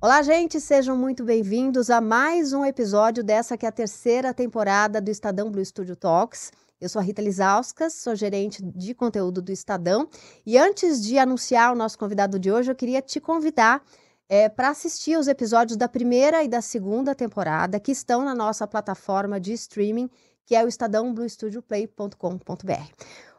Olá, 0.00 0.22
gente, 0.22 0.60
sejam 0.60 0.96
muito 0.96 1.24
bem-vindos 1.24 1.90
a 1.90 2.00
mais 2.00 2.52
um 2.52 2.64
episódio 2.64 3.24
dessa 3.24 3.58
que 3.58 3.66
é 3.66 3.68
a 3.68 3.72
terceira 3.72 4.32
temporada 4.32 5.00
do 5.00 5.10
Estadão 5.10 5.50
Blue 5.50 5.64
Studio 5.64 5.96
Talks. 5.96 6.52
Eu 6.80 6.88
sou 6.88 7.00
a 7.00 7.02
Rita 7.02 7.20
Lizauskas, 7.20 7.94
sou 7.94 8.14
gerente 8.14 8.62
de 8.62 8.94
conteúdo 8.94 9.42
do 9.42 9.50
Estadão. 9.50 10.08
E 10.46 10.56
antes 10.56 11.02
de 11.02 11.18
anunciar 11.18 11.72
o 11.72 11.74
nosso 11.74 11.98
convidado 11.98 12.38
de 12.38 12.52
hoje, 12.52 12.70
eu 12.70 12.76
queria 12.76 13.02
te 13.02 13.18
convidar 13.18 13.82
é, 14.28 14.48
para 14.48 14.68
assistir 14.68 15.18
os 15.18 15.26
episódios 15.26 15.76
da 15.76 15.88
primeira 15.88 16.44
e 16.44 16.48
da 16.48 16.62
segunda 16.62 17.12
temporada 17.12 17.80
que 17.80 17.90
estão 17.90 18.24
na 18.24 18.36
nossa 18.36 18.68
plataforma 18.68 19.40
de 19.40 19.52
streaming, 19.52 20.08
que 20.46 20.54
é 20.54 20.64
o 20.64 20.68
estadãobluestudioplay.com.br. 20.68 22.92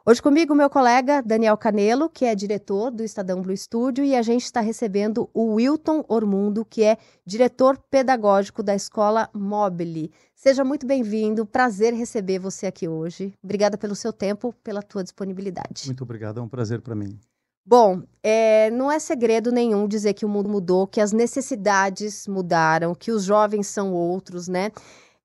Hoje 0.10 0.24
comigo 0.24 0.56
meu 0.56 0.72
colega 0.72 1.22
Daniel 1.22 1.56
Canelo, 1.56 2.10
que 2.10 2.26
é 2.26 2.34
diretor 2.34 2.90
do 2.90 3.04
Estadão 3.04 3.44
Blue 3.44 3.56
Studio, 3.56 4.04
e 4.04 4.16
a 4.16 4.24
gente 4.24 4.44
está 4.44 4.60
recebendo 4.60 5.30
o 5.36 5.54
Wilton 5.54 6.04
Ormundo, 6.08 6.66
que 6.66 6.84
é 6.84 6.98
diretor 7.24 7.78
pedagógico 7.92 8.64
da 8.64 8.74
Escola 8.74 9.30
Mobile. 9.36 10.12
Seja 10.34 10.64
muito 10.64 10.88
bem-vindo, 10.88 11.46
prazer 11.46 11.94
receber 11.94 12.40
você 12.40 12.66
aqui 12.66 12.88
hoje. 12.88 13.36
Obrigada 13.44 13.78
pelo 13.78 13.94
seu 13.94 14.12
tempo, 14.12 14.52
pela 14.64 14.82
tua 14.82 15.04
disponibilidade. 15.04 15.84
Muito 15.86 16.04
obrigado, 16.04 16.40
é 16.40 16.42
um 16.42 16.50
prazer 16.50 16.82
para 16.82 16.96
mim. 16.96 17.16
Bom, 17.64 18.02
é, 18.24 18.72
não 18.72 18.92
é 18.92 18.98
segredo 18.98 19.52
nenhum 19.52 19.88
dizer 19.88 20.16
que 20.16 20.26
o 20.26 20.30
mundo 20.30 20.50
mudou, 20.50 20.88
que 20.88 21.00
as 21.00 21.14
necessidades 21.14 22.26
mudaram, 22.28 22.96
que 22.96 23.12
os 23.12 23.26
jovens 23.26 23.68
são 23.68 23.94
outros, 23.94 24.48
né? 24.48 24.72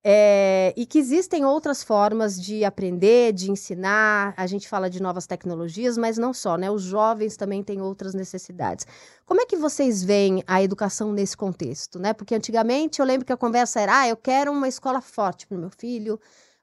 É, 0.07 0.71
e 0.77 0.85
que 0.85 0.99
existem 0.99 1.45
outras 1.45 1.81
formas 1.81 2.39
de 2.39 2.63
aprender, 2.63 3.33
de 3.33 3.49
ensinar. 3.49 4.35
A 4.37 4.45
gente 4.45 4.69
fala 4.69 4.87
de 4.87 5.01
novas 5.01 5.25
tecnologias, 5.25 5.97
mas 5.97 6.15
não 6.15 6.31
só, 6.31 6.57
né? 6.57 6.69
Os 6.69 6.83
jovens 6.83 7.35
também 7.35 7.63
têm 7.63 7.81
outras 7.81 8.13
necessidades. 8.13 8.85
Como 9.25 9.41
é 9.41 9.47
que 9.47 9.57
vocês 9.57 10.03
veem 10.03 10.43
a 10.45 10.61
educação 10.61 11.11
nesse 11.11 11.35
contexto, 11.35 11.97
né? 11.97 12.13
Porque 12.13 12.35
antigamente 12.35 12.99
eu 12.99 13.05
lembro 13.05 13.25
que 13.25 13.33
a 13.33 13.37
conversa 13.37 13.81
era: 13.81 14.01
ah, 14.01 14.07
eu 14.07 14.15
quero 14.15 14.51
uma 14.51 14.67
escola 14.67 15.01
forte 15.01 15.47
para 15.47 15.57
o 15.57 15.59
meu 15.59 15.71
filho, 15.71 16.19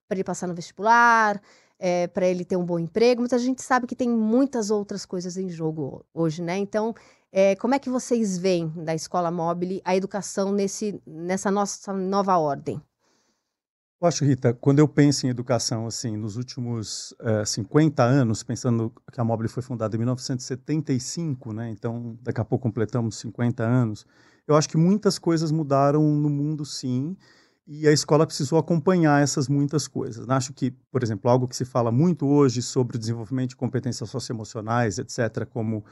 para 0.07 0.19
ele 0.19 0.25
passar 0.25 0.47
no 0.47 0.55
vestibular, 0.55 1.43
é, 1.81 2.07
para 2.07 2.29
ele 2.29 2.45
ter 2.45 2.57
um 2.57 2.65
bom 2.65 2.79
emprego, 2.79 3.23
mas 3.23 3.33
a 3.33 3.39
gente 3.39 3.61
sabe 3.61 3.89
que 3.89 3.97
tem 3.97 4.09
muitas 4.09 4.71
outras 4.71 5.05
coisas 5.05 5.37
em 5.37 5.49
jogo 5.49 6.07
hoje, 6.15 6.41
né? 6.43 6.59
Então, 6.59 6.95
é, 7.33 7.57
como 7.57 7.75
é 7.75 7.81
que 7.81 7.91
vocês 7.91 8.39
veem 8.39 8.69
da 8.69 8.95
escola 8.95 9.33
móvel 9.33 9.81
a 9.85 9.97
educação 9.97 10.53
nesse, 10.53 11.03
nessa 11.05 11.51
nossa 11.51 11.93
nova 11.93 12.39
ordem? 12.39 12.81
Eu 14.03 14.09
acho, 14.09 14.25
Rita, 14.25 14.53
quando 14.53 14.81
eu 14.81 14.89
penso 14.89 15.27
em 15.27 15.31
educação, 15.31 15.87
assim, 15.87 16.17
nos 16.17 16.37
últimos 16.37 17.13
uh, 17.21 17.43
eh, 17.43 17.45
50 17.45 18.03
anos, 18.03 18.43
pensando 18.43 18.93
que 19.13 19.21
a 19.21 19.23
Mobile 19.23 19.49
foi 19.49 19.63
fundada 19.63 19.95
em 19.95 19.99
1975, 20.01 21.53
né? 21.53 21.71
Então, 21.71 22.19
daqui 22.21 22.41
a 22.41 22.45
pouco 22.45 22.65
completamos 22.65 23.15
50 23.21 23.63
anos. 23.63 24.05
Eu 24.45 24.57
acho 24.57 24.69
que 24.69 24.77
muitas 24.77 25.21
coisas 25.21 25.53
mudaram 25.53 26.03
no 26.03 26.29
mundo, 26.29 26.65
sim, 26.65 27.17
e 27.65 27.87
a 27.87 27.93
escola 27.93 28.27
precisou 28.27 28.59
acompanhar 28.59 29.23
essas 29.23 29.47
muitas 29.47 29.87
coisas. 29.87 30.29
Acho 30.29 30.53
que, 30.53 30.73
por 30.91 31.01
exemplo, 31.05 31.31
algo 31.31 31.47
que 31.47 31.55
se 31.55 31.65
fala 31.65 31.93
muito 31.93 32.27
hoje 32.27 32.61
sobre 32.61 32.97
o 32.97 32.99
desenvolvimento 32.99 33.51
de 33.51 33.57
competências 33.57 34.11
socioemocionais, 34.11 34.99
etc., 34.99 35.47
como 35.49 35.85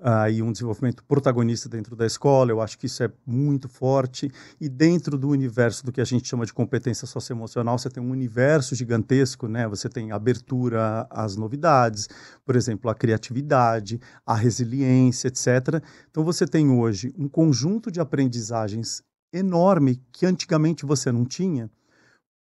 aí 0.00 0.40
um 0.42 0.52
desenvolvimento 0.52 1.02
protagonista 1.04 1.68
dentro 1.68 1.96
da 1.96 2.06
escola. 2.06 2.50
Eu 2.50 2.60
acho 2.60 2.78
que 2.78 2.86
isso 2.86 3.02
é 3.02 3.10
muito 3.26 3.68
forte. 3.68 4.30
E 4.60 4.68
dentro 4.68 5.18
do 5.18 5.28
universo 5.28 5.84
do 5.84 5.92
que 5.92 6.00
a 6.00 6.04
gente 6.04 6.28
chama 6.28 6.46
de 6.46 6.52
competência 6.52 7.06
socioemocional, 7.06 7.78
você 7.78 7.90
tem 7.90 8.02
um 8.02 8.10
universo 8.10 8.74
gigantesco, 8.74 9.48
né? 9.48 9.66
Você 9.68 9.88
tem 9.88 10.12
abertura 10.12 11.06
às 11.10 11.36
novidades, 11.36 12.08
por 12.44 12.54
exemplo, 12.54 12.90
a 12.90 12.94
criatividade, 12.94 14.00
a 14.24 14.34
resiliência, 14.34 15.28
etc. 15.28 15.82
Então 16.10 16.22
você 16.24 16.46
tem 16.46 16.70
hoje 16.70 17.12
um 17.18 17.28
conjunto 17.28 17.90
de 17.90 18.00
aprendizagens 18.00 19.02
enorme 19.32 20.00
que 20.12 20.24
antigamente 20.24 20.86
você 20.86 21.12
não 21.12 21.24
tinha 21.24 21.70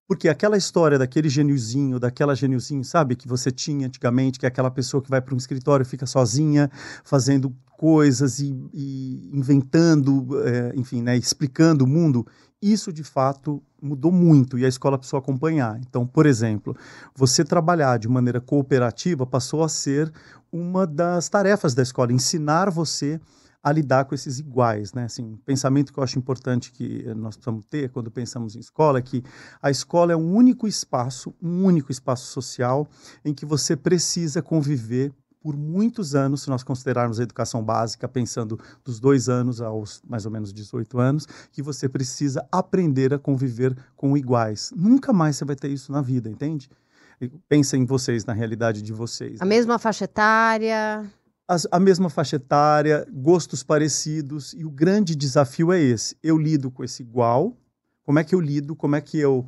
porque 0.07 0.27
aquela 0.27 0.57
história 0.57 0.99
daquele 0.99 1.29
geniozinho, 1.29 1.99
daquela 1.99 2.35
geniozinho, 2.35 2.83
sabe, 2.83 3.15
que 3.15 3.27
você 3.27 3.51
tinha 3.51 3.87
antigamente, 3.87 4.39
que 4.39 4.45
é 4.45 4.49
aquela 4.49 4.69
pessoa 4.69 5.01
que 5.01 5.09
vai 5.09 5.21
para 5.21 5.33
um 5.33 5.37
escritório 5.37 5.85
fica 5.85 6.05
sozinha, 6.05 6.69
fazendo 7.03 7.55
coisas 7.77 8.39
e, 8.39 8.55
e 8.73 9.29
inventando, 9.33 10.39
é, 10.45 10.73
enfim, 10.75 11.01
né, 11.01 11.17
explicando 11.17 11.83
o 11.83 11.87
mundo, 11.87 12.25
isso 12.61 12.93
de 12.93 13.03
fato 13.03 13.61
mudou 13.81 14.11
muito 14.11 14.57
e 14.57 14.63
a 14.63 14.69
escola 14.69 14.97
precisou 14.97 15.19
acompanhar. 15.19 15.77
Então, 15.81 16.07
por 16.07 16.25
exemplo, 16.25 16.75
você 17.13 17.43
trabalhar 17.43 17.99
de 17.99 18.07
maneira 18.07 18.39
cooperativa 18.39 19.25
passou 19.25 19.63
a 19.63 19.69
ser 19.69 20.11
uma 20.51 20.87
das 20.87 21.27
tarefas 21.27 21.73
da 21.73 21.83
escola, 21.83 22.13
ensinar 22.13 22.69
você 22.69 23.19
a 23.19 23.19
lidar 23.72 24.06
com 24.06 24.13
esses 24.13 24.40
iguais, 24.40 24.94
né? 24.94 25.06
Assim, 25.06 25.38
pensamento 25.46 25.94
que 25.94 26.00
eu 26.00 26.03
acho 26.03 26.19
importante 26.19 26.72
que 26.72 27.06
nós 27.16 27.35
precisamos 27.38 27.66
ter 27.66 27.90
quando 27.90 28.12
pensamos 28.12 28.56
em 28.56 28.59
escola 28.59 29.00
é 29.00 29.01
que 29.01 29.24
a 29.62 29.72
escola 29.72 30.12
é 30.12 30.16
um 30.16 30.35
único 30.35 30.68
espaço, 30.68 31.34
um 31.41 31.63
único 31.63 31.91
espaço 31.91 32.25
social 32.25 32.88
em 33.24 33.34
que 33.34 33.46
você 33.46 33.75
precisa 33.75 34.41
conviver 34.41 35.13
por 35.40 35.57
muitos 35.57 36.16
anos, 36.16 36.44
se 36.44 36.50
nós 36.50 36.63
considerarmos 36.63 37.19
a 37.19 37.24
educação 37.24 37.62
básica, 37.62 38.07
pensando 38.07 38.57
dos 38.84 38.97
dois 39.00 39.28
anos 39.28 39.59
aos 39.59 40.01
mais 40.07 40.25
ou 40.25 40.31
menos 40.31 40.53
18 40.53 40.97
anos, 41.00 41.28
que 41.51 41.62
você 41.62 41.90
precisa 41.90 42.47
aprender 42.50 43.13
a 43.13 43.19
conviver 43.19 43.78
com 43.95 44.16
iguais. 44.16 44.72
Nunca 44.74 45.12
mais 45.12 45.35
você 45.35 45.44
vai 45.44 45.57
ter 45.57 45.69
isso 45.69 45.91
na 45.91 46.01
vida, 46.01 46.30
entende? 46.30 46.69
Pensa 47.50 47.75
em 47.75 47.85
vocês, 47.85 48.25
na 48.25 48.34
realidade 48.34 48.81
de 48.81 48.94
vocês. 48.94 49.41
A 49.41 49.45
mesma 49.45 49.78
faixa 49.78 50.06
etária 50.06 51.06
a 51.71 51.79
mesma 51.79 52.09
faixa 52.09 52.35
etária, 52.35 53.07
gostos 53.11 53.63
parecidos, 53.63 54.53
e 54.53 54.65
o 54.65 54.69
grande 54.69 55.15
desafio 55.15 55.71
é 55.71 55.79
esse. 55.79 56.15
Eu 56.21 56.37
lido 56.37 56.69
com 56.69 56.83
esse 56.83 57.01
igual, 57.01 57.57
como 58.03 58.19
é 58.19 58.23
que 58.23 58.35
eu 58.35 58.39
lido, 58.39 58.75
como 58.75 58.95
é 58.95 59.01
que 59.01 59.17
eu 59.19 59.45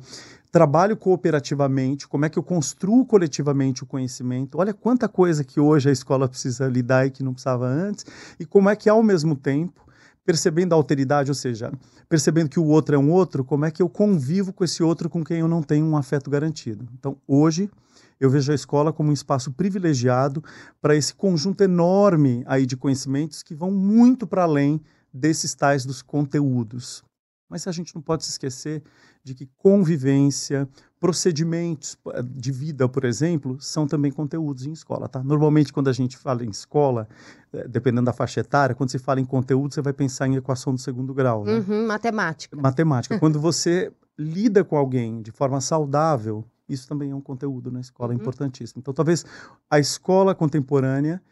trabalho 0.50 0.96
cooperativamente, 0.96 2.08
como 2.08 2.24
é 2.24 2.30
que 2.30 2.38
eu 2.38 2.42
construo 2.42 3.04
coletivamente 3.04 3.82
o 3.82 3.86
conhecimento. 3.86 4.58
Olha 4.58 4.72
quanta 4.72 5.06
coisa 5.06 5.44
que 5.44 5.60
hoje 5.60 5.90
a 5.90 5.92
escola 5.92 6.28
precisa 6.28 6.66
lidar 6.66 7.06
e 7.06 7.10
que 7.10 7.22
não 7.22 7.34
precisava 7.34 7.66
antes, 7.66 8.06
e 8.40 8.46
como 8.46 8.70
é 8.70 8.74
que, 8.74 8.88
ao 8.88 9.02
mesmo 9.02 9.36
tempo, 9.36 9.85
percebendo 10.26 10.72
a 10.72 10.76
alteridade, 10.76 11.30
ou 11.30 11.34
seja, 11.34 11.72
percebendo 12.08 12.50
que 12.50 12.58
o 12.58 12.66
outro 12.66 12.96
é 12.96 12.98
um 12.98 13.10
outro, 13.12 13.44
como 13.44 13.64
é 13.64 13.70
que 13.70 13.80
eu 13.80 13.88
convivo 13.88 14.52
com 14.52 14.64
esse 14.64 14.82
outro 14.82 15.08
com 15.08 15.24
quem 15.24 15.38
eu 15.38 15.48
não 15.48 15.62
tenho 15.62 15.86
um 15.86 15.96
afeto 15.96 16.28
garantido. 16.28 16.86
Então, 16.98 17.16
hoje, 17.28 17.70
eu 18.18 18.28
vejo 18.28 18.50
a 18.50 18.54
escola 18.54 18.92
como 18.92 19.10
um 19.10 19.12
espaço 19.12 19.52
privilegiado 19.52 20.42
para 20.82 20.96
esse 20.96 21.14
conjunto 21.14 21.62
enorme 21.62 22.42
aí 22.46 22.66
de 22.66 22.76
conhecimentos 22.76 23.42
que 23.42 23.54
vão 23.54 23.70
muito 23.70 24.26
para 24.26 24.42
além 24.42 24.80
desses 25.12 25.54
tais 25.54 25.86
dos 25.86 26.02
conteúdos. 26.02 27.04
Mas 27.48 27.66
a 27.66 27.72
gente 27.72 27.94
não 27.94 28.02
pode 28.02 28.24
se 28.24 28.30
esquecer 28.30 28.82
de 29.22 29.34
que 29.34 29.48
convivência, 29.56 30.68
procedimentos 30.98 31.96
eh, 32.08 32.22
de 32.22 32.50
vida, 32.50 32.88
por 32.88 33.04
exemplo, 33.04 33.56
são 33.60 33.86
também 33.86 34.10
conteúdos 34.10 34.66
em 34.66 34.72
escola, 34.72 35.08
tá? 35.08 35.22
Normalmente 35.22 35.72
quando 35.72 35.88
a 35.88 35.92
gente 35.92 36.16
fala 36.16 36.44
em 36.44 36.50
escola, 36.50 37.08
eh, 37.52 37.68
dependendo 37.68 38.06
da 38.06 38.12
faixa 38.12 38.40
etária, 38.40 38.74
quando 38.74 38.90
se 38.90 38.98
fala 38.98 39.20
em 39.20 39.24
conteúdo, 39.24 39.74
você 39.74 39.80
vai 39.80 39.92
pensar 39.92 40.26
em 40.26 40.36
equação 40.36 40.74
do 40.74 40.80
segundo 40.80 41.14
grau, 41.14 41.44
né? 41.44 41.58
Uhum, 41.58 41.86
matemática. 41.86 42.56
Matemática. 42.56 43.18
quando 43.20 43.40
você 43.40 43.92
lida 44.18 44.64
com 44.64 44.76
alguém 44.76 45.22
de 45.22 45.30
forma 45.30 45.60
saudável, 45.60 46.44
isso 46.68 46.88
também 46.88 47.10
é 47.10 47.14
um 47.14 47.20
conteúdo 47.20 47.70
na 47.70 47.80
escola 47.80 48.12
uhum. 48.12 48.18
importantíssimo. 48.20 48.80
Então, 48.80 48.92
talvez 48.92 49.24
a 49.70 49.78
escola 49.78 50.34
contemporânea 50.34 51.22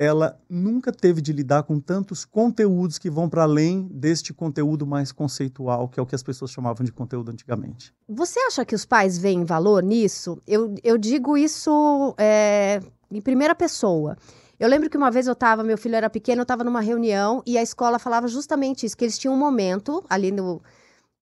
ela 0.00 0.40
nunca 0.48 0.90
teve 0.90 1.20
de 1.20 1.30
lidar 1.30 1.62
com 1.64 1.78
tantos 1.78 2.24
conteúdos 2.24 2.96
que 2.96 3.10
vão 3.10 3.28
para 3.28 3.42
além 3.42 3.86
deste 3.92 4.32
conteúdo 4.32 4.86
mais 4.86 5.12
conceitual, 5.12 5.88
que 5.88 6.00
é 6.00 6.02
o 6.02 6.06
que 6.06 6.14
as 6.14 6.22
pessoas 6.22 6.50
chamavam 6.50 6.86
de 6.86 6.90
conteúdo 6.90 7.30
antigamente. 7.30 7.92
Você 8.08 8.40
acha 8.40 8.64
que 8.64 8.74
os 8.74 8.86
pais 8.86 9.18
veem 9.18 9.44
valor 9.44 9.82
nisso? 9.82 10.40
Eu, 10.46 10.74
eu 10.82 10.96
digo 10.96 11.36
isso 11.36 12.14
é, 12.16 12.80
em 13.10 13.20
primeira 13.20 13.54
pessoa. 13.54 14.16
Eu 14.58 14.70
lembro 14.70 14.88
que 14.88 14.96
uma 14.96 15.10
vez 15.10 15.26
eu 15.26 15.34
estava, 15.34 15.62
meu 15.62 15.76
filho 15.76 15.96
era 15.96 16.08
pequeno, 16.08 16.40
eu 16.40 16.44
estava 16.44 16.64
numa 16.64 16.80
reunião 16.80 17.42
e 17.46 17.58
a 17.58 17.62
escola 17.62 17.98
falava 17.98 18.26
justamente 18.26 18.86
isso, 18.86 18.96
que 18.96 19.04
eles 19.04 19.18
tinham 19.18 19.34
um 19.34 19.38
momento 19.38 20.02
ali 20.08 20.32
no 20.32 20.62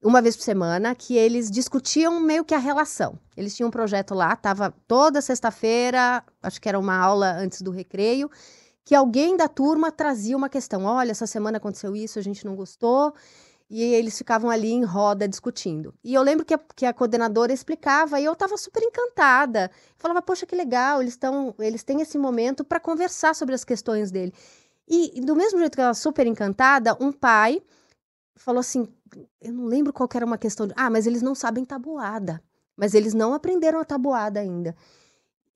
uma 0.00 0.22
vez 0.22 0.36
por 0.36 0.44
semana, 0.44 0.94
que 0.94 1.16
eles 1.16 1.50
discutiam 1.50 2.20
meio 2.20 2.44
que 2.44 2.54
a 2.54 2.58
relação. 2.58 3.18
Eles 3.36 3.56
tinham 3.56 3.66
um 3.66 3.72
projeto 3.72 4.14
lá, 4.14 4.36
tava 4.36 4.72
toda 4.86 5.20
sexta-feira, 5.20 6.22
acho 6.40 6.60
que 6.60 6.68
era 6.68 6.78
uma 6.78 6.96
aula 6.96 7.32
antes 7.32 7.60
do 7.62 7.72
recreio, 7.72 8.30
que 8.88 8.94
alguém 8.94 9.36
da 9.36 9.48
turma 9.48 9.92
trazia 9.92 10.34
uma 10.34 10.48
questão. 10.48 10.84
Olha, 10.84 11.10
essa 11.10 11.26
semana 11.26 11.58
aconteceu 11.58 11.94
isso, 11.94 12.18
a 12.18 12.22
gente 12.22 12.46
não 12.46 12.56
gostou. 12.56 13.12
E 13.68 13.82
eles 13.82 14.16
ficavam 14.16 14.48
ali 14.48 14.70
em 14.70 14.82
roda 14.82 15.28
discutindo. 15.28 15.92
E 16.02 16.14
eu 16.14 16.22
lembro 16.22 16.42
que 16.42 16.54
a, 16.54 16.60
que 16.74 16.86
a 16.86 16.94
coordenadora 16.94 17.52
explicava 17.52 18.18
e 18.18 18.24
eu 18.24 18.32
estava 18.32 18.56
super 18.56 18.82
encantada. 18.82 19.70
falava, 19.98 20.22
poxa, 20.22 20.46
que 20.46 20.56
legal, 20.56 21.02
eles, 21.02 21.18
tão, 21.18 21.54
eles 21.58 21.84
têm 21.84 22.00
esse 22.00 22.16
momento 22.16 22.64
para 22.64 22.80
conversar 22.80 23.34
sobre 23.34 23.54
as 23.54 23.62
questões 23.62 24.10
dele. 24.10 24.32
E, 24.88 25.20
do 25.20 25.36
mesmo 25.36 25.58
jeito 25.58 25.74
que 25.74 25.82
ela 25.82 25.92
super 25.92 26.26
encantada, 26.26 26.96
um 26.98 27.12
pai 27.12 27.60
falou 28.36 28.60
assim: 28.60 28.88
eu 29.38 29.52
não 29.52 29.66
lembro 29.66 29.92
qual 29.92 30.08
era 30.14 30.24
uma 30.24 30.38
questão 30.38 30.66
de. 30.66 30.72
Ah, 30.74 30.88
mas 30.88 31.06
eles 31.06 31.20
não 31.20 31.34
sabem 31.34 31.62
tabuada. 31.62 32.42
Mas 32.74 32.94
eles 32.94 33.12
não 33.12 33.34
aprenderam 33.34 33.80
a 33.80 33.84
tabuada 33.84 34.40
ainda. 34.40 34.74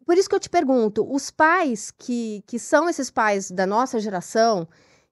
Por 0.04 0.16
isso 0.16 0.28
que 0.28 0.34
eu 0.34 0.40
te 0.40 0.50
pergunto: 0.50 1.06
os 1.10 1.30
pais 1.30 1.90
que, 1.90 2.42
que 2.46 2.58
são 2.58 2.88
esses 2.88 3.10
pais 3.10 3.50
da 3.50 3.66
nossa 3.66 4.00
geração, 4.00 4.68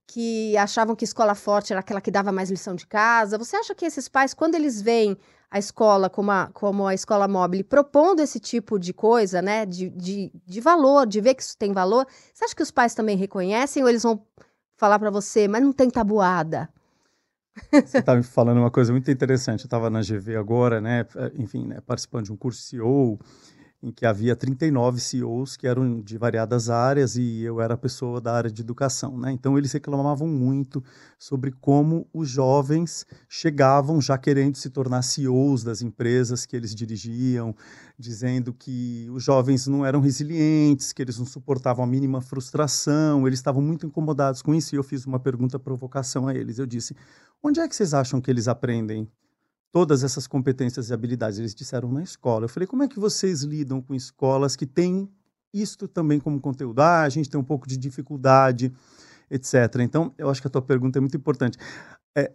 que 0.07 0.57
achavam 0.57 0.97
que 0.97 1.05
escola 1.05 1.35
forte 1.35 1.73
era 1.73 1.81
aquela 1.81 2.01
que 2.01 2.11
dava 2.11 2.33
mais 2.33 2.51
lição 2.51 2.75
de 2.75 2.87
casa. 2.87 3.39
Você 3.39 3.57
acha 3.57 3.75
que 3.75 3.85
esses 3.85 4.09
pais, 4.09 4.35
quando 4.35 4.57
eles 4.57 4.83
veem 4.83 5.17
a 5.51 5.59
escola 5.59 6.11
como 6.11 6.31
a, 6.31 6.49
como 6.53 6.87
a 6.87 6.95
escola 6.95 7.29
móvel 7.29 7.65
propondo 7.65 8.21
esse 8.21 8.39
tipo 8.39 8.79
de 8.79 8.93
coisa, 8.93 9.41
né, 9.41 9.67
de, 9.67 9.91
de, 9.91 10.33
de 10.47 10.61
valor, 10.61 11.07
de 11.07 11.21
ver 11.21 11.35
que 11.35 11.43
isso 11.43 11.57
tem 11.57 11.73
valor, 11.73 12.07
você 12.33 12.45
acha 12.45 12.55
que 12.55 12.63
os 12.63 12.71
pais 12.71 12.95
também 12.95 13.17
reconhecem 13.17 13.83
ou 13.83 13.89
eles 13.89 14.03
vão 14.03 14.25
falar 14.77 14.99
para 14.99 15.11
você, 15.11 15.47
mas 15.47 15.63
não 15.63 15.73
tem 15.73 15.91
tabuada? 15.91 16.69
Você 17.71 17.99
está 17.99 18.15
me 18.15 18.23
falando 18.23 18.59
uma 18.59 18.71
coisa 18.71 18.93
muito 18.93 19.11
interessante. 19.11 19.63
Eu 19.63 19.67
estava 19.67 19.91
na 19.91 20.01
GV 20.01 20.37
agora, 20.37 20.81
né, 20.81 21.05
enfim, 21.35 21.67
né, 21.67 21.81
participando 21.85 22.27
de 22.27 22.33
um 22.33 22.37
curso 22.37 22.63
CEO 22.63 23.19
em 23.83 23.91
que 23.91 24.05
havia 24.05 24.37
39 24.37 25.01
CEOs 25.01 25.57
que 25.57 25.67
eram 25.67 26.01
de 26.01 26.19
variadas 26.19 26.69
áreas 26.69 27.17
e 27.17 27.41
eu 27.41 27.61
era 27.61 27.77
pessoa 27.77 28.21
da 28.21 28.35
área 28.35 28.51
de 28.51 28.61
educação, 28.61 29.19
né? 29.19 29.33
Então 29.33 29.57
eles 29.57 29.73
reclamavam 29.73 30.29
muito 30.29 30.85
sobre 31.19 31.51
como 31.51 32.07
os 32.13 32.29
jovens 32.29 33.07
chegavam 33.29 34.01
já 34.01 34.19
querendo 34.19 34.57
se 34.57 34.69
tornar 34.69 35.03
CEOs 35.03 35.65
das 35.65 35.81
empresas 35.81 36.45
que 36.45 36.55
eles 36.55 36.75
dirigiam, 36.75 37.55
dizendo 37.99 38.53
que 38.53 39.09
os 39.11 39.25
jovens 39.25 39.67
não 39.67 39.85
eram 39.85 40.01
resilientes, 40.01 40.93
que 40.93 41.01
eles 41.01 41.19
não 41.19 41.25
suportavam 41.25 41.83
a 41.83 41.89
mínima 41.89 42.21
frustração, 42.21 43.27
eles 43.27 43.39
estavam 43.39 43.63
muito 43.63 43.87
incomodados 43.87 44.43
com 44.43 44.55
isso 44.55 44.75
e 44.75 44.79
eu 44.79 44.85
fiz 44.85 45.07
uma 45.07 45.19
pergunta 45.19 45.59
provocação 45.59 46.29
a 46.29 46.35
eles. 46.35 46.59
Eu 46.59 46.67
disse: 46.67 46.95
"Onde 47.43 47.61
é 47.61 47.69
que 47.69 47.75
vocês 47.75 47.95
acham 47.95 48.21
que 48.21 48.31
eles 48.31 48.47
aprendem 48.47 49.09
todas 49.73 50.03
essas 50.03 50.27
competências 50.27 50.91
e 50.91 50.95
habilidades. 50.95 51.39
Eles 51.39 51.55
disseram 51.55 51.91
na 51.93 52.03
escola. 52.03 52.45
Eu 52.45 52.49
falei, 52.49 52.67
como 52.67 52.83
é 52.83 52.89
que 52.89 52.99
vocês 52.99 53.43
lidam 53.43 53.81
com 53.81 53.95
escolas 53.95 54.57
que 54.57 54.67
têm 54.67 55.09
isto 55.53 55.89
também 55.89 56.19
como 56.19 56.41
conteúdo? 56.41 56.81
Ah, 56.81 57.03
a 57.03 57.09
gente 57.09 57.29
tem 57.31 57.41
um 57.41 57.45
pouco 57.45 57.67
de 57.69 57.77
dificuldade, 57.77 58.73
etc. 59.31 59.77
Então, 59.81 60.13
eu 60.19 60.29
acho 60.29 60.41
que 60.41 60.47
a 60.47 60.51
tua 60.51 60.63
pergunta 60.63 60.99
é 60.99 61.01
muito 61.01 61.17
importante. 61.17 61.59
É, 62.17 62.33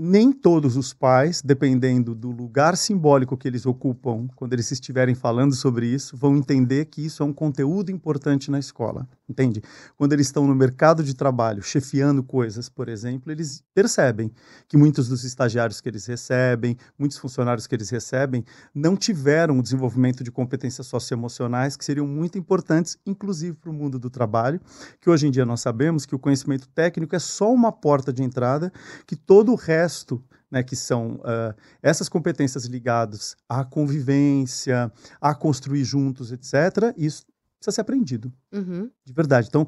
nem 0.00 0.32
todos 0.32 0.76
os 0.76 0.94
pais, 0.94 1.42
dependendo 1.42 2.14
do 2.14 2.30
lugar 2.30 2.76
simbólico 2.76 3.36
que 3.36 3.48
eles 3.48 3.66
ocupam, 3.66 4.28
quando 4.36 4.52
eles 4.52 4.70
estiverem 4.70 5.14
falando 5.14 5.54
sobre 5.54 5.86
isso, 5.86 6.16
vão 6.16 6.36
entender 6.36 6.86
que 6.86 7.04
isso 7.04 7.22
é 7.22 7.26
um 7.26 7.32
conteúdo 7.32 7.90
importante 7.90 8.50
na 8.50 8.58
escola, 8.58 9.08
entende? 9.28 9.62
Quando 9.96 10.12
eles 10.12 10.26
estão 10.26 10.46
no 10.46 10.54
mercado 10.54 11.02
de 11.02 11.14
trabalho, 11.14 11.62
chefiando 11.62 12.22
coisas, 12.22 12.68
por 12.68 12.88
exemplo, 12.88 13.32
eles 13.32 13.62
percebem 13.74 14.30
que 14.68 14.76
muitos 14.76 15.08
dos 15.08 15.24
estagiários 15.24 15.80
que 15.80 15.88
eles 15.88 16.06
recebem, 16.06 16.76
muitos 16.98 17.18
funcionários 17.18 17.66
que 17.66 17.74
eles 17.74 17.90
recebem, 17.90 18.44
não 18.74 18.96
tiveram 18.96 19.58
o 19.58 19.62
desenvolvimento 19.62 20.22
de 20.22 20.30
competências 20.30 20.86
socioemocionais 20.86 21.76
que 21.76 21.84
seriam 21.84 22.06
muito 22.06 22.38
importantes, 22.38 22.96
inclusive 23.04 23.56
para 23.56 23.70
o 23.70 23.74
mundo 23.74 23.98
do 23.98 24.08
trabalho, 24.08 24.60
que 25.00 25.10
hoje 25.10 25.26
em 25.26 25.30
dia 25.30 25.44
nós 25.44 25.60
sabemos 25.60 26.06
que 26.06 26.14
o 26.14 26.18
conhecimento 26.18 26.68
técnico 26.68 27.16
é 27.16 27.18
só 27.18 27.52
uma 27.52 27.72
porta 27.72 28.12
de 28.12 28.22
entrada, 28.22 28.72
que 29.06 29.16
todo 29.16 29.52
o 29.52 29.54
resto 29.56 29.87
resto, 29.88 30.22
né, 30.50 30.62
que 30.62 30.76
são 30.76 31.16
uh, 31.16 31.54
essas 31.82 32.08
competências 32.08 32.66
ligadas 32.66 33.34
à 33.48 33.64
convivência, 33.64 34.92
a 35.20 35.34
construir 35.34 35.84
juntos, 35.84 36.30
etc., 36.30 36.94
isso 36.96 37.24
precisa 37.58 37.74
ser 37.74 37.80
aprendido. 37.80 38.32
Uhum. 38.52 38.90
De 39.04 39.12
verdade. 39.12 39.48
Então, 39.48 39.66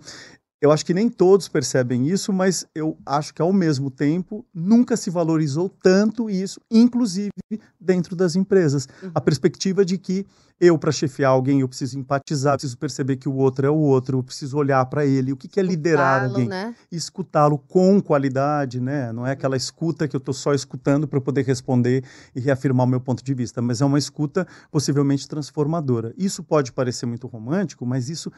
eu 0.60 0.70
acho 0.70 0.84
que 0.84 0.92
nem 0.92 1.08
todos 1.08 1.48
percebem 1.48 2.06
isso, 2.08 2.32
mas 2.32 2.66
eu 2.74 2.98
acho 3.06 3.32
que 3.32 3.40
ao 3.40 3.52
mesmo 3.52 3.90
tempo 3.90 4.44
nunca 4.52 4.94
se 4.94 5.08
valorizou 5.08 5.70
tanto 5.70 6.28
isso, 6.28 6.60
inclusive 6.70 7.30
dentro 7.80 8.14
das 8.14 8.36
empresas. 8.36 8.86
Uhum. 9.02 9.10
A 9.14 9.20
perspectiva 9.22 9.84
de 9.84 9.96
que 9.96 10.26
eu, 10.60 10.78
para 10.78 10.92
chefiar 10.92 11.30
alguém, 11.30 11.60
eu 11.60 11.68
preciso 11.68 11.98
empatizar, 11.98 12.52
preciso 12.52 12.76
perceber 12.76 13.16
que 13.16 13.26
o 13.26 13.34
outro 13.34 13.66
é 13.66 13.70
o 13.70 13.76
outro, 13.76 14.18
eu 14.18 14.22
preciso 14.22 14.58
olhar 14.58 14.84
para 14.84 15.06
ele. 15.06 15.32
O 15.32 15.36
que, 15.36 15.48
que 15.48 15.58
é 15.58 15.62
liderar 15.62 16.24
alguém? 16.24 16.46
Né? 16.46 16.74
Escutá-lo 16.92 17.56
com 17.56 17.98
qualidade, 18.02 18.78
né? 18.78 19.10
Não 19.10 19.26
é 19.26 19.32
aquela 19.32 19.56
escuta 19.56 20.06
que 20.06 20.14
eu 20.14 20.18
estou 20.18 20.34
só 20.34 20.52
escutando 20.52 21.08
para 21.08 21.18
poder 21.18 21.46
responder 21.46 22.04
e 22.36 22.40
reafirmar 22.40 22.84
o 22.84 22.88
meu 22.90 23.00
ponto 23.00 23.24
de 23.24 23.32
vista, 23.32 23.62
mas 23.62 23.80
é 23.80 23.84
uma 23.86 23.98
escuta 23.98 24.46
possivelmente 24.70 25.26
transformadora. 25.26 26.12
Isso 26.18 26.42
pode 26.42 26.70
parecer 26.70 27.06
muito 27.06 27.26
romântico, 27.26 27.86
mas 27.86 28.10
isso 28.10 28.30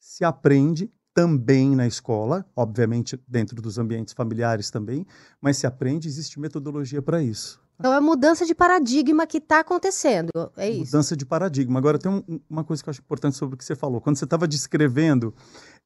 se 0.00 0.24
aprende 0.24 0.90
também 1.18 1.74
na 1.74 1.84
escola, 1.84 2.46
obviamente 2.54 3.20
dentro 3.26 3.60
dos 3.60 3.76
ambientes 3.76 4.14
familiares 4.14 4.70
também, 4.70 5.04
mas 5.40 5.56
se 5.56 5.66
aprende, 5.66 6.06
existe 6.06 6.38
metodologia 6.38 7.02
para 7.02 7.20
isso. 7.20 7.60
Então 7.76 7.92
é 7.92 7.98
mudança 7.98 8.46
de 8.46 8.54
paradigma 8.54 9.26
que 9.26 9.38
está 9.38 9.58
acontecendo, 9.58 10.30
é 10.56 10.70
isso. 10.70 10.92
Mudança 10.92 11.16
de 11.16 11.26
paradigma. 11.26 11.76
Agora 11.76 11.98
tem 11.98 12.08
um, 12.08 12.40
uma 12.48 12.62
coisa 12.62 12.84
que 12.84 12.88
eu 12.88 12.92
acho 12.92 13.00
importante 13.00 13.36
sobre 13.36 13.56
o 13.56 13.58
que 13.58 13.64
você 13.64 13.74
falou. 13.74 14.00
Quando 14.00 14.16
você 14.16 14.24
estava 14.24 14.46
descrevendo 14.46 15.34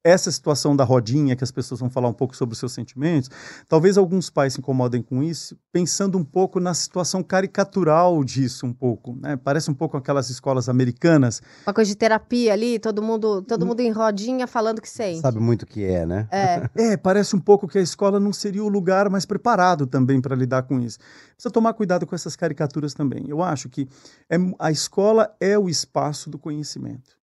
essa 0.05 0.31
situação 0.31 0.75
da 0.75 0.85
rodinha, 0.85 1.37
que 1.37 1.45
as 1.45 1.51
pessoas 1.51 1.81
vão 1.81 1.89
falar 1.89 2.09
um 2.09 2.13
pouco 2.13 2.37
sobre 2.37 2.55
os 2.55 2.59
seus 2.59 2.73
sentimentos, 2.73 3.31
talvez 3.69 3.97
alguns 3.97 4.31
pais 4.31 4.55
se 4.55 4.59
incomodem 4.59 5.01
com 5.01 5.23
isso, 5.23 5.57
pensando 5.73 6.19
um 6.19 6.25
pouco 6.25 6.59
na 6.59 6.75
situação 6.75 7.23
caricatural 7.23 8.25
disso 8.25 8.67
um 8.67 8.73
pouco, 8.73 9.17
né? 9.21 9.37
Parece 9.37 9.71
um 9.71 9.75
pouco 9.75 9.97
aquelas 9.97 10.29
escolas 10.29 10.69
americanas. 10.69 11.41
Uma 11.67 11.73
coisa 11.73 11.89
de 11.89 11.97
terapia 11.97 12.53
ali, 12.53 12.79
todo 12.79 13.01
mundo, 13.01 13.43
todo 13.43 13.65
mundo 13.65 13.81
em 13.81 13.91
rodinha 13.91 14.47
falando 14.47 14.81
que 14.81 14.89
sente. 14.89 15.21
Sabe 15.21 15.39
muito 15.39 15.63
o 15.63 15.67
que 15.67 15.85
é, 15.85 16.05
né? 16.05 16.29
É. 16.31 16.71
é, 16.93 16.97
parece 16.97 17.37
um 17.37 17.41
pouco 17.41 17.69
que 17.69 17.79
a 17.79 17.83
escola 17.83 18.19
não 18.19 18.33
seria 18.33 18.65
o 18.65 18.69
lugar 18.69 19.09
mais 19.09 19.25
preparado 19.25 19.87
também 19.87 20.21
para 20.21 20.35
lidar 20.35 20.65
com 20.65 20.81
isso. 20.81 20.99
Precisa 21.35 21.53
tomar 21.53 21.75
cuidado 21.75 22.07
com 22.07 22.15
essas 22.15 22.35
caricaturas 22.35 22.93
também. 22.93 23.25
Eu 23.29 23.43
acho 23.43 23.69
que 23.69 23.89
é, 24.29 24.37
a 24.59 24.71
escola 24.71 25.35
é 25.41 25.57
o 25.57 25.69
espaço 25.69 26.29
do 26.29 26.39
conhecimento. 26.39 27.17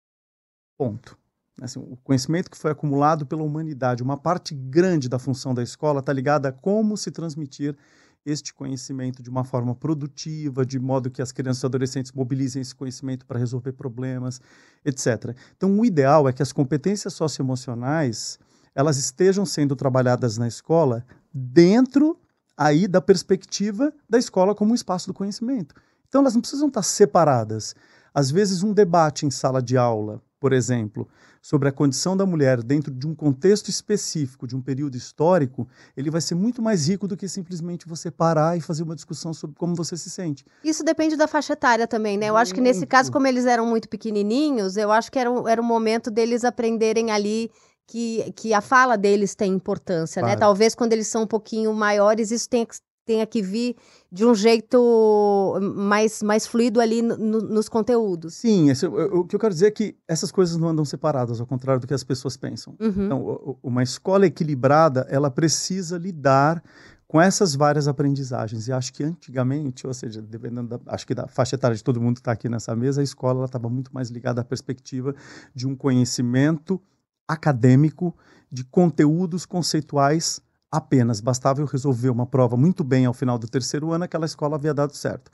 Ponto. 0.76 1.18
Assim, 1.60 1.80
o 1.80 1.96
conhecimento 2.04 2.50
que 2.50 2.56
foi 2.56 2.70
acumulado 2.70 3.26
pela 3.26 3.42
humanidade, 3.42 4.02
uma 4.02 4.16
parte 4.16 4.54
grande 4.54 5.08
da 5.08 5.18
função 5.18 5.52
da 5.52 5.62
escola 5.62 6.00
está 6.00 6.12
ligada 6.12 6.48
a 6.48 6.52
como 6.52 6.96
se 6.96 7.10
transmitir 7.10 7.76
este 8.24 8.52
conhecimento 8.52 9.22
de 9.22 9.30
uma 9.30 9.44
forma 9.44 9.74
produtiva, 9.74 10.64
de 10.64 10.78
modo 10.78 11.10
que 11.10 11.22
as 11.22 11.32
crianças 11.32 11.62
e 11.62 11.66
adolescentes 11.66 12.12
mobilizem 12.12 12.60
esse 12.60 12.74
conhecimento 12.74 13.24
para 13.26 13.38
resolver 13.38 13.72
problemas, 13.72 14.40
etc. 14.84 15.34
Então, 15.56 15.78
o 15.78 15.84
ideal 15.84 16.28
é 16.28 16.32
que 16.32 16.42
as 16.42 16.52
competências 16.52 17.14
socioemocionais 17.14 18.38
elas 18.74 18.96
estejam 18.96 19.44
sendo 19.44 19.74
trabalhadas 19.74 20.38
na 20.38 20.46
escola 20.46 21.04
dentro 21.32 22.16
aí 22.56 22.86
da 22.86 23.00
perspectiva 23.00 23.92
da 24.08 24.18
escola 24.18 24.54
como 24.54 24.72
um 24.72 24.74
espaço 24.74 25.06
do 25.06 25.14
conhecimento. 25.14 25.74
Então, 26.08 26.20
elas 26.20 26.34
não 26.34 26.40
precisam 26.40 26.68
estar 26.68 26.82
separadas. 26.82 27.74
Às 28.14 28.30
vezes, 28.30 28.62
um 28.62 28.72
debate 28.72 29.26
em 29.26 29.30
sala 29.30 29.62
de 29.62 29.76
aula, 29.76 30.22
por 30.40 30.52
exemplo, 30.52 31.08
sobre 31.42 31.68
a 31.68 31.72
condição 31.72 32.16
da 32.16 32.24
mulher 32.24 32.62
dentro 32.62 32.92
de 32.92 33.06
um 33.06 33.14
contexto 33.14 33.68
específico, 33.68 34.46
de 34.46 34.54
um 34.54 34.60
período 34.60 34.96
histórico, 34.96 35.68
ele 35.96 36.10
vai 36.10 36.20
ser 36.20 36.34
muito 36.34 36.62
mais 36.62 36.88
rico 36.88 37.08
do 37.08 37.16
que 37.16 37.28
simplesmente 37.28 37.86
você 37.86 38.10
parar 38.10 38.56
e 38.56 38.60
fazer 38.60 38.82
uma 38.82 38.94
discussão 38.94 39.32
sobre 39.34 39.56
como 39.56 39.74
você 39.74 39.96
se 39.96 40.10
sente. 40.10 40.44
Isso 40.62 40.84
depende 40.84 41.16
da 41.16 41.26
faixa 41.26 41.52
etária 41.52 41.86
também, 41.86 42.16
né? 42.16 42.26
Eu 42.26 42.34
muito. 42.34 42.42
acho 42.42 42.54
que 42.54 42.60
nesse 42.60 42.86
caso, 42.86 43.10
como 43.10 43.26
eles 43.26 43.46
eram 43.46 43.66
muito 43.66 43.88
pequenininhos, 43.88 44.76
eu 44.76 44.92
acho 44.92 45.10
que 45.10 45.18
era, 45.18 45.30
era 45.48 45.60
um 45.60 45.66
momento 45.66 46.10
deles 46.10 46.44
aprenderem 46.44 47.10
ali 47.10 47.50
que, 47.86 48.32
que 48.36 48.52
a 48.52 48.60
fala 48.60 48.96
deles 48.96 49.34
tem 49.34 49.52
importância, 49.52 50.20
né? 50.20 50.28
claro. 50.28 50.40
né? 50.40 50.40
Talvez 50.40 50.74
quando 50.74 50.92
eles 50.92 51.08
são 51.08 51.22
um 51.22 51.26
pouquinho 51.26 51.72
maiores, 51.72 52.30
isso 52.30 52.48
tenha 52.48 52.66
que 52.66 52.76
tenha 53.08 53.26
que 53.26 53.40
vir 53.40 53.74
de 54.12 54.26
um 54.26 54.34
jeito 54.34 55.58
mais, 55.74 56.22
mais 56.22 56.46
fluido 56.46 56.78
ali 56.78 57.00
no, 57.00 57.16
no, 57.16 57.40
nos 57.40 57.66
conteúdos. 57.66 58.34
Sim, 58.34 58.68
esse, 58.68 58.86
o, 58.86 59.20
o, 59.20 59.24
que 59.24 59.34
eu 59.34 59.40
quero 59.40 59.54
dizer 59.54 59.68
é 59.68 59.70
que 59.70 59.96
essas 60.06 60.30
coisas 60.30 60.58
não 60.58 60.68
andam 60.68 60.84
separadas, 60.84 61.40
ao 61.40 61.46
contrário 61.46 61.80
do 61.80 61.86
que 61.86 61.94
as 61.94 62.04
pessoas 62.04 62.36
pensam. 62.36 62.76
Uhum. 62.78 63.06
Então, 63.06 63.58
uma 63.62 63.82
escola 63.82 64.26
equilibrada, 64.26 65.06
ela 65.08 65.30
precisa 65.30 65.96
lidar 65.96 66.62
com 67.06 67.18
essas 67.18 67.54
várias 67.54 67.88
aprendizagens. 67.88 68.68
E 68.68 68.72
acho 68.72 68.92
que 68.92 69.02
antigamente, 69.02 69.86
ou 69.86 69.94
seja, 69.94 70.20
dependendo 70.20 70.68
da, 70.68 70.92
acho 70.92 71.06
que 71.06 71.14
da 71.14 71.26
faixa 71.26 71.54
etária 71.56 71.74
de 71.74 71.82
todo 71.82 71.98
mundo 71.98 72.16
que 72.16 72.20
está 72.20 72.32
aqui 72.32 72.46
nessa 72.46 72.76
mesa, 72.76 73.00
a 73.00 73.04
escola 73.04 73.46
estava 73.46 73.70
muito 73.70 73.90
mais 73.94 74.10
ligada 74.10 74.42
à 74.42 74.44
perspectiva 74.44 75.14
de 75.54 75.66
um 75.66 75.74
conhecimento 75.74 76.78
acadêmico, 77.26 78.14
de 78.52 78.64
conteúdos 78.64 79.46
conceituais 79.46 80.42
apenas. 80.70 81.20
Bastava 81.20 81.60
eu 81.60 81.66
resolver 81.66 82.10
uma 82.10 82.26
prova 82.26 82.56
muito 82.56 82.84
bem 82.84 83.06
ao 83.06 83.14
final 83.14 83.38
do 83.38 83.48
terceiro 83.48 83.92
ano, 83.92 84.04
aquela 84.04 84.26
escola 84.26 84.56
havia 84.56 84.74
dado 84.74 84.94
certo. 84.94 85.30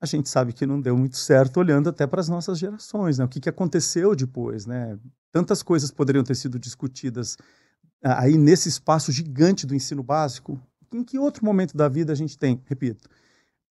A 0.00 0.06
gente 0.06 0.28
sabe 0.28 0.52
que 0.52 0.64
não 0.66 0.80
deu 0.80 0.96
muito 0.96 1.16
certo 1.16 1.58
olhando 1.58 1.88
até 1.88 2.06
para 2.06 2.20
as 2.20 2.28
nossas 2.28 2.58
gerações, 2.58 3.18
né? 3.18 3.24
O 3.24 3.28
que, 3.28 3.40
que 3.40 3.48
aconteceu 3.48 4.14
depois, 4.14 4.64
né? 4.64 4.98
Tantas 5.32 5.62
coisas 5.62 5.90
poderiam 5.90 6.22
ter 6.22 6.36
sido 6.36 6.58
discutidas 6.58 7.36
ah, 8.02 8.22
aí 8.22 8.38
nesse 8.38 8.68
espaço 8.68 9.10
gigante 9.10 9.66
do 9.66 9.74
ensino 9.74 10.02
básico. 10.02 10.60
Em 10.92 11.02
que 11.02 11.18
outro 11.18 11.44
momento 11.44 11.76
da 11.76 11.88
vida 11.88 12.12
a 12.12 12.16
gente 12.16 12.38
tem, 12.38 12.62
repito, 12.64 13.08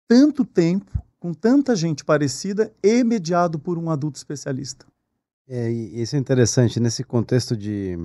tanto 0.08 0.44
tempo 0.44 1.02
com 1.18 1.34
tanta 1.34 1.76
gente 1.76 2.04
parecida 2.04 2.72
e 2.82 3.04
mediado 3.04 3.58
por 3.58 3.76
um 3.76 3.90
adulto 3.90 4.16
especialista? 4.16 4.86
É, 5.48 5.70
isso 5.70 6.16
é 6.16 6.18
interessante 6.18 6.80
nesse 6.80 7.04
contexto 7.04 7.56
de 7.56 7.98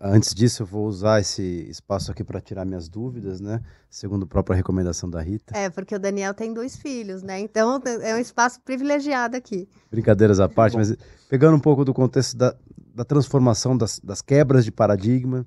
Antes 0.00 0.32
disso, 0.32 0.62
eu 0.62 0.66
vou 0.66 0.86
usar 0.86 1.20
esse 1.20 1.42
espaço 1.68 2.10
aqui 2.10 2.24
para 2.24 2.40
tirar 2.40 2.64
minhas 2.64 2.88
dúvidas, 2.88 3.42
né? 3.42 3.60
Segundo 3.90 4.24
a 4.24 4.26
própria 4.26 4.56
recomendação 4.56 5.10
da 5.10 5.20
Rita. 5.20 5.56
É, 5.56 5.68
porque 5.68 5.94
o 5.94 5.98
Daniel 5.98 6.32
tem 6.32 6.54
dois 6.54 6.76
filhos, 6.76 7.22
né? 7.22 7.38
Então 7.40 7.82
é 8.02 8.14
um 8.14 8.18
espaço 8.18 8.58
privilegiado 8.62 9.36
aqui. 9.36 9.68
Brincadeiras 9.90 10.40
à 10.40 10.48
parte, 10.48 10.76
mas 10.76 10.96
pegando 11.28 11.56
um 11.56 11.60
pouco 11.60 11.84
do 11.84 11.92
contexto 11.92 12.34
da, 12.38 12.56
da 12.94 13.04
transformação, 13.04 13.76
das, 13.76 14.00
das 14.00 14.22
quebras 14.22 14.64
de 14.64 14.72
paradigma, 14.72 15.46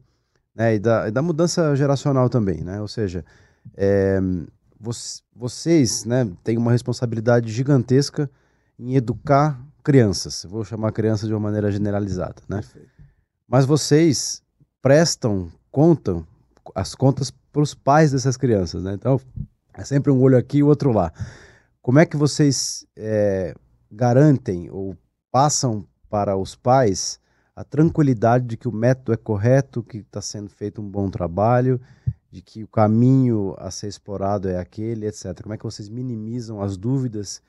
né, 0.56 0.76
e, 0.76 0.80
da, 0.80 1.08
e 1.08 1.12
da 1.12 1.22
mudança 1.22 1.76
geracional 1.76 2.30
também, 2.30 2.64
né? 2.64 2.80
Ou 2.80 2.88
seja, 2.88 3.26
é, 3.76 4.20
vocês 5.36 6.06
né, 6.06 6.30
têm 6.44 6.58
uma 6.58 6.72
responsabilidade 6.72 7.52
gigantesca 7.52 8.30
em 8.78 8.96
educar 8.96 9.60
crianças. 9.84 10.46
vou 10.48 10.64
chamar 10.64 10.92
crianças 10.92 11.28
de 11.28 11.34
uma 11.34 11.40
maneira 11.40 11.72
generalizada, 11.72 12.44
né? 12.48 12.62
Mas 13.50 13.66
vocês 13.66 14.44
prestam 14.80 15.52
conta, 15.72 16.24
as 16.76 16.94
contas 16.94 17.32
para 17.52 17.64
os 17.64 17.74
pais 17.74 18.12
dessas 18.12 18.38
crianças, 18.38 18.84
né? 18.84 18.94
Então, 18.94 19.20
é 19.74 19.84
sempre 19.84 20.12
um 20.12 20.22
olho 20.22 20.38
aqui 20.38 20.60
e 20.60 20.64
o 20.64 20.68
outro 20.68 20.92
lá. 20.92 21.12
Como 21.82 21.98
é 21.98 22.06
que 22.06 22.16
vocês 22.16 22.86
é, 22.96 23.56
garantem 23.92 24.70
ou 24.70 24.96
passam 25.32 25.84
para 26.08 26.38
os 26.38 26.56
pais 26.56 27.20
a 27.56 27.64
tranquilidade 27.64 28.46
de 28.46 28.56
que 28.56 28.68
o 28.68 28.72
método 28.72 29.14
é 29.14 29.18
correto, 29.18 29.82
que 29.82 29.98
está 29.98 30.22
sendo 30.22 30.50
feito 30.50 30.80
um 30.80 30.88
bom 30.88 31.10
trabalho, 31.10 31.82
de 32.32 32.44
que 32.44 32.64
o 32.64 32.68
caminho 32.68 33.56
a 33.58 33.72
ser 33.72 33.88
explorado 33.88 34.48
é 34.48 34.60
aquele, 34.60 35.08
etc. 35.08 35.42
Como 35.42 35.56
é 35.56 35.58
que 35.58 35.64
vocês 35.64 35.90
minimizam 35.90 36.62
as 36.62 36.78
dúvidas 36.78 37.42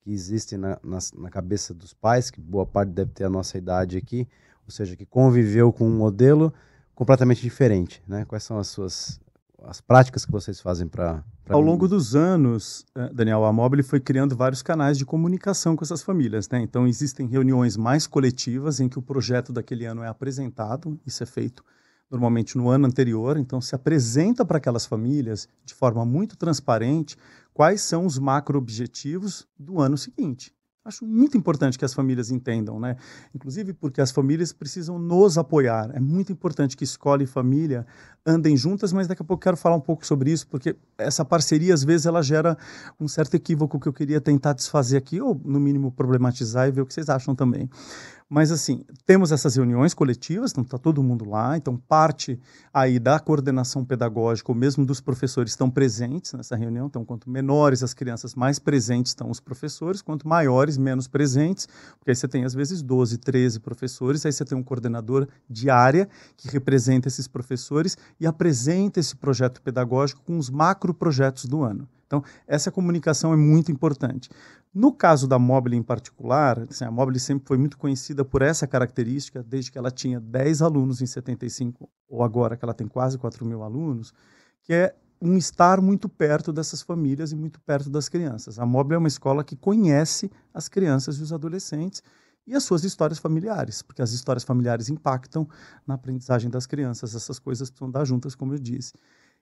que 0.00 0.10
existem 0.12 0.58
na, 0.58 0.80
na, 0.82 0.98
na, 1.16 1.30
cabeça 1.30 1.72
dos 1.72 1.94
pais, 1.94 2.28
que 2.30 2.40
boa 2.40 2.66
parte 2.66 2.90
deve 2.90 3.12
ter 3.12 3.24
a 3.24 3.30
nossa 3.30 3.56
idade 3.56 3.96
aqui, 3.96 4.28
ou 4.66 4.70
seja, 4.70 4.96
que 4.96 5.04
conviveu 5.04 5.72
com 5.72 5.86
um 5.86 5.96
modelo 5.96 6.52
completamente 6.94 7.42
diferente, 7.42 8.02
né? 8.06 8.24
Quais 8.24 8.42
são 8.44 8.58
as 8.58 8.68
suas 8.68 9.20
as 9.66 9.80
práticas 9.80 10.26
que 10.26 10.30
vocês 10.30 10.60
fazem 10.60 10.86
para 10.86 11.24
ao 11.48 11.60
longo 11.60 11.86
dos 11.86 12.16
anos, 12.16 12.86
eh, 12.94 13.10
Daniel, 13.12 13.44
a 13.44 13.52
Mobile 13.52 13.82
foi 13.82 14.00
criando 14.00 14.34
vários 14.34 14.62
canais 14.62 14.96
de 14.96 15.04
comunicação 15.04 15.76
com 15.76 15.84
essas 15.84 16.02
famílias, 16.02 16.48
né? 16.48 16.60
Então 16.60 16.86
existem 16.86 17.26
reuniões 17.26 17.76
mais 17.76 18.06
coletivas 18.06 18.80
em 18.80 18.88
que 18.88 18.98
o 18.98 19.02
projeto 19.02 19.52
daquele 19.52 19.84
ano 19.84 20.02
é 20.02 20.08
apresentado, 20.08 20.98
isso 21.06 21.22
é 21.22 21.26
feito 21.26 21.62
normalmente 22.10 22.56
no 22.56 22.68
ano 22.68 22.86
anterior, 22.86 23.36
então 23.36 23.60
se 23.60 23.74
apresenta 23.74 24.44
para 24.44 24.56
aquelas 24.56 24.86
famílias 24.86 25.48
de 25.64 25.74
forma 25.74 26.04
muito 26.04 26.36
transparente 26.36 27.16
quais 27.52 27.82
são 27.82 28.06
os 28.06 28.18
macro-objetivos 28.18 29.46
do 29.58 29.80
ano 29.80 29.98
seguinte. 29.98 30.54
Acho 30.84 31.02
muito 31.06 31.34
importante 31.38 31.78
que 31.78 31.84
as 31.84 31.94
famílias 31.94 32.30
entendam, 32.30 32.78
né? 32.78 32.96
Inclusive 33.34 33.72
porque 33.72 34.02
as 34.02 34.10
famílias 34.10 34.52
precisam 34.52 34.98
nos 34.98 35.38
apoiar. 35.38 35.90
É 35.94 35.98
muito 35.98 36.30
importante 36.30 36.76
que 36.76 36.84
escola 36.84 37.22
e 37.22 37.26
família 37.26 37.86
andem 38.26 38.54
juntas, 38.54 38.92
mas 38.92 39.08
daqui 39.08 39.22
a 39.22 39.24
pouco 39.24 39.42
quero 39.42 39.56
falar 39.56 39.76
um 39.76 39.80
pouco 39.80 40.06
sobre 40.06 40.30
isso, 40.30 40.46
porque 40.46 40.76
essa 40.98 41.24
parceria 41.24 41.72
às 41.72 41.82
vezes 41.82 42.04
ela 42.04 42.22
gera 42.22 42.58
um 43.00 43.08
certo 43.08 43.34
equívoco 43.34 43.80
que 43.80 43.88
eu 43.88 43.94
queria 43.94 44.20
tentar 44.20 44.52
desfazer 44.52 44.98
aqui, 44.98 45.22
ou 45.22 45.40
no 45.42 45.58
mínimo 45.58 45.90
problematizar 45.90 46.68
e 46.68 46.70
ver 46.70 46.82
o 46.82 46.86
que 46.86 46.92
vocês 46.92 47.08
acham 47.08 47.34
também. 47.34 47.70
Mas, 48.28 48.50
assim, 48.50 48.84
temos 49.04 49.32
essas 49.32 49.54
reuniões 49.54 49.92
coletivas, 49.92 50.50
então 50.50 50.64
está 50.64 50.78
todo 50.78 51.02
mundo 51.02 51.28
lá, 51.28 51.58
então 51.58 51.76
parte 51.76 52.40
aí 52.72 52.98
da 52.98 53.20
coordenação 53.20 53.84
pedagógica, 53.84 54.50
ou 54.50 54.56
mesmo 54.56 54.84
dos 54.84 54.98
professores 54.98 55.52
estão 55.52 55.70
presentes 55.70 56.32
nessa 56.32 56.56
reunião. 56.56 56.86
Então, 56.86 57.04
quanto 57.04 57.28
menores 57.28 57.82
as 57.82 57.92
crianças, 57.92 58.34
mais 58.34 58.58
presentes 58.58 59.10
estão 59.10 59.30
os 59.30 59.40
professores, 59.40 60.00
quanto 60.00 60.26
maiores, 60.26 60.78
menos 60.78 61.06
presentes, 61.06 61.68
porque 61.98 62.10
aí 62.10 62.16
você 62.16 62.26
tem, 62.26 62.44
às 62.44 62.54
vezes, 62.54 62.82
12, 62.82 63.18
13 63.18 63.60
professores, 63.60 64.24
aí 64.24 64.32
você 64.32 64.44
tem 64.44 64.56
um 64.56 64.62
coordenador 64.62 65.28
de 65.48 65.68
área 65.68 66.08
que 66.36 66.48
representa 66.48 67.08
esses 67.08 67.28
professores 67.28 67.96
e 68.18 68.26
apresenta 68.26 68.98
esse 68.98 69.14
projeto 69.14 69.60
pedagógico 69.60 70.22
com 70.24 70.38
os 70.38 70.48
macro 70.48 70.94
projetos 70.94 71.44
do 71.44 71.62
ano. 71.62 71.86
Então, 72.06 72.22
essa 72.46 72.70
comunicação 72.70 73.32
é 73.32 73.36
muito 73.36 73.70
importante. 73.72 74.28
No 74.72 74.92
caso 74.92 75.28
da 75.28 75.38
Mobile 75.38 75.76
em 75.76 75.82
particular, 75.82 76.66
assim, 76.68 76.84
a 76.84 76.90
Mobile 76.90 77.18
sempre 77.20 77.46
foi 77.46 77.56
muito 77.56 77.78
conhecida 77.78 78.24
por 78.24 78.42
essa 78.42 78.66
característica, 78.66 79.42
desde 79.42 79.70
que 79.70 79.78
ela 79.78 79.90
tinha 79.90 80.20
10 80.20 80.62
alunos 80.62 81.00
em 81.00 81.06
75, 81.06 81.88
ou 82.08 82.22
agora 82.22 82.56
que 82.56 82.64
ela 82.64 82.74
tem 82.74 82.86
quase 82.86 83.18
4 83.18 83.44
mil 83.46 83.62
alunos, 83.62 84.12
que 84.62 84.72
é 84.72 84.94
um 85.20 85.36
estar 85.36 85.80
muito 85.80 86.08
perto 86.08 86.52
dessas 86.52 86.82
famílias 86.82 87.32
e 87.32 87.36
muito 87.36 87.60
perto 87.60 87.88
das 87.88 88.08
crianças. 88.08 88.58
A 88.58 88.66
Mobile 88.66 88.96
é 88.96 88.98
uma 88.98 89.08
escola 89.08 89.44
que 89.44 89.56
conhece 89.56 90.30
as 90.52 90.68
crianças 90.68 91.16
e 91.16 91.22
os 91.22 91.32
adolescentes 91.32 92.02
e 92.46 92.54
as 92.54 92.62
suas 92.64 92.84
histórias 92.84 93.18
familiares, 93.18 93.80
porque 93.80 94.02
as 94.02 94.12
histórias 94.12 94.44
familiares 94.44 94.90
impactam 94.90 95.48
na 95.86 95.94
aprendizagem 95.94 96.50
das 96.50 96.66
crianças. 96.66 97.14
Essas 97.14 97.38
coisas 97.38 97.70
precisam 97.70 97.90
dar 97.90 98.04
juntas, 98.04 98.34
como 98.34 98.52
eu 98.52 98.58
disse. 98.58 98.92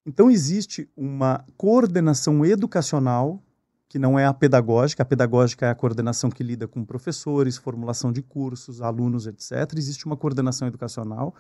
Então, 0.05 0.31
existe 0.31 0.89
uma 0.97 1.45
coordenação 1.57 2.45
educacional, 2.45 3.43
que 3.89 3.99
não 3.99 4.19
é 4.19 4.25
a 4.25 4.33
pedagógica, 4.33 5.03
a 5.03 5.07
pedagógica 5.07 5.67
é 5.67 5.71
a 5.71 5.75
coordenação 5.75 6.31
que 6.31 6.43
lida 6.43 6.67
com 6.67 6.85
professores, 6.85 7.57
formulação 7.57 8.11
de 8.11 8.23
cursos, 8.23 8.81
alunos, 8.81 9.27
etc. 9.27 9.53
Existe 9.77 10.07
uma 10.07 10.17
coordenação 10.17 10.67
educacional, 10.67 11.35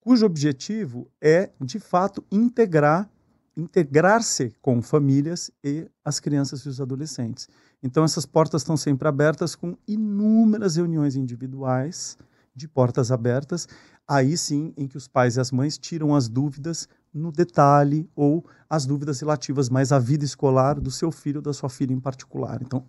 cujo 0.00 0.26
objetivo 0.26 1.10
é, 1.20 1.50
de 1.60 1.78
fato, 1.78 2.24
integrar 2.32 3.08
integrar-se 3.56 4.52
com 4.62 4.80
famílias 4.80 5.50
e 5.62 5.86
as 6.04 6.18
crianças 6.18 6.60
e 6.60 6.68
os 6.68 6.80
adolescentes. 6.80 7.48
Então 7.82 8.04
essas 8.04 8.24
portas 8.24 8.62
estão 8.62 8.76
sempre 8.76 9.08
abertas 9.08 9.54
com 9.54 9.76
inúmeras 9.86 10.76
reuniões 10.76 11.16
individuais 11.16 12.16
de 12.54 12.68
portas 12.68 13.10
abertas, 13.10 13.66
aí 14.06 14.36
sim 14.36 14.72
em 14.76 14.86
que 14.86 14.96
os 14.96 15.08
pais 15.08 15.36
e 15.36 15.40
as 15.40 15.50
mães 15.50 15.78
tiram 15.78 16.14
as 16.14 16.28
dúvidas 16.28 16.88
no 17.12 17.30
detalhe 17.30 18.08
ou 18.14 18.44
as 18.68 18.86
dúvidas 18.86 19.20
relativas 19.20 19.68
mais 19.68 19.92
à 19.92 19.98
vida 19.98 20.24
escolar 20.24 20.80
do 20.80 20.90
seu 20.90 21.10
filho 21.10 21.38
ou 21.38 21.42
da 21.42 21.52
sua 21.52 21.68
filha 21.68 21.92
em 21.92 22.00
particular. 22.00 22.60
Então, 22.62 22.84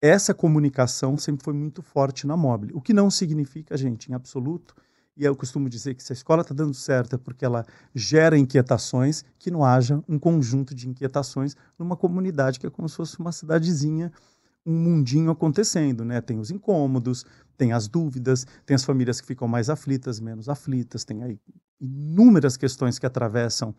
essa 0.00 0.32
comunicação 0.32 1.16
sempre 1.16 1.44
foi 1.44 1.52
muito 1.52 1.82
forte 1.82 2.26
na 2.26 2.36
Mobile, 2.36 2.72
o 2.74 2.80
que 2.80 2.94
não 2.94 3.10
significa, 3.10 3.76
gente, 3.76 4.10
em 4.10 4.14
absoluto, 4.14 4.74
e 5.16 5.24
eu 5.24 5.36
costumo 5.36 5.68
dizer 5.68 5.94
que 5.94 6.02
se 6.02 6.12
a 6.12 6.14
escola 6.14 6.40
está 6.40 6.54
dando 6.54 6.72
certo 6.72 7.14
é 7.14 7.18
porque 7.18 7.44
ela 7.44 7.66
gera 7.94 8.38
inquietações, 8.38 9.22
que 9.38 9.50
não 9.50 9.62
haja 9.62 10.02
um 10.08 10.18
conjunto 10.18 10.74
de 10.74 10.88
inquietações 10.88 11.54
numa 11.78 11.96
comunidade 11.96 12.58
que 12.58 12.66
é 12.66 12.70
como 12.70 12.88
se 12.88 12.96
fosse 12.96 13.18
uma 13.18 13.32
cidadezinha 13.32 14.10
um 14.64 14.72
mundinho 14.72 15.30
acontecendo, 15.30 16.04
né? 16.04 16.20
Tem 16.20 16.38
os 16.38 16.50
incômodos, 16.50 17.24
tem 17.56 17.72
as 17.72 17.88
dúvidas, 17.88 18.46
tem 18.64 18.74
as 18.74 18.84
famílias 18.84 19.20
que 19.20 19.26
ficam 19.26 19.48
mais 19.48 19.70
aflitas, 19.70 20.20
menos 20.20 20.48
aflitas, 20.48 21.04
tem 21.04 21.22
aí 21.22 21.38
inúmeras 21.80 22.56
questões 22.56 22.98
que 22.98 23.06
atravessam 23.06 23.74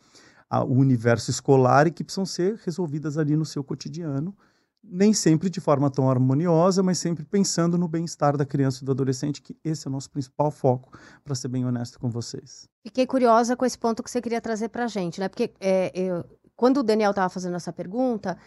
a, 0.50 0.64
o 0.64 0.74
universo 0.74 1.30
escolar 1.30 1.88
e 1.88 1.92
que 1.92 2.04
precisam 2.04 2.26
ser 2.26 2.60
resolvidas 2.66 3.18
ali 3.18 3.36
no 3.36 3.46
seu 3.46 3.64
cotidiano, 3.64 4.36
nem 4.84 5.14
sempre 5.14 5.50
de 5.50 5.62
forma 5.62 5.90
tão 5.92 6.10
harmoniosa, 6.10 6.82
mas 6.82 6.98
sempre 6.98 7.24
pensando 7.24 7.78
no 7.78 7.88
bem-estar 7.88 8.36
da 8.36 8.46
criança 8.46 8.84
e 8.84 8.86
do 8.86 8.92
adolescente, 8.92 9.42
que 9.42 9.56
esse 9.64 9.88
é 9.88 9.90
o 9.90 9.92
nosso 9.92 10.10
principal 10.10 10.50
foco, 10.50 10.98
para 11.24 11.36
ser 11.36 11.48
bem 11.48 11.66
honesto 11.66 12.00
com 12.00 12.10
vocês. 12.10 12.68
Fiquei 12.84 13.06
curiosa 13.06 13.56
com 13.56 13.64
esse 13.64 13.78
ponto 13.78 14.02
que 14.02 14.10
você 14.10 14.22
queria 14.22 14.42
trazer 14.42 14.70
para 14.70 14.86
a 14.86 14.88
gente, 14.88 15.20
né? 15.20 15.30
Porque 15.30 15.54
é, 15.60 15.92
eu, 15.94 16.26
quando 16.56 16.78
o 16.78 16.84
Daniel 16.84 17.12
estava 17.12 17.30
fazendo 17.30 17.56
essa 17.56 17.72
pergunta, 17.72 18.38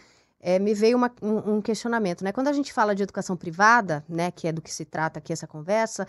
é, 0.45 0.59
me 0.59 0.75
veio 0.75 0.95
uma, 0.95 1.11
um, 1.23 1.55
um, 1.55 1.61
questionamento, 1.61 2.23
né? 2.23 2.31
Quando 2.31 2.49
a 2.49 2.53
gente 2.53 2.71
fala 2.71 2.93
de 2.93 3.01
educação 3.01 3.35
privada, 3.35 4.05
né, 4.07 4.29
que 4.29 4.47
é 4.47 4.51
do 4.51 4.61
que 4.61 4.71
se 4.71 4.85
trata 4.85 5.17
aqui 5.17 5.33
essa 5.33 5.47
conversa, 5.47 6.07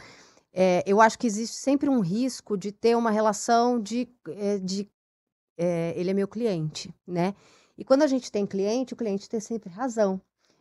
é, 0.53 0.85
eu 0.87 1.01
acho 1.01 1.19
que 1.19 1.27
existe 1.27 1.57
sempre 1.57 1.89
um 1.89 2.01
risco 2.01 2.55
de 2.55 2.71
ter 2.71 2.95
uma 2.95 3.11
relação 3.11 3.81
de, 3.81 4.07
é, 4.29 4.59
de 4.59 4.87
é, 5.57 5.95
ele 5.97 6.11
é 6.11 6.15
meu 6.15 6.29
cliente, 6.29 6.95
né? 7.07 7.35
E 7.79 7.85
quando 7.85 8.03
a 8.03 8.07
gente 8.07 8.31
tem 8.31 8.45
cliente, 8.45 8.93
o 8.93 8.97
cliente 8.97 9.27
tem 9.27 9.41
sempre 9.41 9.71
razão. 9.71 10.21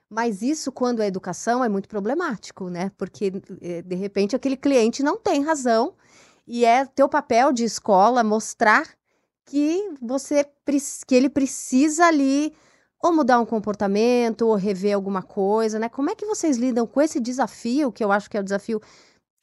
Mas 0.09 0.41
isso, 0.41 0.71
quando 0.71 1.01
é 1.01 1.07
educação, 1.07 1.61
é 1.61 1.67
muito 1.67 1.89
problemático, 1.89 2.69
né? 2.69 2.93
Porque, 2.97 3.33
é, 3.61 3.81
de 3.81 3.95
repente, 3.95 4.37
aquele 4.37 4.55
cliente 4.55 5.03
não 5.03 5.17
tem 5.17 5.43
razão 5.43 5.95
e 6.47 6.63
é 6.63 6.85
teu 6.85 7.09
papel 7.09 7.51
de 7.51 7.65
escola 7.65 8.23
mostrar 8.23 8.87
que 9.43 9.95
você 10.01 10.45
que 11.05 11.13
ele 11.13 11.29
precisa 11.29 12.05
ali 12.05 12.53
ou 13.05 13.13
mudar 13.13 13.39
um 13.39 13.45
comportamento, 13.45 14.47
ou 14.47 14.55
rever 14.55 14.95
alguma 14.95 15.21
coisa, 15.21 15.77
né? 15.77 15.87
Como 15.87 16.09
é 16.09 16.15
que 16.15 16.25
vocês 16.25 16.57
lidam 16.57 16.87
com 16.87 16.99
esse 16.99 17.19
desafio, 17.19 17.91
que 17.91 18.03
eu 18.03 18.11
acho 18.11 18.27
que 18.27 18.35
é 18.35 18.39
o 18.39 18.43
desafio 18.43 18.81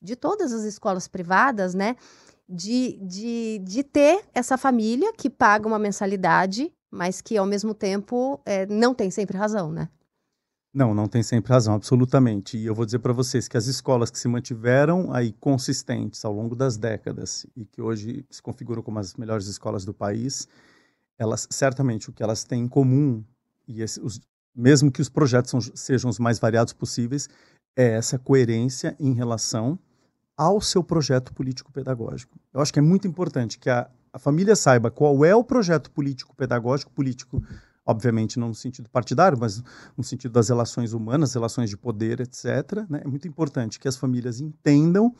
de 0.02 0.16
todas 0.16 0.52
as 0.52 0.64
escolas 0.64 1.06
privadas, 1.06 1.72
né? 1.72 1.94
De, 2.48 2.98
de, 3.00 3.60
de 3.62 3.84
ter 3.84 4.24
essa 4.34 4.58
família 4.58 5.12
que 5.12 5.30
paga 5.30 5.68
uma 5.68 5.78
mensalidade, 5.78 6.72
mas 6.90 7.20
que 7.20 7.36
ao 7.36 7.46
mesmo 7.46 7.72
tempo 7.72 8.40
é, 8.44 8.66
não 8.66 8.92
tem 8.92 9.12
sempre 9.12 9.38
razão, 9.38 9.70
né? 9.70 9.88
Não, 10.74 10.92
não 10.92 11.06
tem 11.06 11.22
sempre 11.22 11.52
razão, 11.52 11.74
absolutamente. 11.74 12.58
E 12.58 12.66
eu 12.66 12.74
vou 12.74 12.84
dizer 12.84 12.98
para 12.98 13.12
vocês 13.12 13.46
que 13.46 13.56
as 13.56 13.66
escolas 13.66 14.10
que 14.10 14.18
se 14.18 14.26
mantiveram 14.26 15.12
aí 15.12 15.32
consistentes 15.34 16.24
ao 16.24 16.32
longo 16.32 16.56
das 16.56 16.76
décadas 16.76 17.46
e 17.54 17.64
que 17.64 17.80
hoje 17.80 18.26
se 18.28 18.42
configuram 18.42 18.82
como 18.82 18.98
as 18.98 19.14
melhores 19.14 19.46
escolas 19.46 19.84
do 19.84 19.94
país, 19.94 20.48
elas 21.16 21.46
certamente 21.48 22.10
o 22.10 22.12
que 22.12 22.24
elas 22.24 22.42
têm 22.42 22.62
em 22.62 22.68
comum 22.68 23.22
e 23.66 23.82
esse, 23.82 24.00
os, 24.00 24.20
mesmo 24.54 24.90
que 24.90 25.00
os 25.00 25.08
projetos 25.08 25.50
são, 25.50 25.60
sejam 25.60 26.10
os 26.10 26.18
mais 26.18 26.38
variados 26.38 26.72
possíveis, 26.72 27.28
é 27.76 27.92
essa 27.92 28.18
coerência 28.18 28.96
em 29.00 29.12
relação 29.14 29.78
ao 30.36 30.60
seu 30.60 30.82
projeto 30.82 31.32
político-pedagógico. 31.32 32.38
Eu 32.52 32.60
acho 32.60 32.72
que 32.72 32.78
é 32.78 32.82
muito 32.82 33.06
importante 33.06 33.58
que 33.58 33.70
a, 33.70 33.88
a 34.12 34.18
família 34.18 34.56
saiba 34.56 34.90
qual 34.90 35.24
é 35.24 35.34
o 35.34 35.44
projeto 35.44 35.90
político-pedagógico, 35.90 36.92
político, 36.92 37.42
obviamente 37.84 38.38
não 38.38 38.48
no 38.48 38.54
sentido 38.54 38.90
partidário, 38.90 39.38
mas 39.38 39.62
no 39.96 40.04
sentido 40.04 40.32
das 40.32 40.48
relações 40.48 40.92
humanas, 40.92 41.34
relações 41.34 41.70
de 41.70 41.76
poder, 41.76 42.20
etc. 42.20 42.86
Né? 42.88 43.02
É 43.04 43.08
muito 43.08 43.26
importante 43.26 43.78
que 43.78 43.88
as 43.88 43.96
famílias 43.96 44.40
entendam 44.40 45.14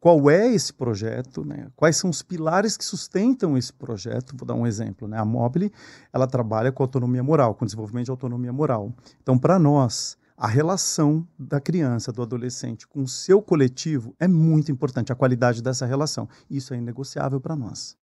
qual 0.00 0.30
é 0.30 0.48
esse 0.52 0.72
projeto, 0.72 1.44
né? 1.44 1.68
quais 1.76 1.96
são 1.96 2.08
os 2.08 2.22
pilares 2.22 2.76
que 2.76 2.84
sustentam 2.84 3.56
esse 3.56 3.72
projeto. 3.72 4.34
Vou 4.34 4.46
dar 4.46 4.54
um 4.54 4.66
exemplo. 4.66 5.06
Né? 5.06 5.18
A 5.18 5.24
Mobile 5.24 5.70
ela 6.10 6.26
trabalha 6.26 6.72
com 6.72 6.82
autonomia 6.82 7.22
moral, 7.22 7.54
com 7.54 7.66
desenvolvimento 7.66 8.06
de 8.06 8.10
autonomia 8.10 8.52
moral. 8.52 8.92
Então, 9.22 9.38
para 9.38 9.58
nós, 9.58 10.16
a 10.36 10.46
relação 10.46 11.28
da 11.38 11.60
criança, 11.60 12.10
do 12.10 12.22
adolescente 12.22 12.88
com 12.88 13.02
o 13.02 13.08
seu 13.08 13.42
coletivo 13.42 14.14
é 14.18 14.26
muito 14.26 14.72
importante, 14.72 15.12
a 15.12 15.14
qualidade 15.14 15.62
dessa 15.62 15.84
relação. 15.84 16.26
Isso 16.48 16.72
é 16.72 16.78
inegociável 16.78 17.38
para 17.38 17.54
nós. 17.54 17.94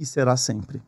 E 0.00 0.06
será 0.06 0.36
sempre 0.38 0.82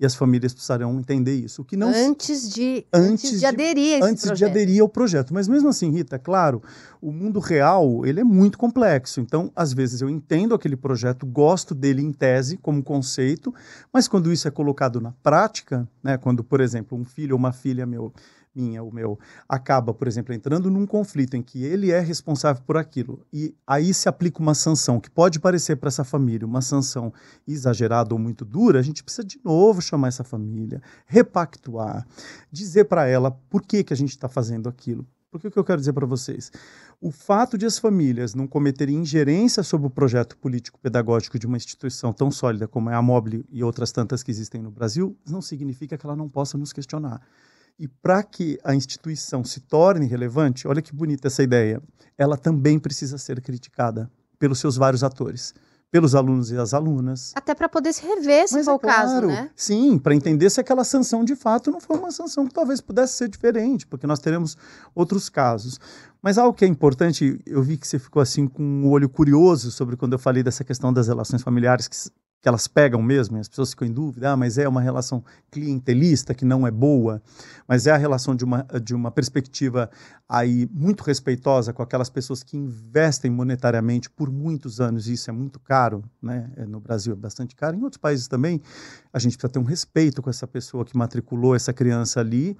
e 0.00 0.06
as 0.06 0.14
famílias 0.14 0.52
precisarão 0.52 0.98
entender 0.98 1.34
isso. 1.34 1.62
O 1.62 1.64
que 1.64 1.76
não 1.76 1.88
antes 1.88 2.48
de 2.48 2.86
antes, 2.92 3.10
antes 3.10 3.30
de, 3.32 3.38
de 3.38 3.46
aderir 3.46 3.94
a 3.94 3.98
esse 3.98 4.08
antes 4.08 4.24
projeto. 4.24 4.38
de 4.38 4.44
aderir 4.44 4.80
ao 4.82 4.88
projeto. 4.88 5.34
Mas 5.34 5.48
mesmo 5.48 5.68
assim, 5.68 5.90
Rita, 5.90 6.18
claro, 6.18 6.62
o 7.02 7.10
mundo 7.10 7.40
real 7.40 8.06
ele 8.06 8.20
é 8.20 8.24
muito 8.24 8.56
complexo. 8.56 9.20
Então, 9.20 9.50
às 9.56 9.72
vezes 9.72 10.00
eu 10.00 10.08
entendo 10.08 10.54
aquele 10.54 10.76
projeto, 10.76 11.26
gosto 11.26 11.74
dele 11.74 12.02
em 12.02 12.12
tese 12.12 12.56
como 12.56 12.82
conceito, 12.82 13.52
mas 13.92 14.06
quando 14.06 14.32
isso 14.32 14.46
é 14.46 14.50
colocado 14.50 15.00
na 15.00 15.12
prática, 15.22 15.88
né, 16.02 16.16
quando 16.16 16.44
por 16.44 16.60
exemplo 16.60 16.96
um 16.96 17.04
filho 17.04 17.34
ou 17.34 17.38
uma 17.38 17.52
filha 17.52 17.84
meu 17.84 18.12
minha, 18.54 18.82
o 18.82 18.92
meu, 18.92 19.18
acaba, 19.48 19.92
por 19.94 20.08
exemplo, 20.08 20.34
entrando 20.34 20.70
num 20.70 20.86
conflito 20.86 21.36
em 21.36 21.42
que 21.42 21.64
ele 21.64 21.90
é 21.90 22.00
responsável 22.00 22.62
por 22.66 22.76
aquilo, 22.76 23.24
e 23.32 23.54
aí 23.66 23.92
se 23.94 24.08
aplica 24.08 24.40
uma 24.40 24.54
sanção 24.54 25.00
que 25.00 25.10
pode 25.10 25.40
parecer 25.40 25.76
para 25.76 25.88
essa 25.88 26.04
família 26.04 26.46
uma 26.46 26.62
sanção 26.62 27.12
exagerada 27.46 28.14
ou 28.14 28.18
muito 28.18 28.44
dura, 28.44 28.78
a 28.78 28.82
gente 28.82 29.02
precisa 29.02 29.26
de 29.26 29.40
novo 29.44 29.80
chamar 29.80 30.08
essa 30.08 30.24
família, 30.24 30.82
repactuar, 31.06 32.06
dizer 32.50 32.84
para 32.84 33.06
ela 33.06 33.30
por 33.30 33.62
que, 33.62 33.84
que 33.84 33.92
a 33.92 33.96
gente 33.96 34.10
está 34.10 34.28
fazendo 34.28 34.68
aquilo. 34.68 35.06
Porque 35.30 35.46
o 35.46 35.50
que 35.50 35.58
eu 35.58 35.64
quero 35.64 35.78
dizer 35.78 35.92
para 35.92 36.06
vocês? 36.06 36.50
O 37.00 37.10
fato 37.10 37.58
de 37.58 37.66
as 37.66 37.78
famílias 37.78 38.34
não 38.34 38.46
cometerem 38.46 38.96
ingerência 38.96 39.62
sobre 39.62 39.86
o 39.86 39.90
projeto 39.90 40.36
político-pedagógico 40.38 41.38
de 41.38 41.46
uma 41.46 41.56
instituição 41.56 42.12
tão 42.12 42.30
sólida 42.30 42.66
como 42.66 42.88
é 42.88 42.94
a 42.94 43.02
Mobile 43.02 43.44
e 43.50 43.62
outras 43.62 43.92
tantas 43.92 44.22
que 44.22 44.30
existem 44.30 44.62
no 44.62 44.70
Brasil, 44.70 45.16
não 45.28 45.42
significa 45.42 45.98
que 45.98 46.06
ela 46.06 46.16
não 46.16 46.28
possa 46.28 46.56
nos 46.56 46.72
questionar. 46.72 47.20
E 47.78 47.86
para 47.86 48.22
que 48.22 48.58
a 48.64 48.74
instituição 48.74 49.44
se 49.44 49.60
torne 49.60 50.06
relevante, 50.06 50.66
olha 50.66 50.82
que 50.82 50.94
bonita 50.94 51.28
essa 51.28 51.42
ideia, 51.42 51.80
ela 52.16 52.36
também 52.36 52.78
precisa 52.78 53.18
ser 53.18 53.40
criticada 53.40 54.10
pelos 54.38 54.58
seus 54.58 54.76
vários 54.76 55.04
atores 55.04 55.54
pelos 55.90 56.14
alunos 56.14 56.50
e 56.50 56.56
as 56.56 56.74
alunas. 56.74 57.32
Até 57.34 57.54
para 57.54 57.68
poder 57.68 57.92
se 57.92 58.02
rever, 58.06 58.46
se 58.46 58.54
Mas 58.54 58.66
for 58.66 58.72
é 58.72 58.74
o 58.74 58.78
claro, 58.78 59.02
caso, 59.02 59.26
né? 59.26 59.50
Sim, 59.56 59.98
para 59.98 60.14
entender 60.14 60.50
se 60.50 60.60
aquela 60.60 60.84
sanção 60.84 61.24
de 61.24 61.34
fato 61.34 61.70
não 61.70 61.80
foi 61.80 61.96
uma 61.96 62.10
sanção 62.10 62.46
que 62.46 62.52
talvez 62.52 62.80
pudesse 62.80 63.14
ser 63.14 63.28
diferente, 63.28 63.86
porque 63.86 64.06
nós 64.06 64.18
teremos 64.18 64.56
outros 64.94 65.28
casos. 65.28 65.80
Mas 66.22 66.36
algo 66.36 66.56
que 66.56 66.64
é 66.64 66.68
importante, 66.68 67.40
eu 67.46 67.62
vi 67.62 67.76
que 67.76 67.86
você 67.86 67.98
ficou 67.98 68.20
assim 68.20 68.46
com 68.46 68.62
um 68.62 68.88
olho 68.88 69.08
curioso 69.08 69.70
sobre 69.70 69.96
quando 69.96 70.12
eu 70.12 70.18
falei 70.18 70.42
dessa 70.42 70.64
questão 70.64 70.92
das 70.92 71.08
relações 71.08 71.42
familiares, 71.42 71.88
que 71.88 71.96
que 72.40 72.48
elas 72.48 72.68
pegam 72.68 73.02
mesmo, 73.02 73.36
e 73.36 73.40
as 73.40 73.48
pessoas 73.48 73.70
ficam 73.70 73.86
em 73.86 73.92
dúvida, 73.92 74.32
ah, 74.32 74.36
mas 74.36 74.58
é 74.58 74.68
uma 74.68 74.80
relação 74.80 75.24
clientelista 75.50 76.34
que 76.34 76.44
não 76.44 76.66
é 76.66 76.70
boa, 76.70 77.20
mas 77.66 77.86
é 77.86 77.90
a 77.90 77.96
relação 77.96 78.34
de 78.34 78.44
uma, 78.44 78.66
de 78.82 78.94
uma 78.94 79.10
perspectiva 79.10 79.90
aí 80.28 80.68
muito 80.72 81.02
respeitosa 81.02 81.72
com 81.72 81.82
aquelas 81.82 82.08
pessoas 82.08 82.42
que 82.42 82.56
investem 82.56 83.30
monetariamente 83.30 84.08
por 84.08 84.30
muitos 84.30 84.80
anos, 84.80 85.08
e 85.08 85.14
isso 85.14 85.30
é 85.30 85.32
muito 85.32 85.58
caro, 85.58 86.04
né? 86.22 86.50
É, 86.56 86.64
no 86.64 86.78
Brasil 86.78 87.12
é 87.12 87.16
bastante 87.16 87.56
caro, 87.56 87.76
em 87.76 87.82
outros 87.82 88.00
países 88.00 88.28
também, 88.28 88.60
a 89.12 89.18
gente 89.18 89.36
precisa 89.36 89.52
ter 89.52 89.58
um 89.58 89.64
respeito 89.64 90.22
com 90.22 90.30
essa 90.30 90.46
pessoa 90.46 90.84
que 90.84 90.96
matriculou 90.96 91.56
essa 91.56 91.72
criança 91.72 92.20
ali, 92.20 92.56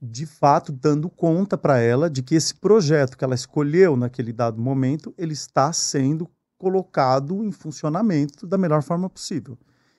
de 0.00 0.26
fato 0.26 0.70
dando 0.70 1.08
conta 1.08 1.56
para 1.56 1.78
ela 1.78 2.08
de 2.08 2.22
que 2.22 2.34
esse 2.34 2.54
projeto 2.54 3.16
que 3.16 3.24
ela 3.24 3.34
escolheu 3.34 3.96
naquele 3.96 4.32
dado 4.32 4.60
momento, 4.60 5.12
ele 5.16 5.32
está 5.32 5.72
sendo 5.72 6.28
colocado 6.58 7.44
em 7.44 7.52
funcionamento 7.52 8.46
da 8.46 8.56
melhor 8.56 8.82
forma 8.82 9.08
possível. 9.08 9.58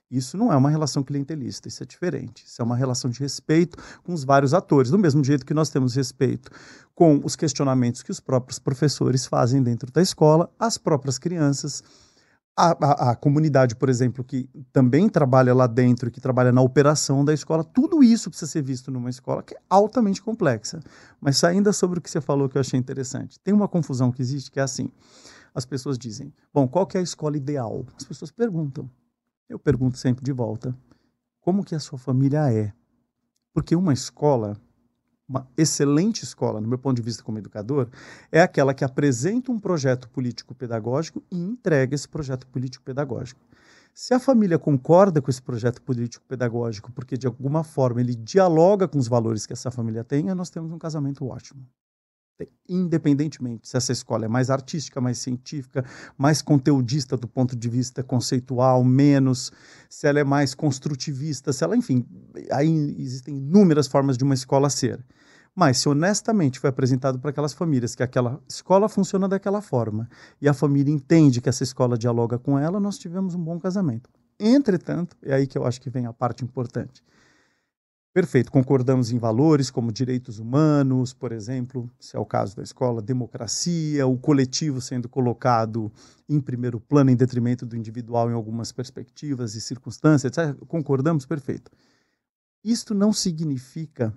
Isso 0.10 0.38
não 0.38 0.52
é 0.52 0.56
uma 0.56 0.70
relação 0.70 1.04
clientelista, 1.04 1.68
isso 1.68 1.84
é 1.84 1.86
diferente. 1.86 2.46
Isso 2.46 2.62
é 2.62 2.66
uma 2.66 2.78
relação 2.78 3.12
de 3.12 3.20
respeito 3.20 3.78
com 4.04 4.14
os 4.14 4.24
vários 4.24 4.54
atores, 4.54 4.90
do 4.90 4.98
mesmo 4.98 5.24
jeito 5.24 5.46
que 5.46 5.54
nós 5.54 5.70
temos 5.70 5.96
respeito 5.96 6.50
com 6.96 7.22
os 7.24 7.36
questionamentos 7.36 8.02
que 8.02 8.12
os 8.12 8.20
próprios 8.20 8.58
professores 8.58 9.26
fazem 9.26 9.62
dentro 9.62 9.92
da 9.92 10.02
escola, 10.02 10.50
as 10.58 10.78
próprias 10.78 11.20
crianças, 11.20 11.84
a, 12.56 12.70
a, 12.72 13.12
a 13.12 13.16
comunidade, 13.16 13.76
por 13.76 13.88
exemplo, 13.90 14.24
que 14.24 14.50
também 14.74 15.08
trabalha 15.08 15.54
lá 15.54 15.68
dentro, 15.68 16.10
que 16.10 16.20
trabalha 16.20 16.52
na 16.52 16.62
operação 16.62 17.24
da 17.24 17.34
escola. 17.34 17.64
Tudo 17.64 18.02
isso 18.02 18.30
precisa 18.30 18.50
ser 18.50 18.64
visto 18.64 18.90
numa 18.90 19.10
escola 19.10 19.44
que 19.44 19.54
é 19.54 19.60
altamente 19.70 20.22
complexa. 20.22 20.80
Mas 21.22 21.44
ainda 21.44 21.72
sobre 21.72 22.00
o 22.00 22.02
que 22.02 22.10
você 22.10 22.22
falou 22.22 22.50
que 22.50 22.58
eu 22.58 22.62
achei 22.62 22.80
interessante, 22.80 23.40
tem 23.42 23.54
uma 23.54 23.68
confusão 23.68 24.12
que 24.12 24.22
existe 24.22 24.50
que 24.50 24.60
é 24.60 24.64
assim 24.64 24.90
as 25.58 25.66
pessoas 25.66 25.98
dizem: 25.98 26.32
bom, 26.54 26.68
qual 26.68 26.86
que 26.86 26.98
é 26.98 27.00
a 27.00 27.04
escola 27.04 27.36
ideal? 27.36 27.84
As 27.96 28.04
pessoas 28.04 28.30
perguntam. 28.30 28.88
Eu 29.50 29.58
pergunto 29.58 29.98
sempre 29.98 30.24
de 30.24 30.32
volta: 30.32 30.78
como 31.42 31.64
que 31.64 31.74
a 31.74 31.80
sua 31.80 31.98
família 31.98 32.54
é? 32.54 32.72
Porque 33.52 33.76
uma 33.76 33.92
escola, 33.92 34.56
uma 35.28 35.48
excelente 35.58 36.24
escola, 36.24 36.62
no 36.62 36.68
meu 36.68 36.78
ponto 36.78 36.96
de 36.96 37.02
vista 37.02 37.24
como 37.24 37.40
educador, 37.40 37.90
é 38.32 38.40
aquela 38.40 38.72
que 38.72 38.86
apresenta 38.86 39.52
um 39.52 39.60
projeto 39.60 40.08
político-pedagógico 40.10 41.24
e 41.32 41.40
entrega 41.40 41.96
esse 41.96 42.08
projeto 42.08 42.46
político-pedagógico. 42.46 43.42
Se 43.96 44.14
a 44.14 44.20
família 44.20 44.60
concorda 44.60 45.24
com 45.24 45.32
esse 45.32 45.42
projeto 45.42 45.82
político-pedagógico, 45.82 46.92
porque 46.92 47.18
de 47.18 47.26
alguma 47.26 47.64
forma 47.64 48.00
ele 48.00 48.14
dialoga 48.14 48.88
com 48.88 49.00
os 49.00 49.08
valores 49.08 49.48
que 49.48 49.54
essa 49.54 49.72
família 49.72 50.04
tem, 50.04 50.26
nós 50.36 50.52
temos 50.52 50.72
um 50.72 50.78
casamento 50.78 51.26
ótimo 51.26 51.66
independentemente 52.68 53.68
se 53.68 53.78
essa 53.78 53.92
escola 53.92 54.26
é 54.26 54.28
mais 54.28 54.50
artística, 54.50 55.00
mais 55.02 55.18
científica, 55.18 55.84
mais 56.18 56.42
conteudista 56.42 57.16
do 57.18 57.28
ponto 57.28 57.56
de 57.56 57.70
vista 57.70 58.04
conceitual, 58.04 58.84
menos, 58.84 59.52
se 59.90 60.08
ela 60.08 60.20
é 60.20 60.24
mais 60.24 60.54
construtivista, 60.54 61.54
se 61.54 61.64
ela, 61.64 61.76
enfim, 61.76 62.06
aí 62.52 62.96
existem 63.00 63.38
inúmeras 63.38 63.88
formas 63.88 64.18
de 64.18 64.24
uma 64.24 64.34
escola 64.34 64.70
ser. 64.70 65.04
Mas 65.56 65.80
se 65.80 65.90
honestamente 65.90 66.60
foi 66.60 66.70
apresentado 66.70 67.18
para 67.18 67.32
aquelas 67.32 67.54
famílias 67.54 67.96
que 67.96 68.04
aquela 68.04 68.40
escola 68.48 68.88
funciona 68.88 69.28
daquela 69.28 69.60
forma 69.60 70.08
e 70.40 70.48
a 70.48 70.54
família 70.54 70.94
entende 70.94 71.42
que 71.42 71.50
essa 71.50 71.64
escola 71.64 71.98
dialoga 71.98 72.38
com 72.38 72.60
ela, 72.60 72.80
nós 72.80 73.00
tivemos 73.00 73.34
um 73.34 73.44
bom 73.44 73.60
casamento. 73.60 74.08
Entretanto, 74.40 75.18
é 75.24 75.34
aí 75.34 75.48
que 75.48 75.58
eu 75.58 75.66
acho 75.66 75.82
que 75.82 75.90
vem 75.90 76.06
a 76.06 76.14
parte 76.14 76.44
importante 76.44 77.04
Perfeito, 78.18 78.52
concordamos 78.52 79.12
em 79.12 79.20
valores 79.20 79.70
como 79.70 79.92
direitos 79.92 80.40
humanos, 80.40 81.14
por 81.14 81.32
exemplo, 81.32 81.88
se 82.00 82.18
é 82.18 82.20
o 82.20 82.26
caso 82.26 82.56
da 82.56 82.64
escola, 82.64 83.00
democracia, 83.00 84.08
o 84.08 84.18
coletivo 84.18 84.82
sendo 84.82 85.08
colocado 85.08 85.92
em 86.28 86.40
primeiro 86.40 86.80
plano 86.80 87.12
em 87.12 87.16
detrimento 87.16 87.64
do 87.64 87.78
individual 87.78 88.28
em 88.32 88.34
algumas 88.34 88.72
perspectivas 88.72 89.54
e 89.54 89.62
circunstâncias, 89.62 90.36
etc. 90.36 90.58
Concordamos, 90.66 91.28
perfeito. 91.28 91.70
Isto 92.64 92.96
não 92.96 93.14
significa 93.14 94.12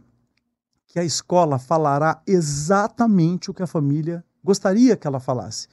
que 0.87 0.99
a 0.99 1.05
escola 1.05 1.59
falará 1.59 2.23
exatamente 2.27 3.51
o 3.51 3.55
que 3.55 3.63
a 3.63 3.67
família 3.67 4.25
gostaria 4.43 4.97
que 4.97 5.07
ela 5.07 5.21
falasse. 5.21 5.69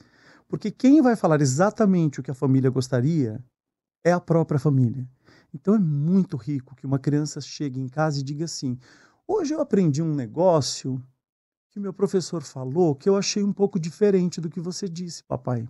Porque 0.46 0.70
quem 0.70 1.00
vai 1.00 1.16
falar 1.16 1.40
exatamente 1.40 2.20
o 2.20 2.22
que 2.22 2.30
a 2.30 2.34
família 2.34 2.68
gostaria 2.68 3.42
é 4.04 4.12
a 4.12 4.20
própria 4.20 4.60
família. 4.60 5.08
Então 5.52 5.74
é 5.74 5.78
muito 5.78 6.36
rico 6.36 6.74
que 6.76 6.86
uma 6.86 6.98
criança 6.98 7.40
chegue 7.40 7.80
em 7.80 7.88
casa 7.88 8.20
e 8.20 8.22
diga 8.22 8.44
assim: 8.44 8.78
hoje 9.26 9.54
eu 9.54 9.60
aprendi 9.60 10.02
um 10.02 10.14
negócio 10.14 11.02
que 11.70 11.80
meu 11.80 11.92
professor 11.92 12.42
falou 12.42 12.94
que 12.94 13.08
eu 13.08 13.16
achei 13.16 13.42
um 13.42 13.52
pouco 13.52 13.78
diferente 13.78 14.40
do 14.40 14.50
que 14.50 14.60
você 14.60 14.88
disse, 14.88 15.22
papai. 15.24 15.68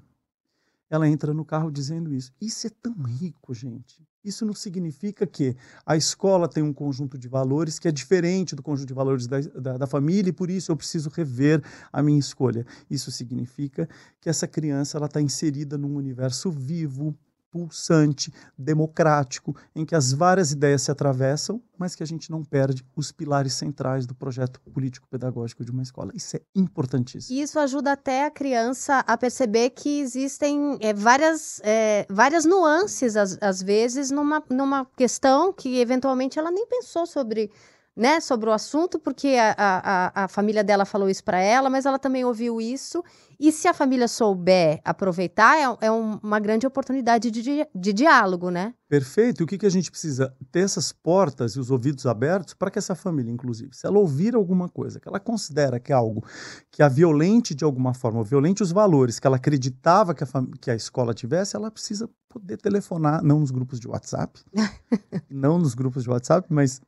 Ela 0.90 1.06
entra 1.06 1.34
no 1.34 1.44
carro 1.44 1.70
dizendo 1.70 2.14
isso. 2.14 2.32
Isso 2.40 2.66
é 2.66 2.70
tão 2.70 2.94
rico, 3.02 3.52
gente. 3.52 4.02
Isso 4.24 4.44
não 4.44 4.54
significa 4.54 5.26
que 5.26 5.54
a 5.84 5.96
escola 5.96 6.48
tem 6.48 6.62
um 6.62 6.72
conjunto 6.72 7.18
de 7.18 7.28
valores 7.28 7.78
que 7.78 7.86
é 7.86 7.92
diferente 7.92 8.56
do 8.56 8.62
conjunto 8.62 8.88
de 8.88 8.94
valores 8.94 9.26
da, 9.26 9.40
da, 9.40 9.76
da, 9.78 9.86
família 9.86 10.30
e 10.30 10.32
por 10.32 10.50
isso 10.50 10.72
eu 10.72 10.76
preciso 10.76 11.10
rever 11.10 11.62
a 11.92 12.02
minha 12.02 12.18
escolha. 12.18 12.66
Isso 12.90 13.10
significa 13.10 13.88
que 14.20 14.28
essa 14.28 14.48
criança 14.48 14.98
está 15.04 15.20
inserida 15.20 15.76
num 15.76 15.94
universo 15.94 16.50
vivo, 16.50 17.14
pulsante, 17.50 18.32
democrático, 18.56 19.56
em 19.74 19.84
que 19.84 19.94
as 19.94 20.12
várias 20.12 20.52
ideias 20.52 20.82
se 20.82 20.90
atravessam, 20.90 21.62
mas 21.78 21.94
que 21.94 22.02
a 22.02 22.06
gente 22.06 22.30
não 22.30 22.44
perde 22.44 22.84
os 22.96 23.12
pilares 23.12 23.54
centrais 23.54 24.06
do 24.06 24.14
projeto 24.14 24.60
político-pedagógico 24.60 25.64
de 25.64 25.70
uma 25.70 25.82
escola. 25.82 26.12
Isso 26.14 26.36
é 26.36 26.40
importantíssimo. 26.54 27.38
Isso 27.38 27.58
ajuda 27.58 27.92
até 27.92 28.24
a 28.24 28.30
criança 28.30 28.98
a 29.00 29.16
perceber 29.16 29.70
que 29.70 30.00
existem 30.00 30.78
é, 30.80 30.92
várias, 30.92 31.60
é, 31.62 32.06
várias 32.08 32.44
nuances, 32.44 33.16
às, 33.16 33.38
às 33.40 33.62
vezes, 33.62 34.10
numa, 34.10 34.42
numa 34.50 34.84
questão 34.96 35.52
que 35.52 35.78
eventualmente 35.78 36.38
ela 36.38 36.50
nem 36.50 36.66
pensou 36.66 37.06
sobre 37.06 37.50
né, 37.98 38.20
sobre 38.20 38.48
o 38.48 38.52
assunto, 38.52 38.96
porque 38.96 39.34
a, 39.36 39.54
a, 39.58 40.24
a 40.24 40.28
família 40.28 40.62
dela 40.62 40.84
falou 40.84 41.10
isso 41.10 41.24
para 41.24 41.40
ela, 41.40 41.68
mas 41.68 41.84
ela 41.84 41.98
também 41.98 42.24
ouviu 42.24 42.60
isso. 42.60 43.02
E 43.40 43.50
se 43.50 43.66
a 43.66 43.74
família 43.74 44.06
souber 44.06 44.80
aproveitar, 44.84 45.58
é, 45.58 45.86
é 45.86 45.90
uma 45.90 46.38
grande 46.38 46.64
oportunidade 46.64 47.28
de, 47.28 47.66
de 47.74 47.92
diálogo, 47.92 48.50
né? 48.50 48.72
Perfeito. 48.88 49.42
E 49.42 49.44
o 49.44 49.46
que, 49.46 49.58
que 49.58 49.66
a 49.66 49.70
gente 49.70 49.90
precisa? 49.90 50.32
Ter 50.52 50.60
essas 50.60 50.92
portas 50.92 51.52
e 51.52 51.60
os 51.60 51.72
ouvidos 51.72 52.06
abertos 52.06 52.54
para 52.54 52.70
que 52.70 52.78
essa 52.78 52.94
família, 52.94 53.32
inclusive, 53.32 53.74
se 53.74 53.84
ela 53.84 53.98
ouvir 53.98 54.36
alguma 54.36 54.68
coisa 54.68 55.00
que 55.00 55.08
ela 55.08 55.18
considera 55.18 55.80
que 55.80 55.92
é 55.92 55.94
algo 55.94 56.24
que 56.70 56.82
a 56.84 56.88
violente 56.88 57.52
de 57.52 57.64
alguma 57.64 57.94
forma, 57.94 58.22
violente 58.22 58.62
os 58.62 58.70
valores 58.70 59.18
que 59.18 59.26
ela 59.26 59.36
acreditava 59.36 60.14
que 60.14 60.22
a, 60.22 60.28
que 60.60 60.70
a 60.70 60.74
escola 60.76 61.12
tivesse, 61.12 61.56
ela 61.56 61.70
precisa 61.70 62.08
poder 62.28 62.58
telefonar, 62.58 63.22
não 63.24 63.40
nos 63.40 63.50
grupos 63.50 63.80
de 63.80 63.88
WhatsApp, 63.88 64.40
não 65.28 65.58
nos 65.58 65.74
grupos 65.74 66.04
de 66.04 66.10
WhatsApp, 66.10 66.46
mas 66.48 66.80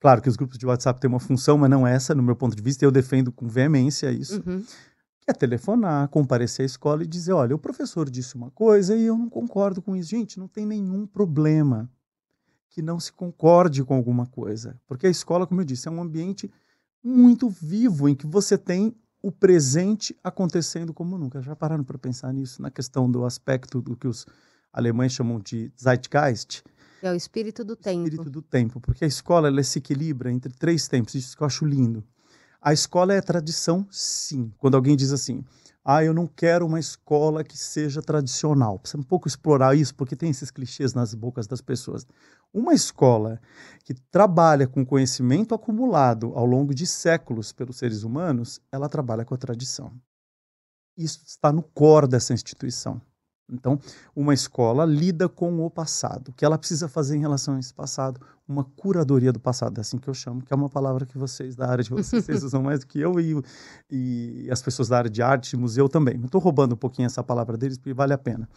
Claro 0.00 0.22
que 0.22 0.28
os 0.28 0.36
grupos 0.36 0.56
de 0.56 0.66
WhatsApp 0.66 0.98
têm 0.98 1.08
uma 1.08 1.20
função, 1.20 1.58
mas 1.58 1.68
não 1.68 1.86
essa, 1.86 2.14
no 2.14 2.22
meu 2.22 2.34
ponto 2.34 2.56
de 2.56 2.62
vista, 2.62 2.84
eu 2.84 2.90
defendo 2.90 3.30
com 3.30 3.46
veemência 3.46 4.10
isso. 4.10 4.42
Uhum. 4.46 4.64
Que 5.20 5.30
é 5.30 5.32
telefonar, 5.34 6.08
comparecer 6.08 6.62
à 6.62 6.66
escola 6.66 7.04
e 7.04 7.06
dizer: 7.06 7.32
olha, 7.34 7.54
o 7.54 7.58
professor 7.58 8.08
disse 8.08 8.34
uma 8.34 8.50
coisa 8.50 8.96
e 8.96 9.04
eu 9.04 9.18
não 9.18 9.28
concordo 9.28 9.82
com 9.82 9.94
isso. 9.94 10.10
Gente, 10.10 10.38
não 10.38 10.48
tem 10.48 10.64
nenhum 10.64 11.06
problema 11.06 11.90
que 12.70 12.80
não 12.80 12.98
se 12.98 13.12
concorde 13.12 13.84
com 13.84 13.94
alguma 13.94 14.26
coisa. 14.26 14.80
Porque 14.86 15.06
a 15.06 15.10
escola, 15.10 15.46
como 15.46 15.60
eu 15.60 15.64
disse, 15.64 15.86
é 15.86 15.90
um 15.90 16.00
ambiente 16.00 16.50
muito 17.04 17.50
vivo 17.50 18.08
em 18.08 18.14
que 18.14 18.26
você 18.26 18.56
tem 18.56 18.94
o 19.22 19.30
presente 19.30 20.16
acontecendo 20.24 20.94
como 20.94 21.18
nunca. 21.18 21.42
Já 21.42 21.54
pararam 21.54 21.84
para 21.84 21.98
pensar 21.98 22.32
nisso, 22.32 22.62
na 22.62 22.70
questão 22.70 23.10
do 23.10 23.26
aspecto 23.26 23.82
do 23.82 23.94
que 23.94 24.08
os 24.08 24.24
alemães 24.72 25.12
chamam 25.12 25.38
de 25.38 25.70
Zeitgeist? 25.78 26.62
É 27.02 27.10
o 27.10 27.14
espírito 27.14 27.64
do 27.64 27.74
tempo. 27.74 28.08
Espírito 28.08 28.30
do 28.30 28.42
tempo, 28.42 28.80
porque 28.80 29.04
a 29.04 29.08
escola 29.08 29.48
ela 29.48 29.62
se 29.62 29.78
equilibra 29.78 30.30
entre 30.30 30.52
três 30.52 30.86
tempos, 30.86 31.14
isso 31.14 31.36
que 31.36 31.42
eu 31.42 31.46
acho 31.46 31.64
lindo. 31.64 32.04
A 32.60 32.72
escola 32.74 33.14
é 33.14 33.20
tradição, 33.22 33.86
sim. 33.90 34.52
Quando 34.58 34.74
alguém 34.74 34.94
diz 34.94 35.12
assim, 35.12 35.42
ah, 35.82 36.04
eu 36.04 36.12
não 36.12 36.26
quero 36.26 36.66
uma 36.66 36.78
escola 36.78 37.42
que 37.42 37.56
seja 37.56 38.02
tradicional. 38.02 38.78
Precisa 38.78 39.00
um 39.00 39.02
pouco 39.02 39.26
explorar 39.26 39.74
isso, 39.74 39.94
porque 39.94 40.14
tem 40.14 40.28
esses 40.30 40.50
clichês 40.50 40.92
nas 40.92 41.14
bocas 41.14 41.46
das 41.46 41.62
pessoas. 41.62 42.06
Uma 42.52 42.74
escola 42.74 43.40
que 43.82 43.94
trabalha 43.94 44.66
com 44.66 44.84
conhecimento 44.84 45.54
acumulado 45.54 46.32
ao 46.34 46.44
longo 46.44 46.74
de 46.74 46.86
séculos 46.86 47.50
pelos 47.50 47.78
seres 47.78 48.02
humanos, 48.02 48.60
ela 48.70 48.90
trabalha 48.90 49.24
com 49.24 49.34
a 49.34 49.38
tradição. 49.38 49.90
Isso 50.96 51.22
está 51.24 51.50
no 51.50 51.62
core 51.62 52.08
dessa 52.08 52.34
instituição. 52.34 53.00
Então, 53.52 53.78
uma 54.14 54.34
escola 54.34 54.84
lida 54.84 55.28
com 55.28 55.64
o 55.64 55.70
passado. 55.70 56.28
O 56.28 56.32
que 56.32 56.44
ela 56.44 56.58
precisa 56.58 56.88
fazer 56.88 57.16
em 57.16 57.20
relação 57.20 57.56
a 57.56 57.58
esse 57.58 57.72
passado? 57.72 58.20
Uma 58.48 58.64
curadoria 58.64 59.32
do 59.32 59.38
passado, 59.38 59.78
é 59.78 59.80
assim 59.80 59.98
que 59.98 60.08
eu 60.08 60.14
chamo, 60.14 60.42
que 60.42 60.52
é 60.52 60.56
uma 60.56 60.68
palavra 60.68 61.06
que 61.06 61.16
vocês 61.16 61.54
da 61.54 61.68
área 61.68 61.84
de 61.84 61.90
vocês, 61.90 62.24
vocês 62.24 62.42
usam 62.42 62.62
mais 62.62 62.80
do 62.80 62.86
que 62.86 63.00
eu 63.00 63.20
e, 63.20 63.40
e 63.90 64.48
as 64.50 64.60
pessoas 64.60 64.88
da 64.88 64.98
área 64.98 65.10
de 65.10 65.22
arte 65.22 65.56
museu 65.56 65.88
também. 65.88 66.20
Estou 66.24 66.40
roubando 66.40 66.72
um 66.72 66.78
pouquinho 66.78 67.06
essa 67.06 67.22
palavra 67.22 67.56
deles 67.56 67.78
porque 67.78 67.94
vale 67.94 68.12
a 68.12 68.18
pena 68.18 68.48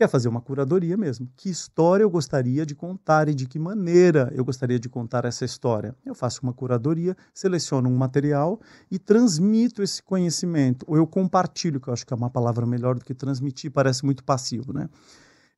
quer 0.00 0.08
fazer 0.08 0.30
uma 0.30 0.40
curadoria 0.40 0.96
mesmo. 0.96 1.28
Que 1.36 1.50
história 1.50 2.02
eu 2.02 2.08
gostaria 2.08 2.64
de 2.64 2.74
contar 2.74 3.28
e 3.28 3.34
de 3.34 3.46
que 3.46 3.58
maneira 3.58 4.32
eu 4.34 4.42
gostaria 4.42 4.80
de 4.80 4.88
contar 4.88 5.26
essa 5.26 5.44
história? 5.44 5.94
Eu 6.06 6.14
faço 6.14 6.40
uma 6.42 6.54
curadoria, 6.54 7.14
seleciono 7.34 7.86
um 7.86 7.96
material 7.98 8.58
e 8.90 8.98
transmito 8.98 9.82
esse 9.82 10.02
conhecimento, 10.02 10.86
ou 10.88 10.96
eu 10.96 11.06
compartilho, 11.06 11.78
que 11.78 11.88
eu 11.88 11.92
acho 11.92 12.06
que 12.06 12.14
é 12.14 12.16
uma 12.16 12.30
palavra 12.30 12.64
melhor 12.64 12.94
do 12.94 13.04
que 13.04 13.12
transmitir, 13.12 13.70
parece 13.70 14.02
muito 14.02 14.24
passivo, 14.24 14.72
né? 14.72 14.88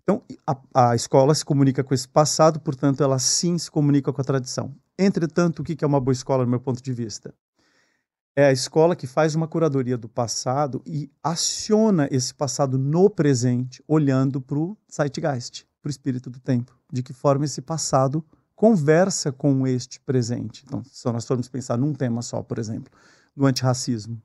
Então, 0.02 0.20
a, 0.44 0.90
a 0.90 0.96
escola 0.96 1.32
se 1.36 1.44
comunica 1.44 1.84
com 1.84 1.94
esse 1.94 2.08
passado, 2.08 2.58
portanto, 2.58 3.00
ela 3.00 3.20
sim 3.20 3.56
se 3.56 3.70
comunica 3.70 4.12
com 4.12 4.20
a 4.20 4.24
tradição. 4.24 4.74
Entretanto, 4.98 5.60
o 5.60 5.62
que 5.62 5.84
é 5.84 5.86
uma 5.86 6.00
boa 6.00 6.12
escola, 6.12 6.44
do 6.44 6.50
meu 6.50 6.58
ponto 6.58 6.82
de 6.82 6.92
vista? 6.92 7.32
É 8.34 8.46
a 8.46 8.52
escola 8.52 8.96
que 8.96 9.06
faz 9.06 9.34
uma 9.34 9.46
curadoria 9.46 9.96
do 9.98 10.08
passado 10.08 10.82
e 10.86 11.10
aciona 11.22 12.08
esse 12.10 12.32
passado 12.34 12.78
no 12.78 13.10
presente, 13.10 13.82
olhando 13.86 14.40
para 14.40 14.58
o 14.58 14.76
Zeitgeist, 14.90 15.66
para 15.82 15.88
o 15.88 15.90
espírito 15.90 16.30
do 16.30 16.40
tempo. 16.40 16.76
De 16.90 17.02
que 17.02 17.12
forma 17.12 17.44
esse 17.44 17.60
passado 17.60 18.24
conversa 18.54 19.32
com 19.32 19.66
este 19.66 20.00
presente. 20.00 20.62
Então, 20.66 20.82
se 20.84 21.04
nós 21.10 21.26
formos 21.26 21.48
pensar 21.48 21.76
num 21.76 21.92
tema 21.92 22.22
só, 22.22 22.42
por 22.42 22.58
exemplo, 22.58 22.92
no 23.36 23.46
antirracismo. 23.46 24.22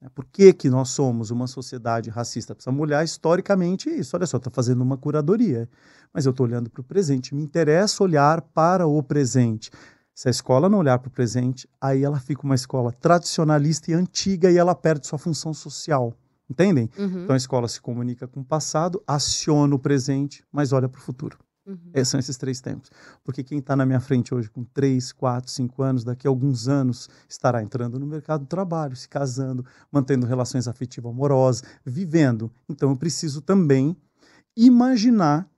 Né, 0.00 0.08
por 0.14 0.24
que, 0.24 0.52
que 0.52 0.68
nós 0.68 0.90
somos 0.90 1.30
uma 1.30 1.46
sociedade 1.46 2.10
racista? 2.10 2.54
Precisa 2.54 2.74
olhar 2.76 3.04
historicamente 3.04 3.88
isso. 3.88 4.16
Olha 4.16 4.26
só, 4.26 4.38
está 4.38 4.50
fazendo 4.50 4.82
uma 4.82 4.96
curadoria. 4.96 5.68
Mas 6.12 6.26
eu 6.26 6.30
estou 6.30 6.46
olhando 6.46 6.70
para 6.70 6.80
o 6.80 6.84
presente. 6.84 7.34
Me 7.34 7.42
interessa 7.42 8.02
olhar 8.02 8.40
para 8.40 8.86
o 8.86 9.02
presente. 9.02 9.70
Se 10.14 10.28
a 10.28 10.30
escola 10.30 10.68
não 10.68 10.78
olhar 10.78 10.98
para 11.00 11.08
o 11.08 11.10
presente, 11.10 11.68
aí 11.80 12.04
ela 12.04 12.20
fica 12.20 12.44
uma 12.44 12.54
escola 12.54 12.92
tradicionalista 12.92 13.90
e 13.90 13.94
antiga 13.94 14.50
e 14.50 14.56
ela 14.56 14.74
perde 14.74 15.06
sua 15.06 15.18
função 15.18 15.52
social. 15.52 16.14
Entendem? 16.48 16.88
Uhum. 16.96 17.24
Então 17.24 17.34
a 17.34 17.36
escola 17.36 17.66
se 17.66 17.80
comunica 17.80 18.28
com 18.28 18.40
o 18.40 18.44
passado, 18.44 19.02
aciona 19.06 19.74
o 19.74 19.78
presente, 19.78 20.44
mas 20.52 20.72
olha 20.72 20.88
para 20.88 21.00
o 21.00 21.02
futuro. 21.02 21.38
Uhum. 21.66 21.90
Esses 21.94 22.08
são 22.08 22.20
esses 22.20 22.36
três 22.36 22.60
tempos. 22.60 22.90
Porque 23.24 23.42
quem 23.42 23.58
está 23.58 23.74
na 23.74 23.86
minha 23.86 23.98
frente 23.98 24.34
hoje 24.34 24.50
com 24.50 24.62
três, 24.62 25.10
quatro, 25.10 25.50
cinco 25.50 25.82
anos, 25.82 26.04
daqui 26.04 26.26
a 26.26 26.30
alguns 26.30 26.68
anos 26.68 27.08
estará 27.28 27.62
entrando 27.62 27.98
no 27.98 28.06
mercado 28.06 28.42
do 28.42 28.46
trabalho, 28.46 28.94
se 28.94 29.08
casando, 29.08 29.64
mantendo 29.90 30.26
relações 30.26 30.68
afetivas 30.68 31.10
amorosas, 31.10 31.64
vivendo. 31.84 32.52
Então 32.68 32.90
eu 32.90 32.96
preciso 32.96 33.40
também 33.40 33.96
imaginar 34.56 35.48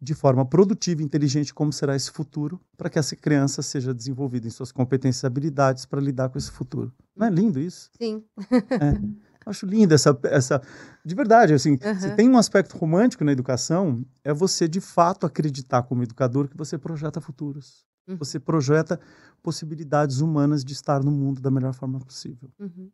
de 0.00 0.14
forma 0.14 0.44
produtiva 0.46 1.02
e 1.02 1.04
inteligente 1.04 1.52
como 1.52 1.72
será 1.72 1.94
esse 1.94 2.10
futuro, 2.10 2.58
para 2.76 2.88
que 2.88 2.98
essa 2.98 3.14
criança 3.14 3.60
seja 3.60 3.92
desenvolvida 3.92 4.46
em 4.46 4.50
suas 4.50 4.72
competências 4.72 5.22
e 5.22 5.26
habilidades 5.26 5.84
para 5.84 6.00
lidar 6.00 6.30
com 6.30 6.38
esse 6.38 6.50
futuro. 6.50 6.92
Não 7.14 7.26
é 7.26 7.30
lindo 7.30 7.60
isso? 7.60 7.90
Sim. 8.00 8.24
É. 8.50 9.30
Acho 9.46 9.66
linda 9.66 9.94
essa, 9.94 10.18
essa. 10.24 10.62
De 11.04 11.14
verdade, 11.14 11.54
assim, 11.54 11.72
uhum. 11.72 12.00
se 12.00 12.14
tem 12.14 12.28
um 12.28 12.36
aspecto 12.36 12.76
romântico 12.76 13.24
na 13.24 13.32
educação, 13.32 14.04
é 14.22 14.32
você 14.32 14.68
de 14.68 14.80
fato 14.80 15.26
acreditar 15.26 15.82
como 15.82 16.02
educador 16.02 16.46
que 16.48 16.56
você 16.56 16.76
projeta 16.76 17.20
futuros. 17.20 17.84
Uhum. 18.06 18.16
Você 18.16 18.38
projeta 18.38 19.00
possibilidades 19.42 20.20
humanas 20.20 20.62
de 20.62 20.72
estar 20.72 21.02
no 21.02 21.10
mundo 21.10 21.40
da 21.40 21.50
melhor 21.50 21.72
forma 21.72 21.98
possível. 21.98 22.50
Uhum. 22.58 22.90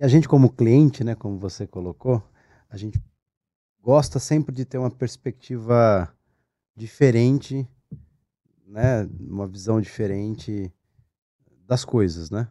E 0.00 0.04
a 0.04 0.08
gente, 0.08 0.26
como 0.26 0.50
cliente, 0.50 1.04
né, 1.04 1.14
como 1.14 1.38
você 1.38 1.66
colocou, 1.66 2.22
a 2.68 2.76
gente 2.76 3.00
gosta 3.82 4.20
sempre 4.20 4.54
de 4.54 4.64
ter 4.64 4.78
uma 4.78 4.90
perspectiva 4.90 6.08
diferente, 6.76 7.68
né, 8.64 9.02
uma 9.20 9.46
visão 9.46 9.80
diferente 9.80 10.72
das 11.66 11.84
coisas, 11.84 12.30
né? 12.30 12.48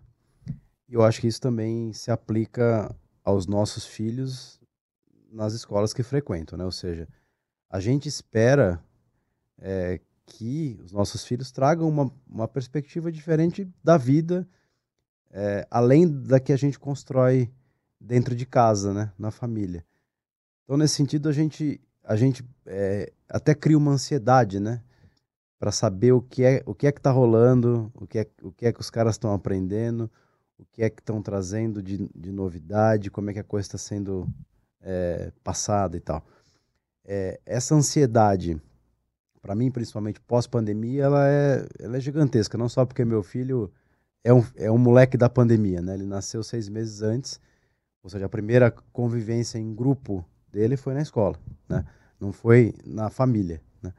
E 0.87 0.93
eu 0.93 1.01
acho 1.01 1.21
que 1.21 1.27
isso 1.27 1.39
também 1.39 1.93
se 1.93 2.11
aplica 2.11 2.93
aos 3.23 3.47
nossos 3.47 3.85
filhos 3.85 4.59
nas 5.31 5.53
escolas 5.53 5.93
que 5.93 6.03
frequentam, 6.03 6.57
né? 6.57 6.65
Ou 6.65 6.71
seja, 6.71 7.07
a 7.69 7.79
gente 7.79 8.09
espera 8.09 8.83
é, 9.57 10.01
que 10.25 10.77
os 10.83 10.91
nossos 10.91 11.23
filhos 11.23 11.51
tragam 11.51 11.87
uma, 11.87 12.11
uma 12.27 12.47
perspectiva 12.47 13.09
diferente 13.11 13.67
da 13.81 13.97
vida, 13.97 14.47
é, 15.29 15.65
além 15.71 16.09
da 16.09 16.39
que 16.39 16.51
a 16.51 16.57
gente 16.57 16.77
constrói 16.77 17.49
dentro 17.99 18.35
de 18.35 18.45
casa, 18.45 18.93
né? 18.93 19.13
Na 19.17 19.31
família. 19.31 19.85
Então, 20.63 20.77
nesse 20.77 20.95
sentido, 20.95 21.29
a 21.29 21.31
gente, 21.31 21.81
a 22.03 22.15
gente 22.15 22.43
é, 22.65 23.11
até 23.29 23.53
cria 23.53 23.77
uma 23.77 23.91
ansiedade, 23.91 24.59
né? 24.59 24.81
Para 25.59 25.71
saber 25.71 26.11
o 26.11 26.21
que 26.21 26.43
é 26.43 26.63
o 26.65 26.73
que 26.73 26.87
é 26.87 26.91
que 26.91 26.99
está 26.99 27.11
rolando, 27.11 27.91
o 27.95 28.07
que 28.07 28.19
é, 28.19 28.27
o 28.41 28.51
que 28.51 28.65
é 28.65 28.73
que 28.73 28.81
os 28.81 28.89
caras 28.89 29.15
estão 29.15 29.33
aprendendo, 29.33 30.09
o 30.57 30.65
que 30.65 30.83
é 30.83 30.89
que 30.89 31.01
estão 31.01 31.21
trazendo 31.21 31.81
de, 31.83 32.09
de 32.15 32.31
novidade, 32.31 33.11
como 33.11 33.29
é 33.29 33.33
que 33.33 33.39
a 33.39 33.43
coisa 33.43 33.67
está 33.67 33.77
sendo 33.77 34.27
é, 34.81 35.31
passada 35.43 35.97
e 35.97 35.99
tal. 35.99 36.25
É, 37.03 37.39
essa 37.45 37.75
ansiedade, 37.75 38.61
para 39.41 39.55
mim, 39.55 39.71
principalmente 39.71 40.19
pós-pandemia, 40.21 41.03
ela 41.03 41.27
é, 41.27 41.67
ela 41.79 41.97
é 41.97 41.99
gigantesca. 41.99 42.57
Não 42.57 42.69
só 42.69 42.85
porque 42.85 43.05
meu 43.05 43.23
filho 43.23 43.71
é 44.23 44.33
um, 44.33 44.43
é 44.55 44.71
um 44.71 44.77
moleque 44.77 45.17
da 45.17 45.29
pandemia, 45.29 45.81
né? 45.81 45.95
Ele 45.95 46.05
nasceu 46.05 46.43
seis 46.43 46.69
meses 46.69 47.01
antes, 47.01 47.39
ou 48.03 48.09
seja, 48.09 48.25
a 48.25 48.29
primeira 48.29 48.71
convivência 48.91 49.57
em 49.57 49.73
grupo 49.73 50.25
dele 50.51 50.77
foi 50.77 50.93
na 50.93 51.01
escola, 51.01 51.37
né? 51.67 51.85
Não 52.19 52.31
foi 52.31 52.73
na 52.85 53.09
família, 53.09 53.61
né? 53.81 53.93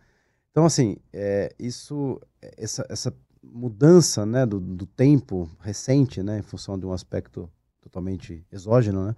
Então, 0.51 0.65
assim, 0.65 0.97
é, 1.13 1.53
isso, 1.59 2.21
essa, 2.41 2.87
essa 2.89 3.13
mudança, 3.43 4.25
né, 4.25 4.47
do, 4.47 4.61
do 4.61 4.87
tempo 4.87 5.49
recente, 5.61 6.23
né, 6.23 6.39
em 6.39 6.43
função 6.43 6.79
de 6.79 6.87
um 6.87 6.93
aspecto 6.93 7.51
totalmente 7.81 8.47
exógeno, 8.53 9.07
né, 9.07 9.17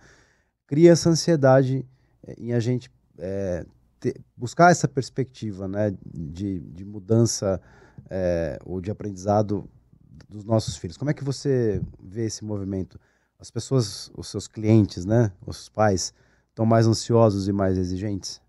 cria 0.67 0.93
essa 0.93 1.11
ansiedade 1.11 1.85
é, 2.23 2.35
em 2.39 2.53
a 2.53 2.61
gente 2.61 2.91
é, 3.19 3.67
ter, 4.01 4.19
buscar 4.37 4.71
essa 4.71 4.89
perspectiva, 4.89 5.69
né, 5.69 5.95
de, 6.07 6.61
de 6.61 6.85
mudança 6.85 7.61
é, 8.09 8.59
ou 8.65 8.81
de 8.81 8.91
aprendizado 8.91 9.69
dos 10.29 10.45
nossos 10.45 10.77
filhos. 10.77 10.97
Como 10.97 11.11
é 11.11 11.15
que 11.15 11.25
você 11.25 11.83
vê 12.03 12.27
esse 12.27 12.45
movimento? 12.45 12.99
As 13.39 13.51
pessoas, 13.51 14.11
os 14.17 14.29
seus 14.29 14.49
clientes, 14.49 15.05
né, 15.05 15.31
os 15.47 15.69
pais, 15.69 16.15
estão 16.55 16.65
mais 16.65 16.87
ansiosos 16.87 17.49
e 17.49 17.53
mais 17.53 17.77
exigentes? 17.77 18.41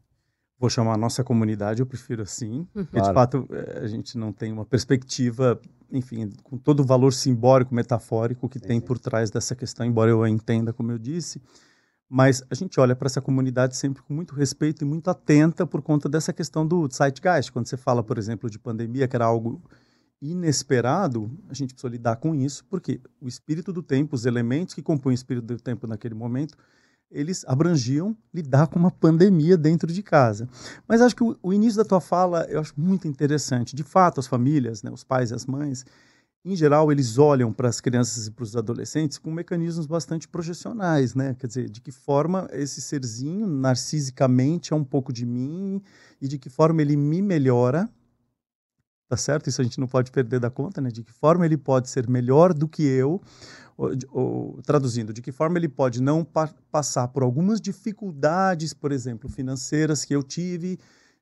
vou 0.57 0.69
chamar 0.69 0.93
a 0.93 0.97
nossa 0.97 1.23
comunidade, 1.23 1.81
eu 1.81 1.85
prefiro 1.85 2.23
assim. 2.23 2.67
Uhum. 2.73 2.85
Porque, 2.85 3.01
de 3.01 3.13
fato, 3.13 3.47
é, 3.51 3.79
a 3.83 3.87
gente 3.87 4.17
não 4.17 4.31
tem 4.31 4.51
uma 4.51 4.65
perspectiva, 4.65 5.59
enfim, 5.91 6.29
com 6.43 6.57
todo 6.57 6.81
o 6.81 6.85
valor 6.85 7.13
simbólico, 7.13 7.73
metafórico 7.73 8.49
que 8.49 8.59
sim, 8.59 8.65
tem 8.65 8.79
sim. 8.79 8.85
por 8.85 8.97
trás 8.97 9.29
dessa 9.29 9.55
questão, 9.55 9.85
embora 9.85 10.09
eu 10.09 10.23
a 10.23 10.29
entenda, 10.29 10.73
como 10.73 10.91
eu 10.91 10.97
disse. 10.97 11.41
Mas 12.07 12.43
a 12.49 12.55
gente 12.55 12.79
olha 12.79 12.95
para 12.95 13.07
essa 13.07 13.21
comunidade 13.21 13.75
sempre 13.75 14.01
com 14.03 14.13
muito 14.13 14.35
respeito 14.35 14.83
e 14.83 14.85
muito 14.85 15.09
atenta 15.09 15.65
por 15.65 15.81
conta 15.81 16.07
dessa 16.07 16.31
questão 16.31 16.65
do 16.65 16.87
zeitgeist. 16.87 17.51
Quando 17.51 17.67
você 17.67 17.77
fala, 17.77 18.03
por 18.03 18.17
exemplo, 18.17 18.49
de 18.49 18.59
pandemia, 18.59 19.07
que 19.07 19.15
era 19.15 19.25
algo 19.25 19.61
inesperado, 20.21 21.29
a 21.49 21.53
gente 21.53 21.73
precisa 21.73 21.91
lidar 21.91 22.15
com 22.17 22.33
isso, 22.33 22.63
porque 22.69 23.01
o 23.19 23.27
espírito 23.27 23.73
do 23.73 23.83
tempo, 23.83 24.15
os 24.15 24.25
elementos 24.25 24.73
que 24.73 24.81
compõem 24.81 25.13
o 25.13 25.15
espírito 25.15 25.45
do 25.45 25.59
tempo 25.59 25.87
naquele 25.87 26.15
momento, 26.15 26.55
eles 27.11 27.45
abrangiam 27.47 28.15
lidar 28.33 28.67
com 28.67 28.79
uma 28.79 28.91
pandemia 28.91 29.57
dentro 29.57 29.91
de 29.91 30.03
casa. 30.03 30.49
Mas 30.87 31.01
acho 31.01 31.15
que 31.15 31.23
o, 31.23 31.37
o, 31.41 31.53
início 31.53 31.77
da 31.77 31.85
tua 31.85 32.01
fala 32.01 32.45
eu 32.49 32.59
acho 32.59 32.73
muito 32.77 33.07
interessante. 33.07 33.75
De 33.75 33.83
fato, 33.83 34.19
as 34.19 34.27
famílias, 34.27 34.83
né, 34.83 34.91
os 34.91 35.03
pais 35.03 35.31
e 35.31 35.33
as 35.33 35.45
mães, 35.45 35.85
em 36.45 36.55
geral, 36.55 36.91
eles 36.91 37.17
olham 37.17 37.51
para 37.51 37.67
as 37.67 37.81
crianças 37.81 38.27
e 38.27 38.31
para 38.31 38.43
os 38.43 38.55
adolescentes 38.55 39.17
com 39.17 39.31
mecanismos 39.31 39.87
bastante 39.87 40.27
projecionais, 40.27 41.15
né? 41.15 41.35
Quer 41.39 41.47
dizer, 41.47 41.69
de 41.69 41.81
que 41.81 41.91
forma 41.91 42.47
esse 42.51 42.79
serzinho 42.81 43.47
narcisicamente 43.47 44.71
é 44.71 44.75
um 44.75 44.83
pouco 44.83 45.11
de 45.11 45.25
mim 45.25 45.81
e 46.21 46.27
de 46.27 46.37
que 46.37 46.47
forma 46.47 46.83
ele 46.83 46.95
me 46.95 47.19
melhora, 47.19 47.89
tá 49.09 49.17
certo? 49.17 49.49
Isso 49.49 49.59
a 49.59 49.63
gente 49.63 49.79
não 49.79 49.87
pode 49.87 50.11
perder 50.11 50.39
da 50.39 50.51
conta, 50.51 50.79
né? 50.79 50.91
De 50.91 51.03
que 51.03 51.11
forma 51.11 51.45
ele 51.47 51.57
pode 51.57 51.89
ser 51.89 52.07
melhor 52.07 52.53
do 52.53 52.67
que 52.67 52.83
eu, 52.83 53.19
ou, 53.77 53.91
ou, 54.11 54.61
traduzindo, 54.61 55.13
de 55.13 55.21
que 55.21 55.31
forma 55.31 55.57
ele 55.57 55.67
pode 55.67 56.01
não 56.01 56.23
pa 56.23 56.47
passar 56.71 57.07
por 57.09 57.23
algumas 57.23 57.61
dificuldades, 57.61 58.73
por 58.73 58.91
exemplo, 58.91 59.29
financeiras 59.29 60.03
que 60.03 60.15
eu 60.15 60.23
tive, 60.23 60.77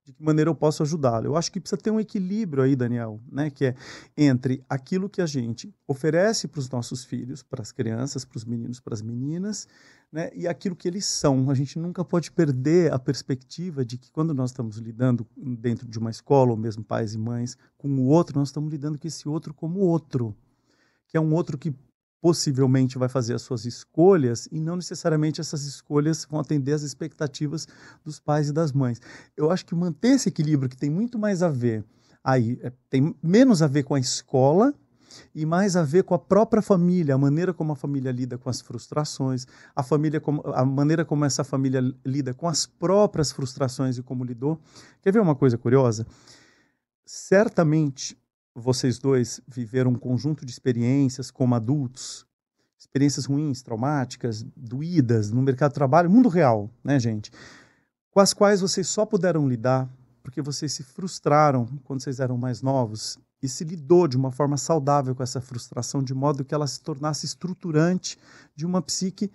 de 0.06 0.12
que 0.12 0.22
maneira 0.22 0.50
eu 0.50 0.56
posso 0.56 0.84
ajudá-lo. 0.84 1.28
Eu 1.28 1.38
acho 1.38 1.52
que 1.52 1.60
precisa 1.60 1.82
ter 1.82 1.92
um 1.92 2.00
equilíbrio 2.00 2.64
aí, 2.64 2.76
Daniel, 2.76 3.22
né? 3.32 3.50
Que 3.50 3.68
é 3.68 3.76
entre 4.18 4.64
aquilo 4.68 5.10
que 5.10 5.22
a 5.22 5.26
gente 5.26 5.74
oferece 5.88 6.48
para 6.48 6.60
os 6.60 6.70
nossos 6.70 7.06
filhos, 7.06 7.42
para 7.42 7.62
as 7.62 7.72
crianças, 7.72 8.26
para 8.26 8.38
os 8.38 8.44
meninos, 8.44 8.80
para 8.80 8.94
as 8.94 9.02
meninas, 9.02 9.68
né? 10.12 10.30
E 10.36 10.48
aquilo 10.48 10.76
que 10.76 10.88
eles 10.88 11.06
são. 11.06 11.50
A 11.50 11.54
gente 11.54 11.80
nunca 11.80 12.04
pode 12.04 12.32
perder 12.32 12.92
a 12.92 13.00
perspectiva 13.00 13.86
de 13.86 13.98
que 13.98 14.12
quando 14.12 14.34
nós 14.34 14.50
estamos 14.50 14.78
lidando 14.78 15.26
dentro 15.38 15.88
de 15.88 15.98
uma 15.98 16.12
escola, 16.12 16.52
ou 16.52 16.58
mesmo 16.58 16.84
pais 16.84 17.14
e 17.14 17.18
mães, 17.18 17.58
com 17.78 17.88
o 17.88 18.06
outro, 18.06 18.38
nós 18.38 18.50
estamos 18.50 18.72
lidando 18.72 19.00
com 19.00 19.08
esse 19.08 19.28
outro 19.30 19.54
como 19.54 19.80
outro, 19.80 20.36
que 21.08 21.16
é 21.16 21.22
um 21.22 21.34
outro 21.34 21.58
que 21.58 21.74
possivelmente 22.24 22.98
vai 22.98 23.10
fazer 23.10 23.34
as 23.34 23.42
suas 23.42 23.66
escolhas 23.66 24.48
e 24.50 24.58
não 24.58 24.78
necessariamente 24.78 25.42
essas 25.42 25.66
escolhas 25.66 26.24
vão 26.24 26.40
atender 26.40 26.72
às 26.72 26.82
expectativas 26.82 27.68
dos 28.02 28.18
pais 28.18 28.48
e 28.48 28.54
das 28.54 28.72
mães. 28.72 29.02
Eu 29.36 29.52
acho 29.52 29.66
que 29.66 29.76
manter 29.76 30.12
esse 30.12 30.30
equilíbrio 30.30 30.70
que 30.70 30.78
tem 30.78 30.90
muito 30.90 31.20
mais 31.20 31.44
a 31.44 31.50
ver 31.50 31.84
aí, 32.24 32.58
é, 32.64 32.72
tem 32.90 33.14
menos 33.22 33.62
a 33.62 33.68
ver 33.68 33.84
com 33.84 33.94
a 33.94 34.00
escola 34.00 34.74
e 35.36 35.46
mais 35.46 35.76
a 35.76 35.84
ver 35.84 36.06
com 36.06 36.14
a 36.16 36.18
própria 36.18 36.62
família, 36.62 37.14
a 37.14 37.18
maneira 37.18 37.54
como 37.54 37.74
a 37.74 37.76
família 37.76 38.10
lida 38.10 38.38
com 38.38 38.50
as 38.50 38.62
frustrações, 38.62 39.46
a 39.76 39.84
família 39.84 40.22
como, 40.22 40.42
a 40.54 40.64
maneira 40.64 41.04
como 41.04 41.26
essa 41.26 41.44
família 41.44 41.82
lida 42.06 42.34
com 42.34 42.48
as 42.48 42.66
próprias 42.66 43.34
frustrações 43.34 43.98
e 43.98 44.02
como 44.02 44.24
lidou. 44.24 44.58
Quer 45.02 45.12
ver 45.12 45.20
uma 45.20 45.36
coisa 45.36 45.58
curiosa? 45.58 46.08
Certamente 47.06 48.18
vocês 48.56 49.00
dois 49.00 49.42
viveram 49.48 49.92
um 49.92 49.96
conjunto 49.96 50.46
de 50.46 50.52
experiências 50.52 51.32
como 51.32 51.56
adultos, 51.56 52.26
experiências 52.78 53.26
ruins, 53.26 53.62
traumáticas, 53.62 54.44
doídas 54.56 55.32
no 55.32 55.42
mercado 55.42 55.72
de 55.72 55.76
trabalho, 55.76 56.10
mundo 56.10 56.30
real, 56.30 56.70
né, 56.84 57.00
gente? 57.00 57.32
Com 58.12 58.20
as 58.20 58.34
quais 58.34 58.62
vocês 58.62 58.88
só 58.88 59.06
puderam 59.06 59.48
lidar 59.48 59.90
porque 60.22 60.42
vocês 60.42 60.72
se 60.72 60.84
frustraram 60.84 61.66
quando 61.84 62.02
vocês 62.02 62.20
eram 62.20 62.38
mais 62.38 62.62
novos 62.62 63.20
e 63.42 63.50
se 63.50 63.66
lidou 63.66 64.08
de 64.08 64.16
uma 64.16 64.32
forma 64.32 64.56
saudável 64.56 65.14
com 65.14 65.22
essa 65.22 65.42
frustração, 65.42 66.02
de 66.02 66.14
modo 66.14 66.46
que 66.46 66.54
ela 66.54 66.66
se 66.66 66.80
tornasse 66.80 67.26
estruturante 67.26 68.18
de 68.56 68.66
uma 68.66 68.82
psique 68.82 69.30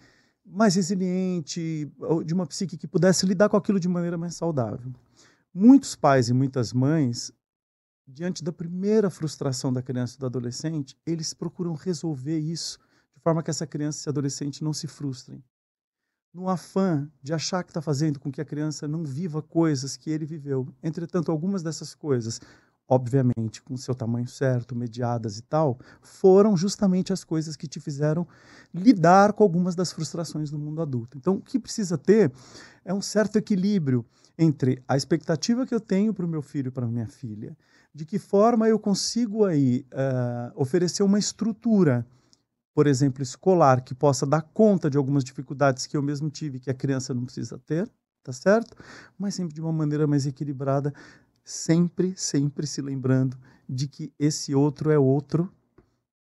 mais 0.47 0.77
resiliente, 0.77 1.93
de 2.25 2.33
uma 2.33 2.47
psique 2.47 2.79
que 2.79 2.89
pudesse 2.89 3.27
lidar 3.27 3.51
com 3.51 3.57
aquilo 3.59 3.79
de 3.79 3.87
maneira 3.87 4.17
mais 4.17 4.35
saudável. 4.35 4.91
Muitos 5.53 5.95
pais 5.95 6.31
e 6.31 6.33
muitas 6.33 6.73
mães 6.73 7.31
diante 8.09 8.43
da 8.43 8.51
primeira 8.51 9.11
frustração 9.11 9.71
da 9.71 9.83
criança 9.83 10.17
e 10.17 10.19
do 10.19 10.27
adolescente, 10.27 10.97
eles 11.07 11.35
procuram 11.35 11.75
resolver 11.75 12.39
isso 12.39 12.79
de 13.15 13.21
forma 13.21 13.43
que 13.43 13.51
essa 13.51 13.67
criança 13.67 14.09
e 14.09 14.11
adolescente 14.11 14.65
não 14.65 14.73
se 14.73 14.87
frustrem. 14.87 15.45
No 16.33 16.49
afã 16.49 17.11
de 17.23 17.35
achar 17.35 17.63
que 17.63 17.71
está 17.71 17.83
fazendo 17.83 18.19
com 18.19 18.31
que 18.31 18.41
a 18.41 18.45
criança 18.45 18.89
não 18.89 19.05
viva 19.05 19.43
coisas 19.43 19.97
que 19.97 20.11
ele 20.11 20.25
viveu. 20.25 20.67
Entretanto, 20.83 21.31
algumas 21.31 21.63
dessas 21.63 21.95
coisas, 21.95 22.41
obviamente, 22.89 23.61
com 23.63 23.77
seu 23.77 23.95
tamanho 23.95 24.29
certo, 24.29 24.75
mediadas 24.75 25.39
e 25.39 25.43
tal, 25.43 25.79
foram 26.01 26.57
justamente 26.57 27.13
as 27.13 27.25
coisas 27.25 27.57
que 27.57 27.67
te 27.67 27.81
fizeram 27.81 28.27
lidar 28.73 29.33
com 29.33 29.43
algumas 29.43 29.75
das 29.75 29.93
frustrações 29.93 30.51
do 30.51 30.59
mundo 30.59 30.81
adulto. 30.81 31.19
Então, 31.19 31.35
o 31.35 31.43
que 31.43 31.59
precisa 31.59 31.99
ter 31.99 32.33
é 32.85 32.95
um 32.95 33.03
certo 33.03 33.37
equilíbrio 33.37 34.05
entre 34.39 34.83
a 34.87 34.97
expectativa 34.97 35.67
que 35.67 35.75
eu 35.75 35.81
tenho 35.81 36.15
para 36.15 36.25
o 36.25 36.29
meu 36.29 36.43
filho 36.43 36.69
e 36.69 36.73
para 36.73 36.87
minha 36.87 37.09
filha 37.09 37.57
de 37.99 38.07
que 38.07 38.17
forma 38.17 38.69
eu 38.69 38.79
consigo 38.79 39.45
aí 39.45 39.85
uh, 39.93 40.53
oferecer 40.55 41.03
uma 41.03 41.19
estrutura, 41.19 42.07
por 42.73 42.87
exemplo, 42.87 43.25
escolar, 43.25 43.83
que 43.83 43.93
possa 43.93 44.25
dar 44.25 44.41
conta 44.41 44.89
de 44.89 44.97
algumas 44.97 45.25
dificuldades 45.25 45.85
que 45.85 45.97
eu 45.97 46.03
mesmo 46.03 46.31
tive, 46.31 46.61
que 46.61 46.71
a 46.71 46.75
criança 46.75 47.13
não 47.13 47.25
precisa 47.25 47.59
ter, 47.59 47.91
tá 48.23 48.33
certo? 48.33 48.77
Mas 49.19 49.35
sempre 49.35 49.53
de 49.53 49.61
uma 49.61 49.73
maneira 49.73 50.07
mais 50.07 50.27
equilibrada, 50.27 50.95
sempre, 51.43 52.15
sempre 52.17 52.69
se 52.69 52.81
lembrando 52.81 53.37
de 53.69 53.89
que 53.89 54.13
esse 54.17 54.55
outro 54.55 54.93
é 54.93 54.99
outro 54.99 55.53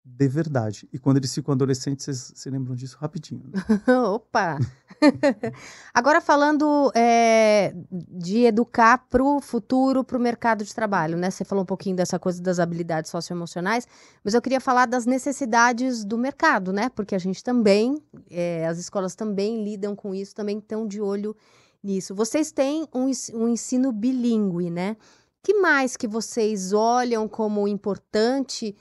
de 0.09 0.29
verdade. 0.29 0.89
E 0.93 1.01
quando 1.01 1.17
eles 1.17 1.35
ficam 1.35 1.53
adolescentes, 1.53 2.05
vocês 2.05 2.33
se 2.37 2.49
lembram 2.49 2.77
disso 2.77 2.97
rapidinho. 3.01 3.43
Né? 3.53 3.61
Opa! 4.07 4.57
Agora 5.93 6.21
falando 6.21 6.93
é, 6.95 7.75
de 7.91 8.45
educar 8.45 8.99
para 9.11 9.23
o 9.23 9.41
futuro, 9.41 10.05
para 10.05 10.17
o 10.17 10.21
mercado 10.21 10.65
de 10.65 10.73
trabalho, 10.73 11.19
né? 11.19 11.29
Você 11.29 11.45
falou 11.45 11.65
um 11.65 11.67
pouquinho 11.67 11.97
dessa 11.97 12.21
coisa 12.21 12.41
das 12.41 12.61
habilidades 12.61 13.11
socioemocionais, 13.11 13.87
mas 14.23 14.33
eu 14.33 14.41
queria 14.41 14.61
falar 14.61 14.87
das 14.87 15.07
necessidades 15.07 16.05
do 16.05 16.17
mercado, 16.17 16.73
né? 16.73 16.89
Porque 16.89 17.17
a 17.17 17.19
gente 17.19 17.43
também, 17.43 18.01
é, 18.31 18.65
as 18.67 18.79
escolas 18.79 19.17
também 19.17 19.65
lidam 19.65 19.97
com 19.97 20.15
isso, 20.15 20.35
também 20.37 20.59
estão 20.59 20.87
de 20.87 21.01
olho 21.01 21.37
nisso. 21.83 22.15
Vocês 22.15 22.53
têm 22.53 22.87
um, 22.95 23.11
um 23.35 23.49
ensino 23.49 23.91
bilíngue, 23.91 24.71
né? 24.71 24.97
que 25.43 25.55
mais 25.55 25.97
que 25.97 26.09
vocês 26.09 26.73
olham 26.73 27.29
como 27.29 27.69
importante 27.69 28.75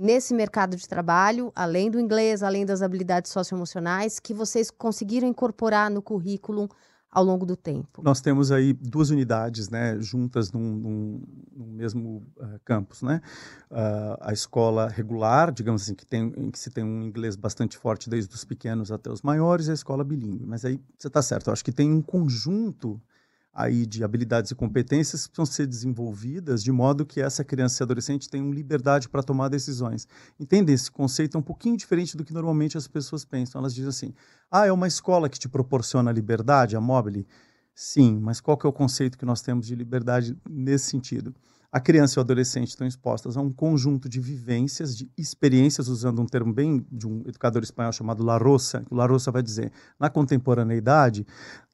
nesse 0.00 0.32
mercado 0.32 0.76
de 0.76 0.88
trabalho, 0.88 1.52
além 1.54 1.90
do 1.90 2.00
inglês, 2.00 2.42
além 2.42 2.64
das 2.64 2.80
habilidades 2.80 3.30
socioemocionais, 3.30 4.18
que 4.18 4.32
vocês 4.32 4.70
conseguiram 4.70 5.28
incorporar 5.28 5.90
no 5.90 6.00
currículo 6.00 6.70
ao 7.12 7.24
longo 7.24 7.44
do 7.44 7.56
tempo? 7.56 8.02
Nós 8.02 8.20
temos 8.20 8.50
aí 8.50 8.72
duas 8.72 9.10
unidades, 9.10 9.68
né, 9.68 10.00
juntas 10.00 10.52
num, 10.52 10.60
num, 10.60 11.22
num 11.52 11.66
mesmo 11.66 12.26
uh, 12.38 12.58
campus, 12.64 13.02
né? 13.02 13.20
Uh, 13.70 14.16
a 14.20 14.32
escola 14.32 14.88
regular, 14.88 15.52
digamos 15.52 15.82
assim, 15.82 15.94
que 15.94 16.06
tem 16.06 16.32
em 16.36 16.50
que 16.50 16.58
se 16.58 16.70
tem 16.70 16.84
um 16.84 17.02
inglês 17.02 17.36
bastante 17.36 17.76
forte 17.76 18.08
desde 18.08 18.34
os 18.34 18.44
pequenos 18.44 18.90
até 18.90 19.10
os 19.10 19.22
maiores, 19.22 19.66
e 19.66 19.72
a 19.72 19.74
escola 19.74 20.04
bilíngue. 20.04 20.46
Mas 20.46 20.64
aí 20.64 20.80
você 20.96 21.08
está 21.08 21.20
certo. 21.20 21.48
Eu 21.48 21.52
acho 21.52 21.64
que 21.64 21.72
tem 21.72 21.92
um 21.92 22.00
conjunto 22.00 23.00
aí 23.52 23.84
de 23.84 24.04
habilidades 24.04 24.50
e 24.50 24.54
competências 24.54 25.26
que 25.26 25.32
precisam 25.32 25.46
ser 25.46 25.66
desenvolvidas 25.66 26.62
de 26.62 26.70
modo 26.70 27.04
que 27.04 27.20
essa 27.20 27.44
criança 27.44 27.82
e 27.82 27.84
adolescente 27.84 28.28
tenham 28.28 28.52
liberdade 28.52 29.08
para 29.08 29.22
tomar 29.22 29.48
decisões. 29.48 30.06
Entende? 30.38 30.72
Esse 30.72 30.90
conceito 30.90 31.36
é 31.36 31.40
um 31.40 31.42
pouquinho 31.42 31.76
diferente 31.76 32.16
do 32.16 32.24
que 32.24 32.32
normalmente 32.32 32.78
as 32.78 32.86
pessoas 32.86 33.24
pensam. 33.24 33.60
Elas 33.60 33.74
dizem 33.74 33.88
assim: 33.88 34.14
ah, 34.50 34.66
é 34.66 34.72
uma 34.72 34.88
escola 34.88 35.28
que 35.28 35.38
te 35.38 35.48
proporciona 35.48 36.12
liberdade, 36.12 36.76
a 36.76 36.80
Mobile? 36.80 37.26
Sim, 37.74 38.18
mas 38.20 38.40
qual 38.40 38.56
que 38.56 38.66
é 38.66 38.68
o 38.68 38.72
conceito 38.72 39.16
que 39.16 39.24
nós 39.24 39.40
temos 39.40 39.66
de 39.66 39.74
liberdade 39.74 40.36
nesse 40.48 40.90
sentido? 40.90 41.34
A 41.72 41.78
criança 41.78 42.18
e 42.18 42.20
o 42.20 42.22
adolescente 42.22 42.70
estão 42.70 42.84
expostas 42.84 43.36
a 43.36 43.40
um 43.40 43.52
conjunto 43.52 44.08
de 44.08 44.18
vivências, 44.18 44.96
de 44.96 45.08
experiências, 45.16 45.86
usando 45.86 46.20
um 46.20 46.26
termo 46.26 46.52
bem 46.52 46.84
de 46.90 47.06
um 47.06 47.22
educador 47.24 47.62
espanhol 47.62 47.92
chamado 47.92 48.24
La 48.24 48.36
Rosa. 48.36 48.84
La 48.90 49.06
vai 49.06 49.40
dizer, 49.40 49.70
na 49.96 50.10
contemporaneidade, 50.10 51.24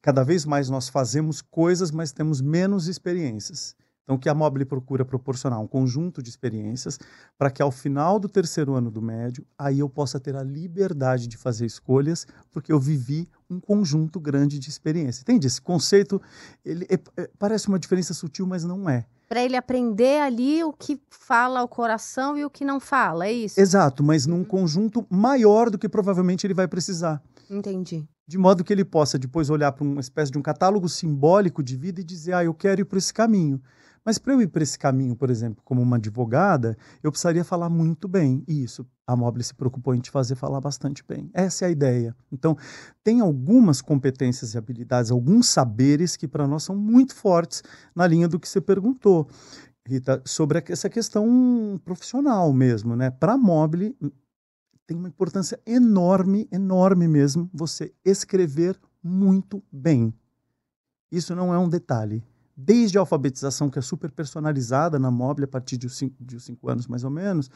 cada 0.02 0.22
vez 0.22 0.44
mais 0.44 0.68
nós 0.68 0.90
fazemos 0.90 1.40
coisas, 1.40 1.90
mas 1.90 2.12
temos 2.12 2.42
menos 2.42 2.88
experiências. 2.88 3.74
Então, 4.06 4.14
o 4.14 4.18
que 4.20 4.28
a 4.28 4.34
Mobile 4.34 4.64
procura 4.64 5.04
proporcionar? 5.04 5.60
Um 5.60 5.66
conjunto 5.66 6.22
de 6.22 6.30
experiências 6.30 6.96
para 7.36 7.50
que 7.50 7.60
ao 7.60 7.72
final 7.72 8.20
do 8.20 8.28
terceiro 8.28 8.74
ano 8.74 8.88
do 8.88 9.02
médio, 9.02 9.44
aí 9.58 9.80
eu 9.80 9.88
possa 9.88 10.20
ter 10.20 10.36
a 10.36 10.44
liberdade 10.44 11.26
de 11.26 11.36
fazer 11.36 11.66
escolhas, 11.66 12.24
porque 12.52 12.72
eu 12.72 12.78
vivi 12.78 13.28
um 13.50 13.58
conjunto 13.58 14.20
grande 14.20 14.60
de 14.60 14.70
experiência. 14.70 15.22
Entende? 15.22 15.48
Esse 15.48 15.60
conceito 15.60 16.22
ele 16.64 16.86
é, 16.88 16.94
é, 17.20 17.28
parece 17.36 17.66
uma 17.66 17.80
diferença 17.80 18.14
sutil, 18.14 18.46
mas 18.46 18.62
não 18.62 18.88
é. 18.88 19.04
Para 19.28 19.42
ele 19.42 19.56
aprender 19.56 20.20
ali 20.20 20.62
o 20.62 20.72
que 20.72 21.00
fala 21.10 21.64
o 21.64 21.66
coração 21.66 22.38
e 22.38 22.44
o 22.44 22.50
que 22.50 22.64
não 22.64 22.78
fala, 22.78 23.26
é 23.26 23.32
isso? 23.32 23.60
Exato, 23.60 24.04
mas 24.04 24.24
num 24.24 24.44
conjunto 24.44 25.04
maior 25.10 25.68
do 25.68 25.76
que 25.76 25.88
provavelmente 25.88 26.46
ele 26.46 26.54
vai 26.54 26.68
precisar. 26.68 27.20
Entendi. 27.50 28.06
De 28.24 28.38
modo 28.38 28.62
que 28.62 28.72
ele 28.72 28.84
possa 28.84 29.18
depois 29.18 29.50
olhar 29.50 29.72
para 29.72 29.82
uma 29.82 30.00
espécie 30.00 30.30
de 30.30 30.38
um 30.38 30.42
catálogo 30.42 30.88
simbólico 30.88 31.60
de 31.60 31.76
vida 31.76 32.00
e 32.00 32.04
dizer: 32.04 32.34
ah, 32.34 32.44
eu 32.44 32.54
quero 32.54 32.82
ir 32.82 32.84
por 32.84 32.98
esse 32.98 33.12
caminho. 33.12 33.60
Mas 34.06 34.18
para 34.18 34.34
eu 34.34 34.40
ir 34.40 34.46
para 34.46 34.62
esse 34.62 34.78
caminho, 34.78 35.16
por 35.16 35.30
exemplo, 35.30 35.60
como 35.64 35.82
uma 35.82 35.96
advogada, 35.96 36.78
eu 37.02 37.10
precisaria 37.10 37.42
falar 37.42 37.68
muito 37.68 38.06
bem. 38.06 38.44
E 38.46 38.62
isso 38.62 38.86
a 39.04 39.16
Mobile 39.16 39.42
se 39.42 39.52
preocupou 39.52 39.96
em 39.96 40.00
te 40.00 40.12
fazer 40.12 40.36
falar 40.36 40.60
bastante 40.60 41.02
bem. 41.04 41.28
Essa 41.34 41.64
é 41.64 41.68
a 41.68 41.70
ideia. 41.72 42.14
Então, 42.30 42.56
tem 43.02 43.20
algumas 43.20 43.82
competências 43.82 44.54
e 44.54 44.58
habilidades, 44.58 45.10
alguns 45.10 45.48
saberes 45.48 46.14
que 46.14 46.28
para 46.28 46.46
nós 46.46 46.62
são 46.62 46.76
muito 46.76 47.16
fortes 47.16 47.64
na 47.96 48.06
linha 48.06 48.28
do 48.28 48.38
que 48.38 48.48
você 48.48 48.60
perguntou. 48.60 49.28
Rita, 49.84 50.22
sobre 50.24 50.62
essa 50.68 50.88
questão 50.88 51.80
profissional 51.84 52.52
mesmo, 52.52 52.94
né? 52.94 53.10
Para 53.10 53.32
a 53.32 53.36
Mobile, 53.36 53.96
tem 54.86 54.96
uma 54.96 55.08
importância 55.08 55.58
enorme, 55.66 56.48
enorme 56.52 57.08
mesmo, 57.08 57.50
você 57.52 57.92
escrever 58.04 58.78
muito 59.02 59.60
bem. 59.72 60.14
Isso 61.10 61.34
não 61.34 61.52
é 61.52 61.58
um 61.58 61.68
detalhe 61.68 62.22
desde 62.56 62.96
a 62.96 63.00
alfabetização, 63.02 63.68
que 63.68 63.78
é 63.78 63.82
super 63.82 64.10
personalizada 64.10 64.98
na 64.98 65.10
móvel 65.10 65.44
a 65.44 65.48
partir 65.48 65.76
de 65.76 65.90
cinco, 65.90 66.16
de 66.18 66.40
cinco 66.40 66.70
anos 66.70 66.86
mais 66.86 67.04
ou 67.04 67.10
menos, 67.10 67.50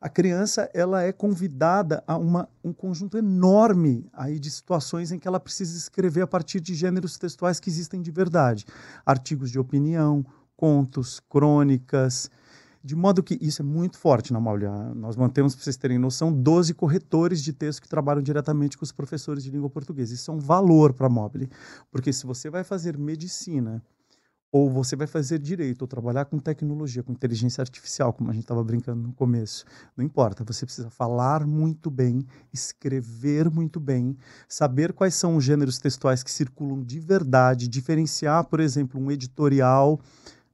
a 0.00 0.08
criança 0.08 0.70
ela 0.72 1.02
é 1.02 1.10
convidada 1.10 2.04
a 2.06 2.16
uma, 2.16 2.48
um 2.62 2.72
conjunto 2.72 3.18
enorme 3.18 4.06
aí 4.12 4.38
de 4.38 4.50
situações 4.50 5.10
em 5.10 5.18
que 5.18 5.26
ela 5.26 5.40
precisa 5.40 5.76
escrever 5.76 6.22
a 6.22 6.26
partir 6.26 6.60
de 6.60 6.74
gêneros 6.74 7.18
textuais 7.18 7.58
que 7.58 7.68
existem 7.68 8.00
de 8.00 8.10
verdade. 8.10 8.64
Artigos 9.04 9.50
de 9.50 9.58
opinião, 9.58 10.24
contos, 10.56 11.20
crônicas, 11.28 12.30
de 12.84 12.94
modo 12.94 13.20
que 13.20 13.36
isso 13.40 13.62
é 13.62 13.64
muito 13.64 13.98
forte 13.98 14.32
na 14.32 14.38
Maule. 14.38 14.66
Nós 14.94 15.16
mantemos, 15.16 15.56
para 15.56 15.64
vocês 15.64 15.76
terem 15.76 15.98
noção, 15.98 16.32
12 16.32 16.72
corretores 16.72 17.42
de 17.42 17.52
texto 17.52 17.82
que 17.82 17.88
trabalham 17.88 18.22
diretamente 18.22 18.78
com 18.78 18.84
os 18.84 18.92
professores 18.92 19.42
de 19.42 19.50
língua 19.50 19.68
portuguesa. 19.68 20.14
Isso 20.14 20.30
é 20.30 20.34
um 20.34 20.38
valor 20.38 20.92
para 20.92 21.08
a 21.08 21.10
Mobile, 21.10 21.50
porque 21.90 22.12
se 22.12 22.24
você 22.24 22.48
vai 22.48 22.62
fazer 22.62 22.96
medicina 22.96 23.82
ou 24.56 24.70
você 24.70 24.96
vai 24.96 25.06
fazer 25.06 25.38
direito, 25.38 25.82
ou 25.82 25.88
trabalhar 25.88 26.24
com 26.24 26.38
tecnologia, 26.38 27.02
com 27.02 27.12
inteligência 27.12 27.60
artificial, 27.60 28.10
como 28.10 28.30
a 28.30 28.32
gente 28.32 28.44
estava 28.44 28.64
brincando 28.64 29.02
no 29.02 29.12
começo. 29.12 29.66
Não 29.94 30.02
importa, 30.02 30.44
você 30.44 30.64
precisa 30.64 30.88
falar 30.88 31.46
muito 31.46 31.90
bem, 31.90 32.26
escrever 32.52 33.50
muito 33.50 33.78
bem, 33.78 34.16
saber 34.48 34.94
quais 34.94 35.14
são 35.14 35.36
os 35.36 35.44
gêneros 35.44 35.78
textuais 35.78 36.22
que 36.22 36.30
circulam 36.30 36.82
de 36.82 36.98
verdade, 36.98 37.68
diferenciar, 37.68 38.44
por 38.44 38.58
exemplo, 38.60 38.98
um 38.98 39.10
editorial 39.10 40.00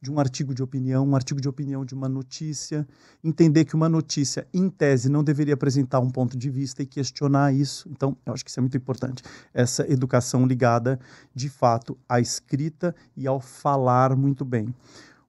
de 0.02 0.10
um 0.10 0.18
artigo 0.18 0.52
de 0.52 0.64
opinião, 0.64 1.06
um 1.06 1.14
artigo 1.14 1.40
de 1.40 1.48
opinião 1.48 1.84
de 1.84 1.94
uma 1.94 2.08
notícia, 2.08 2.84
entender 3.22 3.64
que 3.64 3.76
uma 3.76 3.88
notícia, 3.88 4.44
em 4.52 4.68
tese, 4.68 5.08
não 5.08 5.22
deveria 5.22 5.54
apresentar 5.54 6.00
um 6.00 6.10
ponto 6.10 6.36
de 6.36 6.50
vista 6.50 6.82
e 6.82 6.86
questionar 6.86 7.54
isso. 7.54 7.88
Então, 7.88 8.16
eu 8.26 8.32
acho 8.34 8.44
que 8.44 8.50
isso 8.50 8.58
é 8.58 8.62
muito 8.62 8.76
importante. 8.76 9.22
Essa 9.54 9.90
educação 9.90 10.44
ligada, 10.44 10.98
de 11.32 11.48
fato, 11.48 11.96
à 12.08 12.18
escrita 12.18 12.92
e 13.16 13.28
ao 13.28 13.40
falar 13.40 14.16
muito 14.16 14.44
bem. 14.44 14.74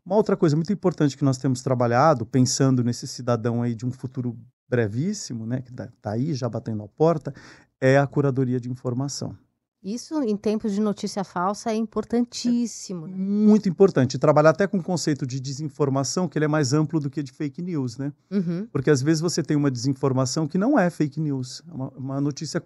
Uma 0.03 0.15
outra 0.15 0.35
coisa 0.35 0.55
muito 0.55 0.73
importante 0.73 1.15
que 1.15 1.23
nós 1.23 1.37
temos 1.37 1.61
trabalhado, 1.61 2.25
pensando 2.25 2.83
nesse 2.83 3.07
cidadão 3.07 3.61
aí 3.61 3.75
de 3.75 3.85
um 3.85 3.91
futuro 3.91 4.35
brevíssimo, 4.67 5.45
né, 5.45 5.61
que 5.61 5.69
está 5.69 5.87
tá 6.01 6.11
aí 6.13 6.33
já 6.33 6.49
batendo 6.49 6.81
a 6.81 6.87
porta, 6.87 7.31
é 7.79 7.99
a 7.99 8.07
curadoria 8.07 8.59
de 8.59 8.71
informação. 8.71 9.37
Isso, 9.83 10.23
em 10.23 10.37
tempos 10.37 10.71
de 10.71 10.79
notícia 10.79 11.23
falsa, 11.23 11.71
é 11.71 11.75
importantíssimo. 11.75 13.05
Né? 13.05 13.17
Muito 13.17 13.67
importante. 13.67 14.17
Trabalhar 14.17 14.51
até 14.51 14.65
com 14.65 14.77
o 14.77 14.83
conceito 14.83 15.27
de 15.27 15.41
desinformação, 15.41 16.27
que 16.27 16.37
ele 16.37 16.45
é 16.45 16.47
mais 16.47 16.71
amplo 16.71 17.01
do 17.01 17.09
que 17.09 17.21
de 17.21 17.33
fake 17.33 17.61
news, 17.61 17.97
né? 17.97 18.13
Uhum. 18.31 18.65
Porque 18.71 18.89
às 18.89 19.01
vezes 19.01 19.19
você 19.19 19.43
tem 19.43 19.57
uma 19.57 19.69
desinformação 19.69 20.47
que 20.47 20.57
não 20.57 20.79
é 20.79 20.89
fake 20.89 21.19
news. 21.19 21.61
É 21.67 21.73
uma, 21.73 21.89
uma 21.89 22.21
notícia 22.21 22.63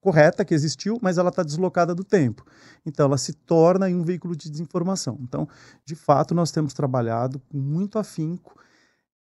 correta 0.00 0.44
que 0.44 0.52
existiu, 0.52 0.98
mas 1.00 1.18
ela 1.18 1.28
está 1.28 1.44
deslocada 1.44 1.94
do 1.94 2.02
tempo. 2.02 2.44
Então, 2.84 3.06
ela 3.06 3.18
se 3.18 3.32
torna 3.32 3.86
um 3.86 4.02
veículo 4.02 4.34
de 4.34 4.50
desinformação. 4.50 5.18
Então, 5.22 5.48
de 5.84 5.94
fato, 5.94 6.34
nós 6.34 6.50
temos 6.50 6.72
trabalhado 6.72 7.40
com 7.48 7.58
muito 7.58 7.98
afinco 7.98 8.60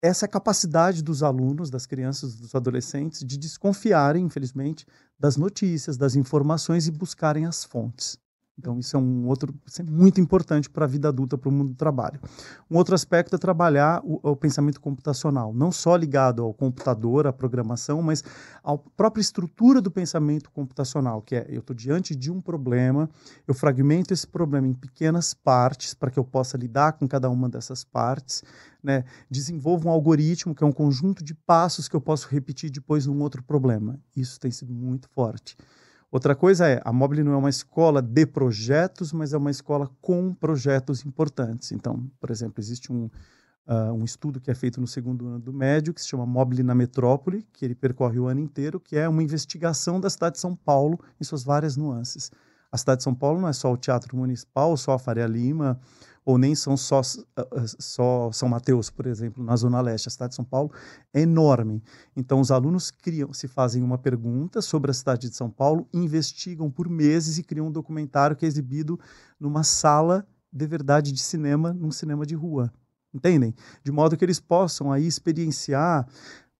essa 0.06 0.28
capacidade 0.28 1.02
dos 1.02 1.22
alunos, 1.22 1.70
das 1.70 1.86
crianças, 1.86 2.36
dos 2.36 2.54
adolescentes, 2.54 3.24
de 3.24 3.36
desconfiarem, 3.36 4.24
infelizmente, 4.24 4.86
das 5.18 5.36
notícias, 5.36 5.96
das 5.96 6.16
informações 6.16 6.86
e 6.86 6.90
buscarem 6.90 7.46
as 7.46 7.64
fontes. 7.64 8.18
Então, 8.58 8.78
isso 8.78 8.96
é 8.96 8.98
um 8.98 9.26
outro, 9.28 9.54
isso 9.66 9.82
é 9.82 9.84
muito 9.84 10.18
importante 10.18 10.70
para 10.70 10.86
a 10.86 10.88
vida 10.88 11.08
adulta, 11.08 11.36
para 11.36 11.48
o 11.48 11.52
mundo 11.52 11.70
do 11.70 11.74
trabalho. 11.74 12.18
Um 12.70 12.76
outro 12.78 12.94
aspecto 12.94 13.36
é 13.36 13.38
trabalhar 13.38 14.00
o, 14.02 14.18
o, 14.22 14.34
pensamento 14.34 14.80
computacional, 14.80 15.52
não 15.52 15.70
só 15.70 15.94
ligado 15.94 16.42
ao 16.42 16.54
computador, 16.54 17.26
à 17.26 17.32
programação, 17.34 18.00
mas 18.00 18.24
à 18.64 18.76
própria 18.78 19.20
estrutura 19.20 19.82
do 19.82 19.90
pensamento 19.90 20.50
computacional, 20.50 21.20
que 21.20 21.36
é 21.36 21.46
eu 21.50 21.60
estou 21.60 21.76
diante 21.76 22.16
de 22.16 22.30
um 22.30 22.40
problema, 22.40 23.10
eu 23.46 23.52
fragmento 23.52 24.14
esse 24.14 24.26
problema 24.26 24.66
em 24.66 24.72
pequenas 24.72 25.34
partes 25.34 25.92
para 25.92 26.10
que 26.10 26.18
eu 26.18 26.24
possa 26.24 26.56
lidar 26.56 26.94
com 26.94 27.06
cada 27.06 27.28
uma 27.28 27.50
dessas 27.50 27.84
partes, 27.84 28.42
né? 28.82 29.04
desenvolvo 29.30 29.88
um 29.88 29.90
algoritmo 29.90 30.54
que 30.54 30.64
é 30.64 30.66
um 30.66 30.72
conjunto 30.72 31.22
de 31.22 31.34
passos 31.34 31.88
que 31.88 31.94
eu 31.94 32.00
posso 32.00 32.26
repetir 32.28 32.70
depois 32.70 33.04
num 33.04 33.20
outro 33.20 33.42
problema. 33.42 34.00
Isso 34.16 34.40
tem 34.40 34.50
sido 34.50 34.72
muito 34.72 35.10
forte. 35.10 35.56
Outra 36.16 36.34
coisa 36.34 36.66
é, 36.66 36.80
a 36.82 36.94
Mobile 36.94 37.22
não 37.22 37.32
é 37.34 37.36
uma 37.36 37.50
escola 37.50 38.00
de 38.00 38.24
projetos, 38.24 39.12
mas 39.12 39.34
é 39.34 39.36
uma 39.36 39.50
escola 39.50 39.90
com 40.00 40.32
projetos 40.32 41.04
importantes. 41.04 41.72
Então, 41.72 42.10
por 42.18 42.30
exemplo, 42.30 42.54
existe 42.58 42.90
um, 42.90 43.10
uh, 43.68 43.92
um 43.92 44.02
estudo 44.02 44.40
que 44.40 44.50
é 44.50 44.54
feito 44.54 44.80
no 44.80 44.86
segundo 44.86 45.26
ano 45.26 45.38
do 45.38 45.52
médio, 45.52 45.92
que 45.92 46.00
se 46.00 46.08
chama 46.08 46.24
Mobile 46.24 46.62
na 46.62 46.74
Metrópole, 46.74 47.46
que 47.52 47.66
ele 47.66 47.74
percorre 47.74 48.18
o 48.18 48.28
ano 48.28 48.40
inteiro, 48.40 48.80
que 48.80 48.96
é 48.96 49.06
uma 49.06 49.22
investigação 49.22 50.00
da 50.00 50.08
cidade 50.08 50.36
de 50.36 50.40
São 50.40 50.56
Paulo 50.56 50.98
em 51.20 51.22
suas 51.22 51.44
várias 51.44 51.76
nuances. 51.76 52.30
A 52.72 52.78
cidade 52.78 53.00
de 53.00 53.04
São 53.04 53.14
Paulo 53.14 53.38
não 53.38 53.48
é 53.48 53.52
só 53.52 53.70
o 53.70 53.76
Teatro 53.76 54.16
Municipal, 54.16 54.74
só 54.78 54.92
a 54.92 54.98
Faria 54.98 55.26
Lima, 55.26 55.78
ou 56.26 56.36
nem 56.36 56.56
são 56.56 56.76
só, 56.76 57.00
ah, 57.36 57.46
ah, 57.52 57.64
só 57.78 58.32
São 58.32 58.48
Mateus, 58.48 58.90
por 58.90 59.06
exemplo, 59.06 59.44
na 59.44 59.54
Zona 59.54 59.80
Leste. 59.80 60.08
A 60.08 60.10
cidade 60.10 60.30
de 60.30 60.34
São 60.34 60.44
Paulo 60.44 60.72
é 61.14 61.20
enorme. 61.20 61.80
Então, 62.16 62.40
os 62.40 62.50
alunos 62.50 62.90
criam, 62.90 63.32
se 63.32 63.46
fazem 63.46 63.80
uma 63.80 63.96
pergunta 63.96 64.60
sobre 64.60 64.90
a 64.90 64.94
cidade 64.94 65.30
de 65.30 65.36
São 65.36 65.48
Paulo, 65.48 65.88
investigam 65.94 66.68
por 66.68 66.88
meses 66.88 67.38
e 67.38 67.44
criam 67.44 67.68
um 67.68 67.70
documentário 67.70 68.34
que 68.34 68.44
é 68.44 68.48
exibido 68.48 68.98
numa 69.38 69.62
sala 69.62 70.26
de 70.52 70.66
verdade 70.66 71.12
de 71.12 71.22
cinema, 71.22 71.72
num 71.72 71.92
cinema 71.92 72.26
de 72.26 72.34
rua. 72.34 72.72
Entendem? 73.14 73.54
De 73.84 73.92
modo 73.92 74.16
que 74.16 74.24
eles 74.24 74.40
possam 74.40 74.90
aí 74.90 75.06
experienciar 75.06 76.08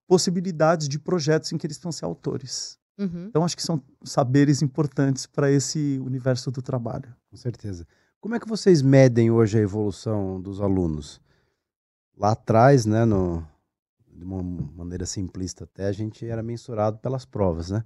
possibilidades 0.06 0.88
de 0.88 0.96
projetos 1.00 1.50
em 1.50 1.58
que 1.58 1.66
eles 1.66 1.78
vão 1.78 1.90
ser 1.90 2.04
autores. 2.04 2.78
Uhum. 2.96 3.26
Então, 3.26 3.44
acho 3.44 3.56
que 3.56 3.62
são 3.64 3.82
saberes 4.04 4.62
importantes 4.62 5.26
para 5.26 5.50
esse 5.50 6.00
universo 6.04 6.52
do 6.52 6.62
trabalho. 6.62 7.12
Com 7.28 7.36
certeza. 7.36 7.84
Como 8.26 8.34
é 8.34 8.40
que 8.40 8.48
vocês 8.48 8.82
medem 8.82 9.30
hoje 9.30 9.56
a 9.56 9.62
evolução 9.62 10.40
dos 10.40 10.60
alunos? 10.60 11.20
Lá 12.18 12.32
atrás, 12.32 12.84
né, 12.84 13.04
no, 13.04 13.46
de 14.12 14.24
uma 14.24 14.42
maneira 14.42 15.06
simplista 15.06 15.62
até, 15.62 15.86
a 15.86 15.92
gente 15.92 16.26
era 16.26 16.42
mensurado 16.42 16.98
pelas 16.98 17.24
provas, 17.24 17.70
né? 17.70 17.84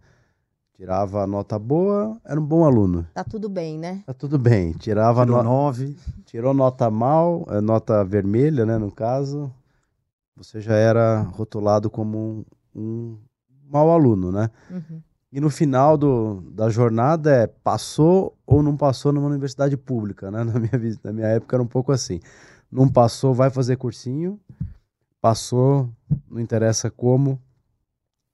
Tirava 0.72 1.26
nota 1.26 1.58
boa, 1.58 2.18
era 2.24 2.40
um 2.40 2.46
bom 2.46 2.64
aluno. 2.64 3.06
Tá 3.12 3.22
tudo 3.22 3.50
bem, 3.50 3.78
né? 3.78 4.02
Tá 4.06 4.14
tudo 4.14 4.38
bem. 4.38 4.72
Tirava 4.72 5.26
Tirou 5.26 5.42
no... 5.42 5.44
nove. 5.44 5.94
Tirou 6.24 6.54
nota 6.54 6.90
mal, 6.90 7.44
é, 7.50 7.60
nota 7.60 8.02
vermelha, 8.02 8.64
né, 8.64 8.78
no 8.78 8.90
caso. 8.90 9.52
Você 10.34 10.58
já 10.58 10.74
era 10.74 11.20
rotulado 11.20 11.90
como 11.90 12.46
um, 12.74 12.80
um 12.80 13.18
mau 13.68 13.90
aluno, 13.90 14.32
né? 14.32 14.48
Uhum. 14.70 15.02
E 15.32 15.40
no 15.40 15.48
final 15.48 15.96
do, 15.96 16.40
da 16.50 16.68
jornada 16.68 17.30
é 17.30 17.46
passou 17.46 18.36
ou 18.44 18.62
não 18.62 18.76
passou 18.76 19.12
numa 19.12 19.28
universidade 19.28 19.76
pública, 19.76 20.30
né? 20.30 20.42
Na 20.44 20.58
minha, 20.58 20.98
na 21.04 21.12
minha 21.12 21.26
época 21.28 21.56
era 21.56 21.62
um 21.62 21.68
pouco 21.68 21.92
assim. 21.92 22.20
Não 22.70 22.88
passou, 22.88 23.32
vai 23.32 23.50
fazer 23.50 23.76
cursinho. 23.76 24.40
Passou, 25.20 25.88
não 26.28 26.40
interessa 26.40 26.90
como. 26.90 27.40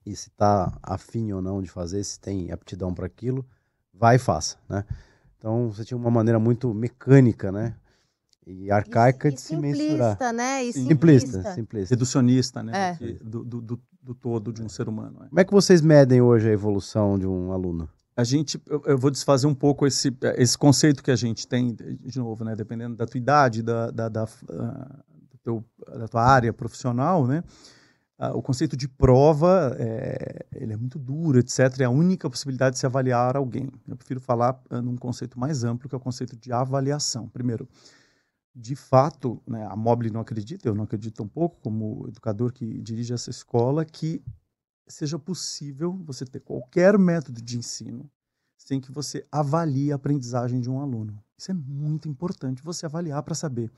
E 0.07 0.15
se 0.15 0.29
está 0.29 0.79
afim 0.83 1.33
ou 1.33 1.43
não 1.43 1.61
de 1.61 1.69
fazer, 1.69 2.03
se 2.05 2.19
tem 2.19 2.53
aptidão 2.53 2.95
para 2.95 3.07
aquilo, 3.07 3.45
vai 3.93 4.17
e 4.17 4.19
faça, 4.19 4.57
né? 4.69 4.85
Então 5.37 5.71
você 5.71 5.85
tinha 5.85 5.99
uma 5.99 6.11
maneira 6.11 6.39
muito 6.39 6.73
mecânica, 6.73 7.51
né? 7.51 7.75
E 8.47 8.71
arcaica 8.71 9.29
e, 9.29 9.33
de 9.33 9.39
e 9.39 9.41
se 9.41 9.57
mensurar. 9.57 10.17
Né? 10.33 10.65
E 10.65 10.73
simplista, 10.73 11.27
simplista, 11.27 11.55
simplista. 11.55 11.95
Reducionista, 11.95 12.63
né? 12.63 12.97
É. 13.01 13.13
Do, 13.15 13.45
do, 13.45 13.61
do, 13.61 13.83
do 14.07 14.15
todo 14.15 14.53
de 14.53 14.63
um 14.63 14.69
ser 14.69 14.89
humano. 14.89 15.25
É. 15.25 15.29
Como 15.29 15.41
é 15.41 15.45
que 15.45 15.53
vocês 15.53 15.83
medem 15.83 16.21
hoje 16.21 16.49
a 16.49 16.53
evolução 16.53 17.19
de 17.19 17.27
um 17.27 17.51
aluno? 17.51 17.89
A 18.17 18.23
gente, 18.23 18.59
eu, 18.67 18.83
eu, 18.87 18.97
vou 18.97 19.11
desfazer 19.11 19.47
um 19.47 19.55
pouco 19.55 19.87
esse, 19.87 20.17
esse 20.37 20.57
conceito 20.57 21.03
que 21.03 21.11
a 21.11 21.17
gente 21.17 21.47
tem, 21.47 21.75
de 21.75 22.19
novo, 22.19 22.45
né, 22.45 22.55
dependendo 22.55 22.97
da 22.97 23.05
tua 23.05 23.19
idade, 23.19 23.63
da, 23.63 23.91
da, 23.91 24.09
da, 24.09 24.25
uh, 24.25 25.39
teu, 25.43 25.65
da 25.99 26.09
tua 26.09 26.23
área 26.23 26.53
profissional, 26.53 27.27
né? 27.27 27.43
o 28.33 28.41
conceito 28.41 28.75
de 28.79 28.89
prova 28.89 29.77
é, 29.79 30.47
ele 30.55 30.73
é 30.73 30.77
muito 30.77 30.99
duro, 30.99 31.39
etc. 31.39 31.81
É 31.81 31.85
a 31.85 31.91
única 31.91 32.31
possibilidade 32.31 32.75
de 32.75 32.81
se 32.81 32.87
avaliar 32.87 33.37
alguém. 33.37 33.69
Eu 33.87 33.95
prefiro 33.95 34.21
falar 34.21 34.59
uh, 34.71 34.81
num 34.81 34.97
conceito 34.97 35.39
mais 35.39 35.65
amplo, 35.65 35.87
que 35.87 35.95
é 35.95 35.99
o 35.99 36.01
conceito 36.01 36.35
de 36.35 36.51
avaliação. 36.51 37.29
Primeiro, 37.29 37.69
de 38.59 38.75
fato, 38.75 39.43
né, 39.47 39.67
a 39.67 39.77
Mobile 39.77 40.11
não 40.11 40.21
acredita, 40.21 40.67
eu 40.67 40.75
não 40.75 40.85
acredito 40.85 41.23
um 41.23 41.29
pouco, 41.29 41.61
como 41.61 42.07
educador 42.09 42.51
que 42.55 42.81
dirige 42.81 43.13
essa 43.13 43.29
escola, 43.29 43.85
que 43.85 44.23
seja 44.89 45.19
possível 45.19 45.93
você 46.03 46.25
ter 46.25 46.41
qualquer 46.41 46.99
método 46.99 47.43
de 47.43 47.59
ensino 47.59 48.11
sem 48.57 48.81
que 48.81 48.91
você 48.91 49.23
avalie 49.31 49.93
a 49.93 49.97
aprendizagem 49.97 50.59
de 50.59 50.71
um 50.71 50.81
aluno. 50.81 51.23
Isso 51.37 51.51
é 51.51 51.55
muito 51.55 52.09
importante 52.09 52.63
você 52.63 52.87
avaliar 52.87 53.23
para 53.23 53.35
saber 53.35 53.71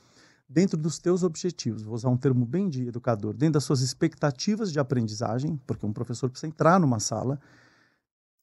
dentro 0.49 0.79
dos 0.79 0.99
teus 0.99 1.25
objetivos, 1.25 1.83
vou 1.83 1.95
usar 1.95 2.09
um 2.09 2.17
termo 2.17 2.47
bem 2.47 2.69
de 2.71 2.87
educador, 2.87 3.35
dentro 3.35 3.55
das 3.55 3.65
suas 3.65 3.81
expectativas 3.81 4.73
de 4.73 4.79
aprendizagem, 4.79 5.61
porque 5.67 5.85
um 5.85 5.93
professor 5.93 6.31
precisa 6.31 6.47
entrar 6.47 6.79
numa 6.79 7.01
sala 7.01 7.41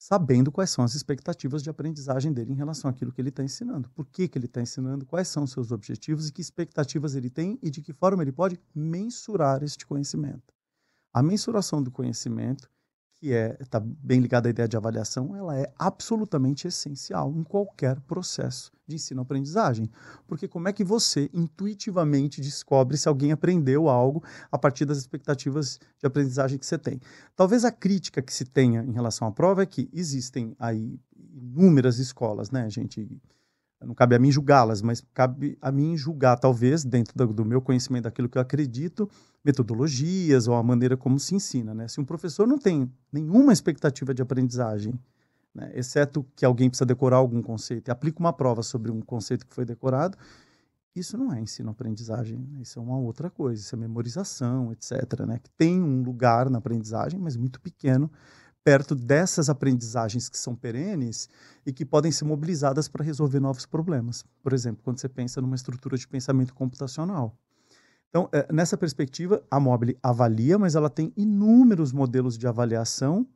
sabendo 0.08 0.52
quais 0.52 0.70
são 0.70 0.86
as 0.86 0.94
expectativas 0.94 1.64
de 1.64 1.70
aprendizagem 1.72 2.32
dele 2.32 2.54
em 2.54 2.56
relação 2.56 2.88
àquilo 2.88 3.12
que 3.12 3.20
ele 3.20 3.30
está 3.30 3.44
ensinando. 3.44 3.90
Por 3.90 4.06
que, 4.06 4.28
que 4.28 4.38
ele 4.38 4.46
está 4.46 4.62
ensinando, 4.62 5.04
quais 5.04 5.28
são 5.28 5.46
os 5.46 5.52
seus 5.52 5.72
objetivos 5.72 6.30
e 6.30 6.32
que 6.32 6.42
expectativas 6.42 7.16
ele 7.16 7.28
tem 7.28 7.58
e 7.60 7.72
de 7.72 7.82
que 7.82 7.92
forma 7.92 8.22
ele 8.22 8.32
pode 8.32 8.60
mensurar 8.76 9.64
este 9.64 9.84
conhecimento. 9.84 10.54
A 11.12 11.24
mensuração 11.24 11.82
do 11.82 11.90
conhecimento 11.90 12.70
que 13.16 13.34
é 13.34 13.58
está 13.60 13.80
bem 13.80 14.20
ligada 14.20 14.48
à 14.48 14.52
ideia 14.52 14.68
de 14.68 14.78
avaliação, 14.78 15.36
ela 15.36 15.58
é 15.58 15.72
absolutamente 15.80 16.68
essencial 16.68 17.34
em 17.36 17.44
qualquer 17.44 18.00
processo 18.02 18.72
de 18.86 18.96
ensino-aprendizagem. 18.96 19.90
Porque 20.28 20.48
como 20.48 20.68
é 20.68 20.74
que 20.74 20.84
você 20.84 21.30
intuitivamente 21.34 22.42
descobre 22.42 22.98
se 22.98 23.08
alguém 23.08 23.32
aprendeu 23.32 23.90
algo 23.90 24.24
a 24.52 24.58
partir 24.58 24.86
das 24.86 24.98
expectativas 24.98 25.80
de 25.98 26.06
aprendizagem 26.06 26.60
que 26.60 26.66
você 26.66 26.78
tem? 26.78 27.00
Talvez 27.36 27.66
a 27.66 27.72
crítica 27.72 28.22
que 28.22 28.34
se 28.34 28.46
tenha 28.46 28.84
em 28.84 28.92
relação 28.92 29.28
à 29.28 29.32
prova 29.32 29.64
é 29.64 29.66
que 29.66 29.90
existem 29.92 30.56
aí 30.60 31.00
inúmeras 31.34 31.98
escolas, 31.98 32.52
né, 32.52 32.70
gente? 32.70 33.22
Não 33.82 33.94
cabe 33.94 34.16
a 34.16 34.20
mim 34.20 34.32
julgá-las, 34.32 34.82
mas 34.82 35.04
cabe 35.14 35.58
a 35.62 35.72
mim 35.72 35.98
julgar, 35.98 36.38
talvez, 36.38 36.84
dentro 36.84 37.16
do, 37.16 37.34
do, 37.34 37.46
meu 37.46 37.62
conhecimento 37.62 38.04
daquilo 38.06 38.30
que 38.30 38.38
eu 38.38 38.42
acredito, 38.42 39.10
metodologias 39.44 40.48
ou 40.48 40.56
a 40.56 40.64
maneira 40.64 40.96
como 40.96 41.20
se 41.20 41.36
ensina. 41.36 41.74
Né? 41.74 41.88
Se 41.88 42.00
um 42.00 42.06
professor 42.06 42.48
não 42.48 42.58
tem 42.58 42.92
nenhuma 43.12 43.54
expectativa 43.54 44.14
de 44.14 44.22
aprendizagem, 44.22 44.94
né, 45.54 45.72
exceto 45.74 46.26
que 46.36 46.46
alguém 46.46 46.70
precisa 46.70 46.86
decorar 46.86 47.18
algum 47.18 47.42
conceito 47.42 47.88
e 47.88 47.92
aplica 47.92 48.20
uma 48.20 48.34
prova 48.34 48.64
sobre 48.64 48.92
um 48.92 49.02
conceito 49.02 49.46
que 49.46 49.54
foi 49.54 49.66
decorado, 49.66 50.18
isso 50.96 51.18
não 51.18 51.34
é 51.34 51.42
ensino-aprendizagem, 51.42 52.38
né? 52.38 52.62
isso 52.62 52.80
é 52.80 52.82
uma 52.82 52.98
outra 52.98 53.30
coisa, 53.30 53.62
isso 53.62 53.76
é 53.76 53.78
memorização, 53.78 54.72
etc., 54.72 55.26
né? 55.28 55.40
que 55.40 55.50
tem 55.52 55.82
um 55.82 56.02
lugar 56.02 56.50
na 56.50 56.58
aprendizagem, 56.58 57.20
mas 57.20 57.36
muito 57.36 57.60
pequeno, 57.60 58.10
perto 58.66 58.96
dessas 58.96 59.48
aprendizagens 59.48 60.28
que 60.28 60.38
são 60.38 60.56
perenes 60.56 61.30
e 61.64 61.72
que 61.72 61.86
podem 61.86 62.12
ser 62.12 62.26
mobilizadas 62.26 62.88
para 62.88 63.06
resolver 63.06 63.40
novos 63.40 63.64
problemas. 63.68 64.26
Por 64.42 64.54
exemplo, 64.54 64.82
quando 64.84 65.00
você 65.00 65.08
pensa 65.08 65.40
numa 65.40 65.56
estrutura 65.56 65.96
de 65.96 66.08
pensamento 66.08 66.52
computacional. 66.52 67.38
Então, 68.10 68.28
é, 68.34 68.52
nessa 68.52 68.76
perspectiva, 68.76 69.44
a 69.52 69.60
Mobile 69.60 69.96
avalia, 70.02 70.58
mas 70.58 70.74
ela 70.74 70.90
tem 70.90 71.14
inúmeros 71.16 71.94
modelos 71.94 72.40
de 72.40 72.48
avaliação 72.48 73.28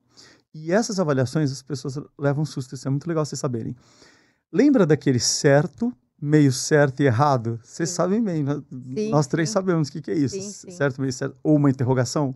e 0.52 0.72
essas 0.72 1.00
avaliações 1.00 1.52
as 1.52 1.62
pessoas 1.62 2.00
levam 2.18 2.44
susto, 2.44 2.74
isso 2.74 2.88
é 2.88 2.92
muito 2.92 3.06
legal 3.06 3.24
vocês 3.24 3.40
saberem. 3.40 3.76
Lembra 4.52 4.84
daquele 4.84 5.20
certo, 5.20 5.94
meio 6.20 6.52
certo 6.52 7.02
e 7.02 7.06
errado? 7.06 7.60
Vocês 7.64 7.90
sabem 7.92 8.24
bem, 8.24 8.44
né? 8.44 8.64
sim, 8.96 9.12
nós 9.12 9.28
três 9.28 9.50
sim. 9.50 9.54
sabemos 9.54 9.90
o 9.90 9.92
que, 9.92 10.02
que 10.02 10.10
é 10.10 10.18
isso, 10.18 10.42
sim, 10.42 10.72
certo, 10.72 11.00
meio 11.00 11.14
certo, 11.14 11.38
ou 11.44 11.56
uma 11.56 11.70
interrogação? 11.70 12.34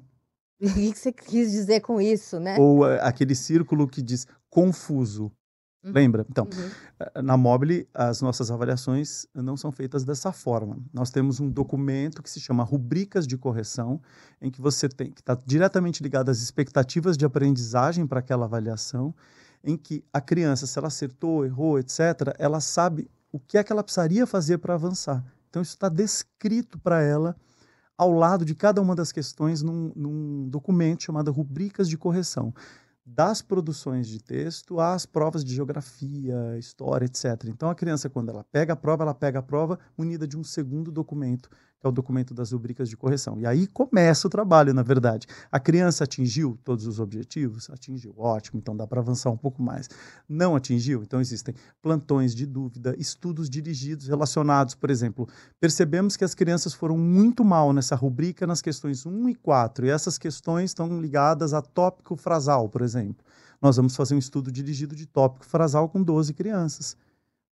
O 0.63 0.73
que 0.73 0.95
você 0.95 1.11
quis 1.11 1.51
dizer 1.51 1.81
com 1.81 1.99
isso, 1.99 2.39
né? 2.39 2.57
Ou 2.57 2.81
uh, 2.81 2.99
aquele 3.01 3.35
círculo 3.35 3.87
que 3.87 4.01
diz 4.01 4.25
confuso. 4.49 5.31
Uhum. 5.83 5.91
Lembra? 5.91 6.25
Então, 6.29 6.45
uhum. 6.45 6.69
Eh, 6.99 7.21
na 7.21 7.35
Mobile, 7.35 7.85
as 7.93 8.21
nossas 8.21 8.49
avaliações 8.49 9.27
não 9.35 9.57
são 9.57 9.71
feitas 9.71 10.05
dessa 10.05 10.31
forma. 10.31 10.77
Nós 10.93 11.11
temos 11.11 11.41
um 11.41 11.49
documento 11.49 12.23
que 12.23 12.29
se 12.29 12.39
chama 12.39 12.63
Rubricas 12.63 13.27
de 13.27 13.37
Correção, 13.37 14.01
em 14.41 14.49
que 14.49 14.61
você 14.61 14.87
tem 14.87 15.11
que 15.11 15.19
está 15.19 15.37
diretamente 15.45 16.01
ligado 16.01 16.29
às 16.29 16.41
expectativas 16.41 17.17
de 17.17 17.25
aprendizagem 17.25 18.07
para 18.07 18.19
aquela 18.19 18.45
avaliação, 18.45 19.13
em 19.61 19.75
que 19.75 20.03
a 20.13 20.21
criança, 20.21 20.65
se 20.65 20.79
ela 20.79 20.87
acertou, 20.87 21.45
errou, 21.45 21.77
etc., 21.77 22.33
ela 22.39 22.61
sabe 22.61 23.09
o 23.31 23.39
que 23.39 23.57
é 23.57 23.63
que 23.63 23.71
ela 23.73 23.83
precisaria 23.83 24.25
fazer 24.25 24.59
para 24.59 24.75
avançar. 24.75 25.21
Então, 25.49 25.61
isso 25.61 25.73
está 25.73 25.89
descrito 25.89 26.79
para 26.79 27.01
ela 27.01 27.35
ao 28.03 28.11
lado 28.11 28.43
de 28.43 28.53
cada 28.53 28.81
uma 28.81 28.95
das 28.95 29.11
questões 29.11 29.61
num, 29.61 29.91
num 29.95 30.47
documento 30.49 31.03
chamado 31.03 31.31
Rubricas 31.31 31.87
de 31.87 31.97
Correção 31.97 32.53
das 33.05 33.41
produções 33.41 34.07
de 34.07 34.19
texto 34.21 34.79
às 34.79 35.05
provas 35.05 35.43
de 35.43 35.53
geografia, 35.53 36.57
história, 36.57 37.05
etc. 37.05 37.45
Então 37.47 37.69
a 37.69 37.75
criança 37.75 38.09
quando 38.09 38.29
ela 38.29 38.43
pega 38.43 38.73
a 38.73 38.75
prova, 38.75 39.03
ela 39.03 39.13
pega 39.13 39.39
a 39.39 39.43
prova 39.43 39.77
munida 39.97 40.27
de 40.27 40.37
um 40.37 40.43
segundo 40.43 40.91
documento 40.91 41.49
que 41.83 41.87
é 41.87 41.89
o 41.89 41.91
documento 41.91 42.33
das 42.33 42.53
rubricas 42.53 42.87
de 42.87 42.95
correção. 42.95 43.37
E 43.41 43.45
aí 43.45 43.67
começa 43.67 44.25
o 44.25 44.29
trabalho, 44.29 44.73
na 44.73 44.81
verdade. 44.81 45.27
A 45.51 45.59
criança 45.59 46.05
atingiu 46.05 46.57
todos 46.63 46.87
os 46.87 46.97
objetivos? 46.97 47.69
Atingiu, 47.69 48.13
ótimo, 48.17 48.57
então 48.57 48.73
dá 48.73 48.87
para 48.87 49.01
avançar 49.01 49.29
um 49.29 49.37
pouco 49.37 49.61
mais. 49.61 49.89
Não 50.27 50.55
atingiu? 50.55 51.03
Então 51.03 51.19
existem 51.19 51.53
plantões 51.81 52.33
de 52.33 52.45
dúvida, 52.45 52.95
estudos 52.97 53.49
dirigidos 53.49 54.07
relacionados, 54.07 54.75
por 54.75 54.89
exemplo, 54.89 55.27
percebemos 55.59 56.15
que 56.15 56.23
as 56.23 56.33
crianças 56.33 56.73
foram 56.73 56.97
muito 56.97 57.43
mal 57.43 57.73
nessa 57.73 57.97
rubrica 57.97 58.47
nas 58.47 58.61
questões 58.61 59.05
1 59.05 59.27
e 59.27 59.35
4, 59.35 59.85
e 59.85 59.89
essas 59.89 60.17
questões 60.17 60.69
estão 60.69 61.01
ligadas 61.01 61.53
a 61.53 61.61
tópico 61.61 62.15
frasal, 62.15 62.69
por 62.69 62.81
exemplo. 62.81 62.92
Nós 63.61 63.77
vamos 63.77 63.95
fazer 63.95 64.15
um 64.15 64.19
estudo 64.19 64.51
dirigido 64.51 64.95
de 64.95 65.05
tópico 65.05 65.45
frasal 65.45 65.87
com 65.89 66.03
12 66.03 66.33
crianças 66.33 66.97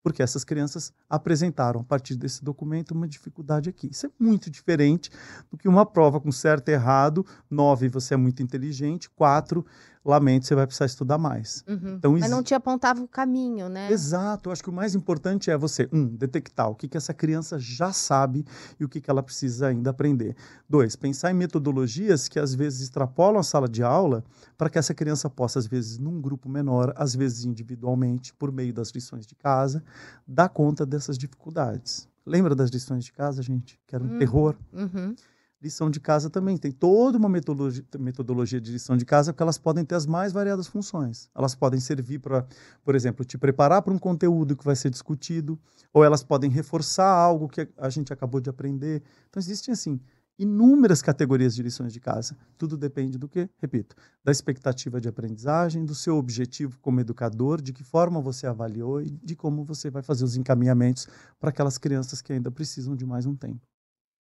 porque 0.02 0.22
essas 0.22 0.44
crianças 0.44 0.92
apresentaram, 1.08 1.80
a 1.80 1.84
partir 1.84 2.14
desse 2.16 2.42
documento, 2.42 2.92
uma 2.92 3.08
dificuldade 3.08 3.68
aqui. 3.68 3.88
Isso 3.90 4.06
é 4.06 4.10
muito 4.18 4.50
diferente 4.50 5.10
do 5.50 5.56
que 5.58 5.68
uma 5.68 5.84
prova 5.84 6.20
com 6.20 6.30
certo 6.32 6.68
e 6.68 6.72
errado, 6.72 7.26
nove, 7.50 7.88
você 7.88 8.14
é 8.14 8.16
muito 8.16 8.42
inteligente, 8.42 9.10
quatro, 9.10 9.66
lamento, 10.10 10.46
você 10.46 10.54
vai 10.54 10.66
precisar 10.66 10.86
estudar 10.86 11.18
mais. 11.18 11.64
Uhum. 11.68 11.94
Então, 11.96 12.12
Mas 12.12 12.30
não 12.30 12.42
te 12.42 12.54
apontava 12.54 13.02
o 13.02 13.08
caminho, 13.08 13.68
né? 13.68 13.90
Exato. 13.90 14.48
Eu 14.48 14.52
acho 14.52 14.62
que 14.62 14.70
o 14.70 14.72
mais 14.72 14.94
importante 14.94 15.50
é 15.50 15.56
você, 15.56 15.88
um, 15.92 16.06
detectar 16.06 16.68
o 16.68 16.74
que, 16.74 16.88
que 16.88 16.96
essa 16.96 17.14
criança 17.14 17.58
já 17.58 17.92
sabe 17.92 18.44
e 18.78 18.84
o 18.84 18.88
que, 18.88 19.00
que 19.00 19.10
ela 19.10 19.22
precisa 19.22 19.68
ainda 19.68 19.90
aprender. 19.90 20.36
Dois, 20.68 20.96
pensar 20.96 21.30
em 21.30 21.34
metodologias 21.34 22.28
que 22.28 22.38
às 22.38 22.54
vezes 22.54 22.82
extrapolam 22.82 23.40
a 23.40 23.42
sala 23.42 23.68
de 23.68 23.82
aula 23.82 24.24
para 24.56 24.70
que 24.70 24.78
essa 24.78 24.94
criança 24.94 25.28
possa, 25.28 25.58
às 25.58 25.66
vezes, 25.66 25.98
num 25.98 26.20
grupo 26.20 26.48
menor, 26.48 26.92
às 26.96 27.14
vezes 27.14 27.44
individualmente, 27.44 28.32
por 28.34 28.50
meio 28.50 28.72
das 28.72 28.90
lições 28.90 29.26
de 29.26 29.34
casa, 29.34 29.82
dar 30.26 30.48
conta 30.48 30.84
dessas 30.84 31.16
dificuldades. 31.16 32.08
Lembra 32.24 32.54
das 32.54 32.70
lições 32.70 33.04
de 33.04 33.12
casa, 33.12 33.42
gente? 33.42 33.80
Que 33.86 33.94
era 33.94 34.04
um 34.04 34.12
uhum. 34.12 34.18
terror. 34.18 34.56
Uhum 34.72 35.14
lição 35.60 35.90
de 35.90 36.00
casa 36.00 36.30
também. 36.30 36.56
Tem 36.56 36.70
toda 36.70 37.18
uma 37.18 37.28
metodologia, 37.28 37.84
metodologia 37.98 38.60
de 38.60 38.72
lição 38.72 38.96
de 38.96 39.04
casa 39.04 39.32
porque 39.32 39.42
elas 39.42 39.58
podem 39.58 39.84
ter 39.84 39.94
as 39.94 40.06
mais 40.06 40.32
variadas 40.32 40.66
funções. 40.66 41.28
Elas 41.34 41.54
podem 41.54 41.80
servir 41.80 42.18
para, 42.20 42.46
por 42.84 42.94
exemplo, 42.94 43.24
te 43.24 43.36
preparar 43.36 43.82
para 43.82 43.92
um 43.92 43.98
conteúdo 43.98 44.56
que 44.56 44.64
vai 44.64 44.76
ser 44.76 44.90
discutido, 44.90 45.58
ou 45.92 46.04
elas 46.04 46.22
podem 46.22 46.50
reforçar 46.50 47.10
algo 47.10 47.48
que 47.48 47.68
a 47.76 47.90
gente 47.90 48.12
acabou 48.12 48.40
de 48.40 48.50
aprender. 48.50 49.02
Então, 49.28 49.40
existem, 49.40 49.72
assim, 49.72 50.00
inúmeras 50.38 51.02
categorias 51.02 51.54
de 51.54 51.62
lições 51.62 51.92
de 51.92 51.98
casa. 51.98 52.36
Tudo 52.56 52.76
depende 52.76 53.18
do 53.18 53.28
que? 53.28 53.50
Repito, 53.58 53.96
da 54.24 54.30
expectativa 54.30 55.00
de 55.00 55.08
aprendizagem, 55.08 55.84
do 55.84 55.94
seu 55.94 56.16
objetivo 56.16 56.78
como 56.80 57.00
educador, 57.00 57.60
de 57.60 57.72
que 57.72 57.82
forma 57.82 58.20
você 58.20 58.46
avaliou 58.46 59.02
e 59.02 59.10
de 59.10 59.34
como 59.34 59.64
você 59.64 59.90
vai 59.90 60.02
fazer 60.02 60.24
os 60.24 60.36
encaminhamentos 60.36 61.08
para 61.40 61.50
aquelas 61.50 61.76
crianças 61.76 62.22
que 62.22 62.32
ainda 62.32 62.50
precisam 62.50 62.94
de 62.94 63.04
mais 63.04 63.26
um 63.26 63.34
tempo. 63.34 63.67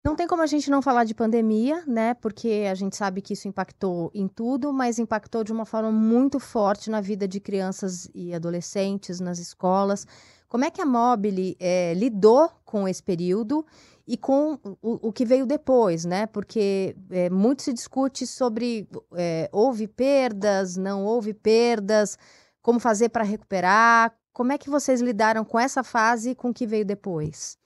Não 0.06 0.16
tem 0.16 0.28
como 0.28 0.43
a 0.43 0.45
gente 0.45 0.70
não 0.70 0.84
falar 0.84 1.03
de 1.03 1.16
pandemia, 1.16 1.84
né? 1.88 2.14
Porque 2.14 2.68
a 2.70 2.76
gente 2.76 2.95
sabe 2.95 3.24
que 3.24 3.34
isso 3.34 3.47
impactou 3.47 4.12
em 4.14 4.28
tudo, 4.28 4.72
mas 4.72 4.99
impactou 4.99 5.43
de 5.43 5.51
uma 5.51 5.66
forma 5.66 5.91
muito 5.91 6.39
forte 6.39 6.91
na 6.91 7.01
vida 7.01 7.28
de 7.28 7.39
crianças 7.39 8.08
e 8.14 8.32
adolescentes, 8.32 9.20
nas 9.20 9.39
escolas. 9.39 10.06
Como 10.47 10.64
é 10.64 10.70
que 10.70 10.80
a 10.80 10.86
Mobile 10.86 11.58
é, 11.60 11.95
lidou 11.95 12.51
com 12.64 12.88
esse 12.88 13.01
período 13.01 13.66
e 14.08 14.16
com 14.16 14.60
o, 14.80 15.08
o 15.08 15.12
que 15.12 15.26
veio 15.26 15.47
depois, 15.47 16.06
né? 16.06 16.28
Porque 16.28 16.95
é, 17.10 17.28
muito 17.32 17.64
se 17.64 17.74
discute 17.74 18.28
sobre 18.28 18.88
é, 19.16 19.49
houve 19.51 19.88
perdas, 19.88 20.78
não 20.78 21.03
houve 21.03 21.34
perdas, 21.34 22.16
como 22.62 22.80
fazer 22.80 23.10
para 23.10 23.24
recuperar. 23.24 24.16
Como 24.32 24.51
é 24.51 24.58
que 24.60 24.70
vocês 24.70 25.01
lidaram 25.01 25.43
com 25.43 25.60
essa 25.60 25.84
fase 25.84 26.30
e 26.30 26.36
com 26.36 26.51
o 26.51 26.53
que 26.53 26.68
veio 26.68 26.86
depois? 26.86 27.58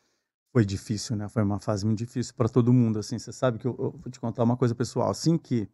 Foi 0.52 0.66
difícil, 0.66 1.16
né? 1.16 1.28
Foi 1.30 1.43
uma 1.43 1.60
fase 1.60 1.86
muito 1.86 2.00
difícil 2.00 2.34
para 2.36 2.50
todo 2.50 2.74
mundo. 2.74 3.00
Assim, 3.00 3.20
você 3.20 3.32
sabe 3.32 3.60
que 3.60 3.68
eu, 3.68 3.76
eu, 3.78 3.91
vou 3.91 4.12
te 4.12 4.20
contar 4.20 4.43
uma 4.43 4.58
coisa 4.58 4.74
pessoal. 4.74 5.10
Assim 5.10 5.38
que 5.38 5.70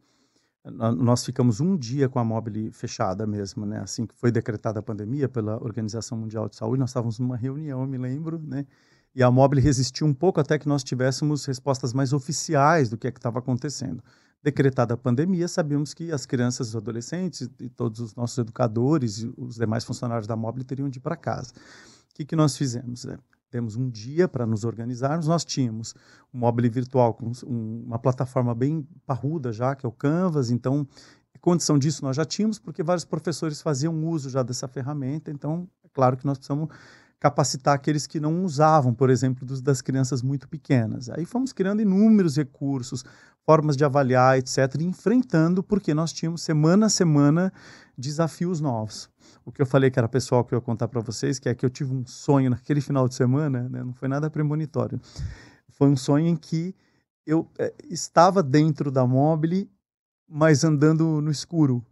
nós 0.70 1.24
ficamos 1.24 1.60
um 1.60 1.76
dia 1.76 2.08
com 2.08 2.18
a 2.18 2.24
Mobile 2.24 2.72
fechada 2.72 3.26
mesmo, 3.26 3.64
né? 3.64 3.80
Assim 3.80 4.06
que 4.06 4.14
foi 4.14 4.32
decretada 4.32 4.80
a 4.80 4.82
pandemia 4.82 5.28
pela 5.28 5.62
Organização 5.62 6.18
Mundial 6.18 6.48
de 6.48 6.56
Saúde, 6.56 6.80
nós 6.80 6.90
estávamos 6.90 7.18
numa 7.18 7.36
reunião, 7.36 7.82
eu 7.82 7.86
me 7.86 7.96
lembro, 7.96 8.38
né? 8.38 8.66
E 9.14 9.22
a 9.22 9.30
Mobile 9.30 9.62
resistiu 9.62 10.06
um 10.06 10.12
pouco 10.12 10.40
até 10.40 10.58
que 10.58 10.68
nós 10.68 10.82
tivéssemos 10.82 11.44
respostas 11.46 11.92
mais 11.92 12.12
oficiais 12.12 12.90
do 12.90 12.98
que 12.98 13.06
é 13.06 13.12
que 13.12 13.18
estava 13.18 13.38
acontecendo. 13.38 14.02
decretada 14.42 14.94
a 14.94 14.96
pandemia, 14.96 15.48
sabíamos 15.48 15.94
que 15.94 16.12
as 16.12 16.26
crianças, 16.26 16.68
os 16.68 16.76
adolescentes 16.76 17.48
e 17.58 17.68
todos 17.68 18.00
os 18.00 18.14
nossos 18.14 18.38
educadores 18.38 19.18
e 19.18 19.32
os 19.36 19.56
demais 19.56 19.84
funcionários 19.84 20.26
da 20.26 20.36
Mobile 20.36 20.64
teriam 20.64 20.88
de 20.88 20.98
ir 20.98 21.02
para 21.02 21.16
casa. 21.16 21.52
O 22.10 22.14
que, 22.14 22.24
que 22.24 22.36
nós 22.36 22.56
fizemos? 22.56 23.04
Né? 23.04 23.18
Temos 23.50 23.76
um 23.76 23.88
dia 23.88 24.28
para 24.28 24.46
nos 24.46 24.64
organizarmos. 24.64 25.28
Nós 25.28 25.44
tínhamos 25.44 25.94
um 26.32 26.38
Mobile 26.38 26.68
virtual 26.68 27.14
com 27.14 27.30
um, 27.46 27.84
uma 27.86 27.98
plataforma 27.98 28.54
bem 28.54 28.86
parruda 29.06 29.52
já, 29.52 29.74
que 29.74 29.86
é 29.86 29.88
o 29.88 29.92
Canvas. 29.92 30.50
Então, 30.50 30.86
condição 31.46 31.78
disso 31.78 32.04
nós 32.04 32.16
já 32.16 32.24
tínhamos, 32.24 32.58
porque 32.58 32.82
vários 32.82 33.04
professores 33.04 33.62
faziam 33.62 33.94
uso 34.04 34.28
já 34.28 34.42
dessa 34.42 34.66
ferramenta. 34.66 35.30
Então, 35.30 35.68
é 35.84 35.88
claro 35.92 36.16
que 36.16 36.26
nós 36.26 36.38
precisamos 36.38 36.68
capacitar 37.20 37.76
aqueles 37.76 38.04
que 38.04 38.18
não 38.18 38.44
usavam, 38.44 38.92
por 38.92 39.10
exemplo, 39.10 39.46
dos, 39.46 39.62
das 39.62 39.80
crianças 39.80 40.22
muito 40.22 40.48
pequenas. 40.48 41.08
Aí 41.08 41.24
fomos 41.24 41.52
criando 41.52 41.80
inúmeros 41.80 42.36
recursos, 42.36 43.04
formas 43.44 43.76
de 43.76 43.84
avaliar, 43.84 44.38
etc., 44.38 44.80
enfrentando, 44.80 45.62
porque 45.62 45.94
nós 45.94 46.12
tínhamos 46.12 46.42
semana 46.42 46.86
a 46.86 46.90
semana 46.90 47.52
desafios 47.96 48.60
novos. 48.60 49.08
O 49.46 49.52
que 49.52 49.62
eu 49.62 49.66
falei 49.66 49.92
que 49.92 49.98
era 49.98 50.08
pessoal 50.08 50.44
que 50.44 50.52
eu 50.52 50.58
ia 50.58 50.60
contar 50.60 50.88
para 50.88 51.00
vocês, 51.00 51.38
que 51.38 51.48
é 51.48 51.54
que 51.54 51.64
eu 51.64 51.70
tive 51.70 51.94
um 51.94 52.04
sonho 52.04 52.50
naquele 52.50 52.80
final 52.80 53.06
de 53.06 53.14
semana, 53.14 53.68
né, 53.68 53.84
não 53.84 53.94
foi 53.94 54.08
nada 54.08 54.28
premonitório. 54.28 55.00
Foi 55.70 55.88
um 55.88 55.96
sonho 55.96 56.26
em 56.26 56.36
que 56.36 56.74
eu 57.24 57.48
é, 57.56 57.72
estava 57.88 58.42
dentro 58.42 58.90
da 58.90 59.06
mobile, 59.06 59.70
mas 60.28 60.64
andando 60.64 61.20
no 61.20 61.30
escuro. 61.30 61.84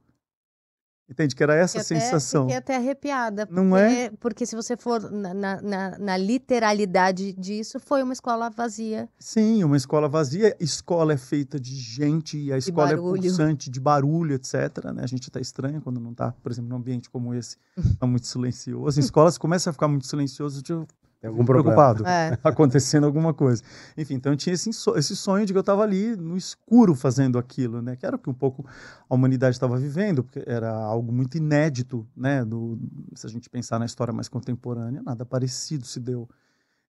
Entende? 1.09 1.37
Que 1.37 1.43
era 1.43 1.55
essa 1.55 1.83
Fiquei 1.83 2.01
sensação. 2.01 2.45
Fiquei 2.45 2.57
até 2.57 2.77
arrepiada. 2.77 3.47
Não 3.51 3.69
porque, 3.69 3.85
é? 3.85 4.11
Porque 4.19 4.47
se 4.47 4.57
você 4.57 4.77
for 4.77 5.11
na, 5.11 5.35
na, 5.35 5.99
na, 5.99 6.17
literalidade 6.17 7.35
disso, 7.35 7.79
foi 7.79 8.03
uma 8.03 8.15
escola 8.15 8.49
vazia. 8.49 9.09
Sim, 9.19 9.63
uma 9.65 9.77
escola 9.77 10.09
vazia. 10.09 10.57
Escola 10.59 11.13
é 11.13 11.17
feita 11.19 11.61
de 11.61 11.75
gente, 11.75 12.39
e 12.39 12.53
a 12.53 12.57
escola 12.57 12.93
é 12.93 12.97
pulsante, 12.97 13.69
de 13.69 13.79
barulho, 13.79 14.35
etc. 14.35 14.93
Né? 14.95 15.03
A 15.03 15.07
gente 15.07 15.29
está 15.29 15.41
estranha 15.41 15.81
quando 15.81 16.01
não 16.01 16.13
está, 16.13 16.33
por 16.43 16.51
exemplo, 16.51 16.71
num 16.71 16.77
ambiente 16.77 17.11
como 17.11 17.35
esse, 17.35 17.59
tá 18.01 18.07
muito 18.07 18.27
silencioso. 18.27 18.99
Em 18.99 19.05
escolas 19.05 19.37
começa 19.37 19.69
a 19.69 19.73
ficar 19.73 19.89
muito 19.89 20.07
silencioso, 20.07 20.63
eu 20.67 20.87
Tem 21.25 21.31
algum 21.31 21.43
problema. 21.43 21.75
preocupado. 21.75 22.07
É. 22.07 22.39
acontecendo 22.45 23.05
alguma 23.05 23.33
coisa. 23.33 23.63
Enfim, 23.97 24.13
então 24.15 24.33
eu 24.33 24.37
tinha 24.37 24.53
esse, 24.53 24.71
so- 24.75 24.95
esse 24.95 25.17
sonho 25.17 25.47
de 25.47 25.55
que 25.55 25.57
eu 25.57 25.61
estava 25.61 25.83
ali 25.83 26.15
no 26.15 26.37
escuro 26.37 26.95
fazendo 26.95 27.39
aquilo, 27.39 27.81
né? 27.81 27.97
Que 27.97 28.05
era 28.05 28.17
o 28.17 28.19
que 28.19 28.29
um 28.29 28.35
pouco 28.35 28.67
a 29.09 29.15
humanidade 29.15 29.57
estava 29.57 29.79
vivendo, 29.79 30.23
porque 30.23 30.45
era 30.47 30.71
algo 30.71 31.11
muito 31.11 31.39
inédito, 31.39 32.07
né? 32.15 32.45
Do, 32.45 32.79
se 33.15 33.27
a 33.27 33.31
gente 33.31 33.49
pensar 33.49 33.79
na 33.79 33.87
história 33.87 34.13
mais 34.13 34.29
contemporânea, 34.29 35.03
nada 35.03 35.25
parecido 35.25 35.87
se 35.87 35.99
deu. 35.99 36.29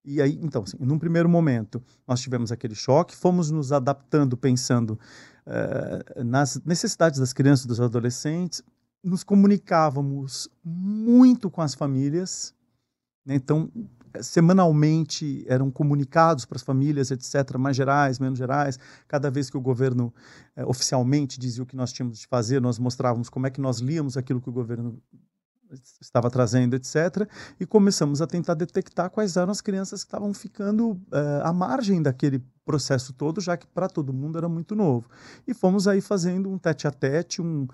E 0.04 0.22
aí, 0.22 0.38
então, 0.44 0.64
assim, 0.64 0.78
num 0.82 1.00
primeiro 1.00 1.30
momento, 1.30 1.82
nós 2.06 2.20
tivemos 2.20 2.52
aquele 2.52 2.76
choque, 2.76 3.16
fomos 3.16 3.50
nos 3.50 3.72
adaptando, 3.72 4.36
pensando 4.36 5.00
eh, 5.46 6.24
nas 6.26 6.62
necessidades 6.66 7.22
das 7.22 7.32
crianças 7.32 7.64
e 7.64 7.68
dos 7.70 7.80
adolescentes, 7.80 8.62
nos 9.02 9.24
comunicávamos 9.24 10.50
muito 10.62 11.50
com 11.50 11.62
as 11.62 11.74
famílias, 11.74 12.54
né? 13.26 13.34
Então, 13.36 13.72
semanalmente 14.22 15.46
eram 15.48 15.72
comunicados 15.72 16.46
para 16.46 16.58
as 16.58 16.64
famílias, 16.64 17.12
etc., 17.12 17.58
mais 17.58 17.76
gerais, 17.76 18.20
menos 18.20 18.38
gerais. 18.38 18.80
Cada 19.08 19.30
vez 19.30 19.50
que 19.50 19.58
o 19.58 19.62
governo 19.62 20.14
eh, 20.56 20.66
oficialmente 20.66 21.40
dizia 21.40 21.64
o 21.64 21.66
que 21.66 21.76
nós 21.76 21.92
tínhamos 21.92 22.20
de 22.20 22.28
fazer, 22.28 22.62
nós 22.62 22.80
mostrávamos 22.80 23.30
como 23.30 23.48
é 23.48 23.50
que 23.50 23.62
nós 23.62 23.80
líamos 23.80 24.18
aquilo 24.18 24.42
que 24.42 24.50
o 24.50 24.54
governo 24.54 25.02
estava 26.00 26.30
trazendo, 26.30 26.76
etc. 26.76 27.30
E 27.60 27.66
começamos 27.66 28.22
a 28.22 28.28
tentar 28.28 28.54
detectar 28.54 29.10
quais 29.10 29.36
eram 29.36 29.52
as 29.52 29.62
crianças 29.62 30.04
que 30.04 30.08
estavam 30.08 30.34
ficando 30.34 31.00
eh, 31.12 31.42
à 31.44 31.52
margem 31.52 32.02
daquele 32.02 32.44
processo 32.66 33.14
todo, 33.14 33.40
já 33.40 33.56
que 33.56 33.68
para 33.68 33.88
todo 33.88 34.14
mundo 34.14 34.38
era 34.38 34.50
muito 34.50 34.76
novo. 34.76 35.10
E 35.48 35.54
fomos 35.54 35.88
aí 35.88 36.02
fazendo 36.02 36.50
um 36.50 36.58
tete 36.58 36.88
a 36.88 36.92
tete, 36.92 37.42
um, 37.42 37.68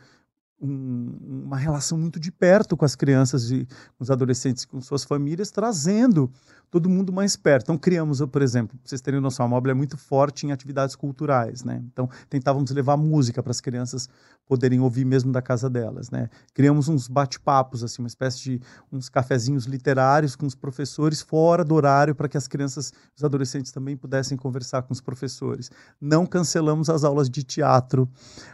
um, 0.61 1.43
uma 1.45 1.57
relação 1.57 1.97
muito 1.97 2.19
de 2.19 2.31
perto 2.31 2.77
com 2.77 2.85
as 2.85 2.95
crianças 2.95 3.49
e 3.49 3.65
com 3.97 4.03
os 4.03 4.11
adolescentes, 4.11 4.63
com 4.63 4.79
suas 4.79 5.03
famílias, 5.03 5.49
trazendo 5.49 6.31
todo 6.71 6.89
mundo 6.89 7.11
mais 7.11 7.35
perto. 7.35 7.63
Então, 7.63 7.77
criamos, 7.77 8.21
por 8.21 8.41
exemplo, 8.41 8.77
para 8.77 8.87
vocês 8.87 9.01
terem 9.01 9.19
noção, 9.19 9.45
a 9.45 9.49
Mobile 9.49 9.71
é 9.71 9.75
muito 9.75 9.97
forte 9.97 10.47
em 10.47 10.53
atividades 10.53 10.95
culturais, 10.95 11.65
né? 11.65 11.83
Então, 11.91 12.09
tentávamos 12.29 12.71
levar 12.71 12.95
música 12.95 13.43
para 13.43 13.51
as 13.51 13.59
crianças 13.59 14.07
poderem 14.47 14.79
ouvir 14.79 15.05
mesmo 15.05 15.31
da 15.31 15.41
casa 15.41 15.69
delas, 15.69 16.09
né? 16.09 16.29
Criamos 16.53 16.87
uns 16.87 17.09
bate-papos, 17.09 17.83
assim, 17.83 18.01
uma 18.01 18.07
espécie 18.07 18.39
de 18.39 18.61
uns 18.91 19.09
cafezinhos 19.09 19.65
literários 19.65 20.35
com 20.35 20.45
os 20.45 20.55
professores 20.55 21.21
fora 21.21 21.65
do 21.65 21.75
horário 21.75 22.15
para 22.15 22.29
que 22.29 22.37
as 22.37 22.47
crianças, 22.47 22.93
os 23.15 23.23
adolescentes 23.23 23.71
também 23.71 23.97
pudessem 23.97 24.37
conversar 24.37 24.83
com 24.83 24.93
os 24.93 25.01
professores. 25.01 25.69
Não 25.99 26.25
cancelamos 26.25 26.89
as 26.89 27.03
aulas 27.03 27.29
de 27.29 27.43
teatro, 27.43 28.09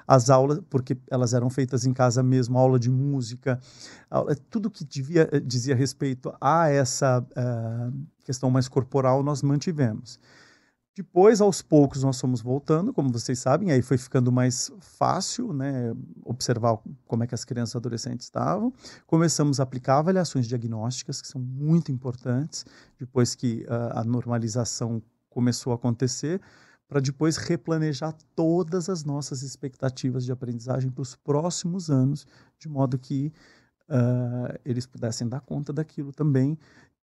as 0.07 0.31
aulas, 0.31 0.59
porque 0.69 0.97
elas 1.09 1.35
eram 1.35 1.49
feitas 1.51 1.85
em 1.85 1.93
casa 1.97 2.21
mesmo, 2.21 2.57
aula 2.59 2.77
de 2.79 2.89
música, 2.91 3.59
aula- 4.09 4.35
tudo 4.51 4.69
que 4.69 4.85
devia, 4.85 5.27
eh, 5.31 5.39
dizia 5.39 5.75
respeito 5.75 6.31
a 6.39 6.69
essa 6.69 7.25
eh, 7.35 7.89
questão 8.23 8.51
mais 8.51 8.67
corporal 8.67 9.23
nós 9.23 9.41
mantivemos. 9.41 10.19
Depois, 10.95 11.41
aos 11.41 11.61
poucos, 11.61 12.01
nós 12.03 12.19
fomos 12.19 12.41
voltando, 12.41 12.91
como 12.91 13.11
vocês 13.11 13.37
sabem, 13.39 13.71
aí 13.71 13.81
foi 13.83 13.97
ficando 13.97 14.31
mais 14.31 14.71
fácil, 14.79 15.53
né, 15.53 15.93
observar 16.25 16.79
como 17.05 17.23
é 17.23 17.27
que 17.27 17.35
as 17.35 17.45
crianças 17.45 17.75
e 17.75 17.77
adolescentes 17.77 18.25
estavam. 18.25 18.73
Começamos 19.05 19.59
a 19.59 19.63
aplicar 19.63 19.99
avaliações 19.99 20.47
diagnósticas, 20.47 21.21
que 21.21 21.27
são 21.27 21.39
muito 21.39 21.91
importantes, 21.91 22.65
depois 22.99 23.35
que 23.35 23.63
ah, 23.69 24.01
a 24.01 24.03
normalização 24.03 24.99
começou 25.29 25.71
a 25.71 25.75
acontecer, 25.75 26.41
para 26.87 26.99
depois 27.01 27.37
replanejar 27.37 28.13
todas 28.35 28.89
as 28.89 29.03
nossas 29.03 29.41
expectativas 29.41 30.23
de 30.23 30.31
aprendizagem 30.31 30.89
para 30.89 31.01
os 31.01 31.15
próximos 31.15 31.89
anos, 31.89 32.25
de 32.57 32.69
modo 32.69 32.97
que 32.97 33.31
ah, 33.89 34.57
eles 34.65 34.85
pudessem 34.85 35.27
dar 35.27 35.41
conta 35.41 35.71
daquilo 35.73 36.11
também 36.11 36.57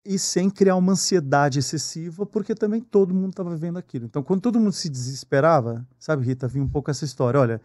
e 0.05 0.17
sem 0.17 0.49
criar 0.49 0.75
uma 0.75 0.93
ansiedade 0.93 1.59
excessiva, 1.59 2.25
porque 2.25 2.55
também 2.55 2.81
todo 2.81 3.13
mundo 3.13 3.31
estava 3.31 3.49
vivendo 3.51 3.77
aquilo. 3.77 4.05
Então, 4.05 4.23
quando 4.23 4.41
todo 4.41 4.59
mundo 4.59 4.71
se 4.71 4.89
desesperava, 4.89 5.85
sabe, 5.99 6.25
Rita, 6.25 6.47
vinha 6.47 6.63
um 6.63 6.69
pouco 6.69 6.89
essa 6.89 7.03
história, 7.03 7.39
olha, 7.39 7.61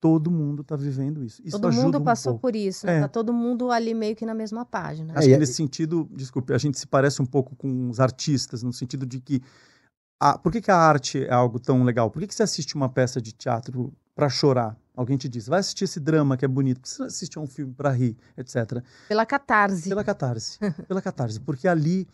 todo 0.00 0.30
mundo 0.30 0.62
está 0.62 0.76
vivendo 0.76 1.24
isso. 1.24 1.42
isso 1.44 1.56
Todo 1.56 1.68
ajuda 1.68 1.84
mundo 1.84 1.98
um 1.98 2.04
passou 2.04 2.32
pouco. 2.34 2.42
por 2.42 2.56
isso, 2.56 2.86
né? 2.86 2.98
É. 2.98 3.00
Tá 3.00 3.08
todo 3.08 3.32
mundo 3.32 3.70
ali 3.70 3.94
meio 3.94 4.14
que 4.16 4.24
na 4.24 4.34
mesma 4.34 4.64
página. 4.64 5.12
Acho 5.14 5.28
É, 5.28 5.32
que 5.32 5.38
nesse 5.38 5.54
sentido, 5.54 6.08
desculpe, 6.12 6.52
a 6.52 6.58
gente 6.58 6.78
se 6.78 6.86
parece 6.86 7.20
um 7.20 7.26
pouco 7.26 7.54
com 7.56 7.88
os 7.88 8.00
artistas, 8.00 8.62
no 8.62 8.72
sentido 8.72 9.04
de 9.06 9.20
que. 9.20 9.42
A, 10.22 10.38
por 10.38 10.52
que, 10.52 10.60
que 10.60 10.70
a 10.70 10.76
arte 10.76 11.24
é 11.24 11.32
algo 11.32 11.58
tão 11.58 11.82
legal? 11.82 12.08
Por 12.08 12.20
que, 12.20 12.28
que 12.28 12.34
você 12.36 12.44
assiste 12.44 12.76
uma 12.76 12.88
peça 12.88 13.20
de 13.20 13.32
teatro 13.32 13.92
para 14.14 14.28
chorar? 14.28 14.78
Alguém 14.94 15.16
te 15.16 15.28
diz, 15.28 15.48
vai 15.48 15.58
assistir 15.58 15.82
esse 15.82 15.98
drama 15.98 16.36
que 16.36 16.44
é 16.44 16.48
bonito, 16.48 16.76
por 16.76 16.82
que 16.84 16.90
você 16.90 17.02
assiste 17.02 17.40
um 17.40 17.46
filme 17.48 17.74
para 17.74 17.90
rir, 17.90 18.16
etc. 18.36 18.84
Pela 19.08 19.26
catarse. 19.26 19.88
Pela 19.88 20.04
catarse. 20.04 20.60
pela 20.86 21.02
catarse. 21.02 21.40
Porque 21.40 21.66
ali 21.66 22.06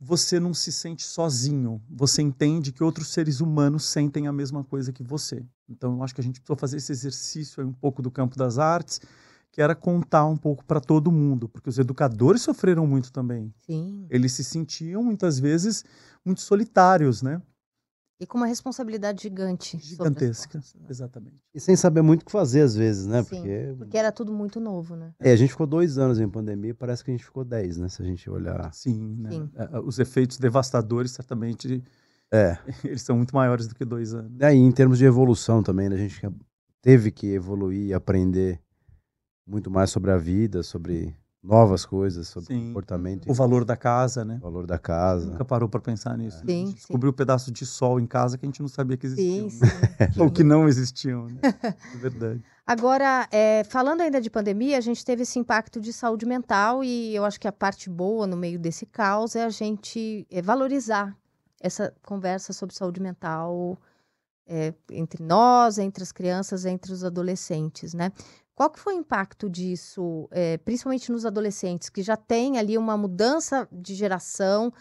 você 0.00 0.40
não 0.40 0.52
se 0.52 0.72
sente 0.72 1.04
sozinho. 1.04 1.80
Você 1.88 2.20
entende 2.20 2.72
que 2.72 2.82
outros 2.82 3.12
seres 3.12 3.40
humanos 3.40 3.84
sentem 3.84 4.26
a 4.26 4.32
mesma 4.32 4.64
coisa 4.64 4.92
que 4.92 5.04
você. 5.04 5.46
Então, 5.68 5.94
eu 5.94 6.02
acho 6.02 6.16
que 6.16 6.20
a 6.20 6.24
gente 6.24 6.40
precisou 6.40 6.56
fazer 6.56 6.78
esse 6.78 6.90
exercício 6.90 7.62
aí 7.62 7.68
um 7.68 7.72
pouco 7.72 8.02
do 8.02 8.10
campo 8.10 8.36
das 8.36 8.58
artes, 8.58 9.00
que 9.52 9.62
era 9.62 9.76
contar 9.76 10.26
um 10.26 10.36
pouco 10.36 10.64
para 10.64 10.80
todo 10.80 11.12
mundo, 11.12 11.48
porque 11.48 11.68
os 11.68 11.78
educadores 11.78 12.42
sofreram 12.42 12.88
muito 12.88 13.12
também. 13.12 13.54
Sim. 13.64 14.04
Eles 14.10 14.32
se 14.32 14.42
sentiam 14.42 15.04
muitas 15.04 15.38
vezes 15.38 15.84
muito 16.24 16.40
solitários, 16.40 17.22
né? 17.22 17.40
E 18.22 18.26
com 18.26 18.38
uma 18.38 18.46
responsabilidade 18.46 19.22
gigante. 19.24 19.76
Gigantesca. 19.80 20.60
costas, 20.60 20.80
né? 20.80 20.86
Exatamente. 20.88 21.36
E 21.52 21.58
sem 21.58 21.74
saber 21.74 22.02
muito 22.02 22.22
o 22.22 22.24
que 22.24 22.30
fazer, 22.30 22.60
às 22.60 22.76
vezes, 22.76 23.04
né? 23.04 23.20
Sim, 23.24 23.28
Porque. 23.30 23.74
Porque 23.78 23.98
era 23.98 24.12
tudo 24.12 24.32
muito 24.32 24.60
novo, 24.60 24.94
né? 24.94 25.12
É, 25.18 25.32
a 25.32 25.36
gente 25.36 25.50
ficou 25.50 25.66
dois 25.66 25.98
anos 25.98 26.20
em 26.20 26.28
pandemia, 26.28 26.72
parece 26.72 27.02
que 27.02 27.10
a 27.10 27.14
gente 27.14 27.24
ficou 27.24 27.44
dez, 27.44 27.78
né? 27.78 27.88
Se 27.88 28.00
a 28.00 28.04
gente 28.04 28.30
olhar. 28.30 28.72
Sim, 28.72 29.16
né? 29.18 29.30
Sim. 29.32 29.50
Eh, 29.56 29.80
Os 29.80 29.98
efeitos 29.98 30.38
devastadores, 30.38 31.10
certamente, 31.10 31.82
É. 32.32 32.56
eles 32.84 33.02
são 33.02 33.16
muito 33.16 33.34
maiores 33.34 33.66
do 33.66 33.74
que 33.74 33.84
dois 33.84 34.14
anos. 34.14 34.30
E 34.38 34.44
aí, 34.44 34.56
em 34.56 34.70
termos 34.70 34.98
de 34.98 35.04
evolução 35.04 35.60
também, 35.60 35.88
né? 35.88 35.96
A 35.96 35.98
gente 35.98 36.20
teve 36.80 37.10
que 37.10 37.26
evoluir 37.26 37.88
e 37.88 37.92
aprender 37.92 38.60
muito 39.44 39.68
mais 39.68 39.90
sobre 39.90 40.12
a 40.12 40.16
vida, 40.16 40.62
sobre 40.62 41.12
novas 41.42 41.84
coisas, 41.84 42.28
sobre 42.28 42.54
Sim. 42.54 42.68
comportamento, 42.68 43.28
O 43.28 43.34
valor 43.34 43.64
da 43.64 43.76
casa, 43.76 44.24
né? 44.24 44.36
o 44.36 44.44
valor 44.44 44.64
da 44.66 44.78
casa. 44.78 45.26
Nunca 45.26 45.44
parou 45.44 45.68
para 45.68 45.80
pensar 45.80 46.16
nisso. 46.16 46.38
né? 46.38 46.52
Sim, 46.52 46.72
descobriu 46.72 47.10
um 47.10 47.14
pedaço 47.14 47.50
de 47.50 47.66
sol 47.66 47.98
em 47.98 48.06
casa 48.06 48.38
que 48.38 48.46
a 48.46 48.48
gente 48.48 48.60
não 48.60 48.68
sabia 48.68 48.96
que 48.96 49.06
existiam. 49.06 49.50
Sim, 49.50 49.58
né? 49.58 50.12
sim. 50.12 50.20
Ou 50.22 50.30
que 50.30 50.44
não 50.44 50.68
existiam. 50.68 51.26
Né? 51.26 51.40
É 51.94 51.96
verdade. 51.98 52.42
Agora, 52.64 53.28
é, 53.32 53.64
falando 53.64 54.02
ainda 54.02 54.20
de 54.20 54.30
pandemia, 54.30 54.78
a 54.78 54.80
gente 54.80 55.04
teve 55.04 55.22
esse 55.22 55.38
impacto 55.38 55.80
de 55.80 55.92
saúde 55.92 56.24
mental 56.24 56.84
e 56.84 57.14
eu 57.14 57.24
acho 57.24 57.40
que 57.40 57.48
a 57.48 57.52
parte 57.52 57.90
boa 57.90 58.26
no 58.26 58.36
meio 58.36 58.58
desse 58.58 58.86
caos 58.86 59.34
é 59.34 59.44
a 59.44 59.50
gente 59.50 60.26
é, 60.30 60.40
valorizar 60.40 61.16
essa 61.60 61.92
conversa 62.04 62.52
sobre 62.52 62.74
saúde 62.74 63.00
mental 63.00 63.76
é, 64.46 64.74
entre 64.90 65.22
nós, 65.22 65.78
entre 65.78 66.02
as 66.02 66.12
crianças, 66.12 66.64
entre 66.64 66.92
os 66.92 67.04
adolescentes, 67.04 67.94
né? 67.94 68.12
Qual 68.54 68.68
que 68.68 68.78
foi 68.78 68.94
o 68.94 68.98
impacto 68.98 69.48
disso, 69.48 70.28
é, 70.30 70.58
principalmente 70.58 71.10
nos 71.10 71.24
adolescentes, 71.24 71.88
que 71.88 72.02
já 72.02 72.16
tem 72.16 72.58
ali 72.58 72.76
uma 72.76 72.96
mudança 72.96 73.66
de 73.72 73.94
geração, 73.94 74.72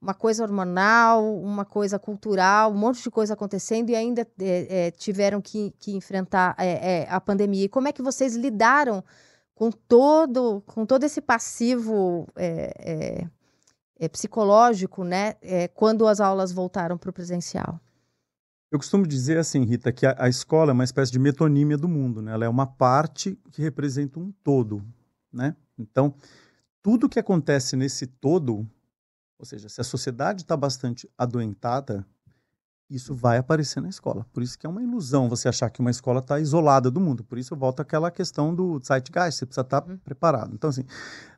uma 0.00 0.12
coisa 0.12 0.42
hormonal, 0.42 1.38
uma 1.38 1.64
coisa 1.64 1.98
cultural, 1.98 2.72
um 2.72 2.76
monte 2.76 3.00
de 3.00 3.10
coisa 3.10 3.34
acontecendo 3.34 3.90
e 3.90 3.94
ainda 3.94 4.26
é, 4.40 4.86
é, 4.86 4.90
tiveram 4.90 5.40
que, 5.40 5.72
que 5.78 5.92
enfrentar 5.92 6.56
a 7.08 7.20
pandemia. 7.20 7.66
E 7.66 7.68
como 7.68 7.86
é 7.86 7.92
que 7.92 8.02
vocês 8.02 8.34
lidaram 8.34 9.04
com 9.54 9.70
todo, 9.70 10.60
com 10.66 10.84
todo 10.84 11.04
esse 11.04 11.20
passivo 11.20 12.26
psicológico, 14.10 15.04
né, 15.04 15.34
quando 15.72 16.08
as 16.08 16.20
aulas 16.20 16.50
voltaram 16.50 16.98
para 16.98 17.10
o 17.10 17.12
presencial? 17.12 17.78
Eu 18.72 18.78
costumo 18.78 19.06
dizer 19.06 19.38
assim, 19.38 19.64
Rita, 19.64 19.92
que 19.92 20.04
a, 20.04 20.16
a, 20.18 20.28
escola 20.28 20.72
é 20.72 20.74
uma 20.74 20.82
espécie 20.82 21.12
de 21.12 21.18
metonímia 21.20 21.76
do 21.76 21.86
mundo, 21.86 22.20
né? 22.20 22.32
Ela 22.32 22.46
é 22.46 22.48
uma 22.48 22.66
parte 22.66 23.38
que 23.52 23.62
representa 23.62 24.18
um 24.18 24.32
todo, 24.42 24.82
né? 25.32 25.54
Então, 25.78 26.12
tudo 26.82 27.08
que 27.08 27.20
acontece 27.20 27.76
nesse 27.76 28.06
todo 28.06 28.66
ou 29.42 29.46
seja, 29.46 29.68
se 29.68 29.80
a 29.80 29.84
sociedade 29.84 30.42
está 30.42 30.56
bastante 30.56 31.10
adoentada, 31.18 32.06
isso 32.88 33.12
vai 33.12 33.38
aparecer 33.38 33.80
na 33.80 33.88
escola. 33.88 34.24
Por 34.32 34.40
isso 34.40 34.56
que 34.56 34.64
é 34.64 34.70
uma 34.70 34.80
ilusão 34.80 35.28
você 35.28 35.48
achar 35.48 35.68
que 35.68 35.80
uma 35.80 35.90
escola 35.90 36.20
está 36.20 36.38
isolada 36.38 36.92
do 36.92 37.00
mundo. 37.00 37.24
Por 37.24 37.36
isso 37.36 37.56
volta 37.56 37.82
àquela 37.82 38.08
questão 38.08 38.54
do 38.54 38.78
zeitgeist, 38.78 39.40
você 39.40 39.44
precisa 39.44 39.62
estar 39.62 39.80
tá 39.80 39.90
uhum. 39.90 39.98
preparado. 39.98 40.54
Então, 40.54 40.70
assim, 40.70 40.84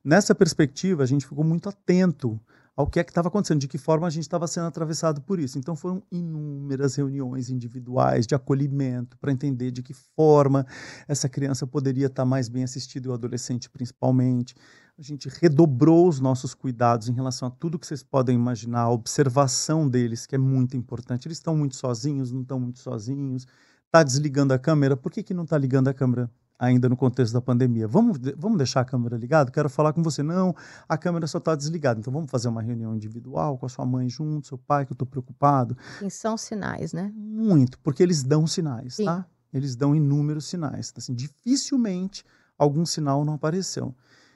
nessa 0.05 0.35
perspectiva, 0.35 1.03
a 1.03 1.07
gente 1.07 1.27
ficou 1.27 1.43
muito 1.43 1.67
atento 1.67 2.39
ao 2.77 2.87
que 2.87 2.99
é 2.99 3.05
que 3.05 3.11
estava 3.11 3.29
acontecendo, 3.29 3.61
de 3.61 3.69
que 3.69 3.79
forma 3.79 4.07
a 4.07 4.11
gente 4.11 4.23
estava 4.23 4.47
sendo 4.47 4.67
atravessado 4.67 5.21
por 5.23 5.39
isso. 5.39 5.59
Então 5.59 5.77
foram 5.77 6.03
inúmeras 6.11 6.97
reuniões 6.97 7.51
individuais 7.51 8.27
de 8.27 8.35
acolhimento 8.35 9.17
para 9.19 9.31
entender 9.31 9.71
de 9.71 9.83
que 9.83 9.95
forma 9.95 10.67
essa 11.07 11.29
criança 11.29 11.67
poderia 11.67 12.07
estar 12.07 12.23
tá 12.23 12.27
mais 12.27 12.49
bem 12.49 12.65
assistida, 12.65 13.07
e 13.07 13.11
o 13.11 13.15
adolescente 13.15 13.71
principalmente 13.71 14.55
a 14.97 15.03
gente 15.03 15.29
redobrou 15.41 16.09
os 16.09 16.21
nossos 16.21 16.55
cuidados 16.55 17.09
em 17.09 17.13
relação 17.13 17.49
a 17.49 17.51
tudo 17.51 17.79
que 17.79 17.87
vocês 17.87 18.03
podem 18.03 18.37
imaginar, 18.37 18.83
a 18.83 18.91
observação 18.91 19.89
deles, 19.89 20.25
que 20.25 20.37
é 20.37 20.39
muito 20.39 20.77
importante. 20.77 21.27
Eles 21.27 21.39
estão 21.39 21.57
muito 21.57 21.75
sozinhos, 21.75 22.31
não 22.31 22.43
estão 22.43 22.61
muito 22.61 22.79
sozinhos. 22.79 23.45
Está 23.87 24.05
desligando 24.05 24.55
a 24.55 24.59
câmera, 24.59 24.97
por 24.97 25.11
que, 25.11 25.23
que 25.23 25.35
não 25.35 25.43
está 25.43 25.59
ligando 25.59 25.89
a 25.89 25.95
câmera 25.95 26.31
ainda 26.59 26.89
no 26.89 26.97
contexto 26.97 27.33
da 27.33 27.41
pandemia? 27.41 27.87
Vamos, 27.87 28.19
vamos 28.37 28.59
deixar 28.59 28.81
a 28.81 28.85
câmera 28.85 29.17
ligada? 29.17 29.51
Quero 29.51 29.69
falar 29.69 29.93
com 29.93 30.03
você. 30.03 30.23
Não, 30.23 30.55
a 30.89 30.97
câmera 30.97 31.27
só 31.27 31.39
está 31.39 31.55
desligada. 31.55 32.01
Então 32.01 32.13
vamos 32.13 32.31
fazer 32.31 32.49
uma 32.49 32.63
reunião 32.63 32.95
individual 32.95 33.59
com 33.59 33.67
a 33.67 33.69
sua 33.69 33.85
mãe 33.85 34.09
junto, 34.09 34.47
seu 34.47 34.59
pai, 34.59 34.85
que 34.85 34.93
eu 34.93 34.95
estou 34.95 35.07
preocupado. 35.07 35.77
E 36.03 36.11
são 36.11 36.37
sinais, 36.37 36.93
né? 36.93 37.13
Muito, 37.15 37.79
porque 37.81 38.03
eles 38.03 38.23
dão 38.23 38.47
sinais, 38.47 38.95
Sim. 38.95 39.05
tá? 39.05 39.27
Eles 39.53 39.77
dão 39.77 39.95
inúmeros 39.95 40.47
sinais. 40.47 40.93
Assim, 40.97 41.15
dificilmente 41.15 42.25
algum 42.59 42.85
sinal 42.85 43.25
não 43.25 43.35
apareceu. 43.35 43.95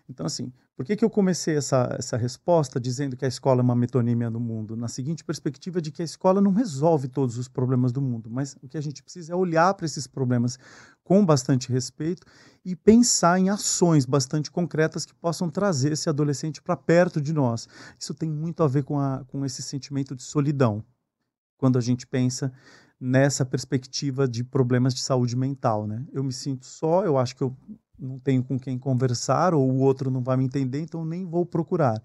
Então, 0.08 0.26
assim, 0.26 0.52
por 0.78 0.84
que, 0.84 0.94
que 0.94 1.04
eu 1.04 1.10
comecei 1.10 1.56
essa, 1.56 1.92
essa 1.98 2.16
resposta 2.16 2.78
dizendo 2.78 3.16
que 3.16 3.24
a 3.24 3.28
escola 3.28 3.60
é 3.60 3.64
uma 3.64 3.74
metonímia 3.74 4.30
do 4.30 4.38
mundo? 4.38 4.76
Na 4.76 4.86
seguinte 4.86 5.24
perspectiva 5.24 5.82
de 5.82 5.90
que 5.90 6.02
a 6.02 6.04
escola 6.04 6.40
não 6.40 6.52
resolve 6.52 7.08
todos 7.08 7.36
os 7.36 7.48
problemas 7.48 7.90
do 7.90 8.00
mundo, 8.00 8.30
mas 8.30 8.56
o 8.62 8.68
que 8.68 8.78
a 8.78 8.80
gente 8.80 9.02
precisa 9.02 9.32
é 9.32 9.34
olhar 9.34 9.74
para 9.74 9.86
esses 9.86 10.06
problemas 10.06 10.56
com 11.02 11.26
bastante 11.26 11.68
respeito 11.72 12.24
e 12.64 12.76
pensar 12.76 13.40
em 13.40 13.48
ações 13.48 14.06
bastante 14.06 14.52
concretas 14.52 15.04
que 15.04 15.12
possam 15.12 15.50
trazer 15.50 15.94
esse 15.94 16.08
adolescente 16.08 16.62
para 16.62 16.76
perto 16.76 17.20
de 17.20 17.32
nós. 17.32 17.66
Isso 17.98 18.14
tem 18.14 18.30
muito 18.30 18.62
a 18.62 18.68
ver 18.68 18.84
com, 18.84 19.00
a, 19.00 19.24
com 19.26 19.44
esse 19.44 19.62
sentimento 19.62 20.14
de 20.14 20.22
solidão, 20.22 20.84
quando 21.56 21.76
a 21.76 21.80
gente 21.80 22.06
pensa 22.06 22.52
nessa 23.00 23.44
perspectiva 23.44 24.28
de 24.28 24.44
problemas 24.44 24.94
de 24.94 25.00
saúde 25.00 25.34
mental, 25.34 25.88
né? 25.88 26.06
Eu 26.12 26.22
me 26.22 26.32
sinto 26.32 26.66
só, 26.66 27.04
eu 27.04 27.18
acho 27.18 27.34
que 27.34 27.42
eu 27.42 27.56
não 27.98 28.18
tenho 28.18 28.42
com 28.42 28.58
quem 28.58 28.78
conversar 28.78 29.54
ou 29.54 29.70
o 29.70 29.78
outro 29.78 30.10
não 30.10 30.22
vai 30.22 30.36
me 30.36 30.44
entender, 30.44 30.80
então 30.80 31.04
nem 31.04 31.24
vou 31.24 31.44
procurar. 31.44 32.00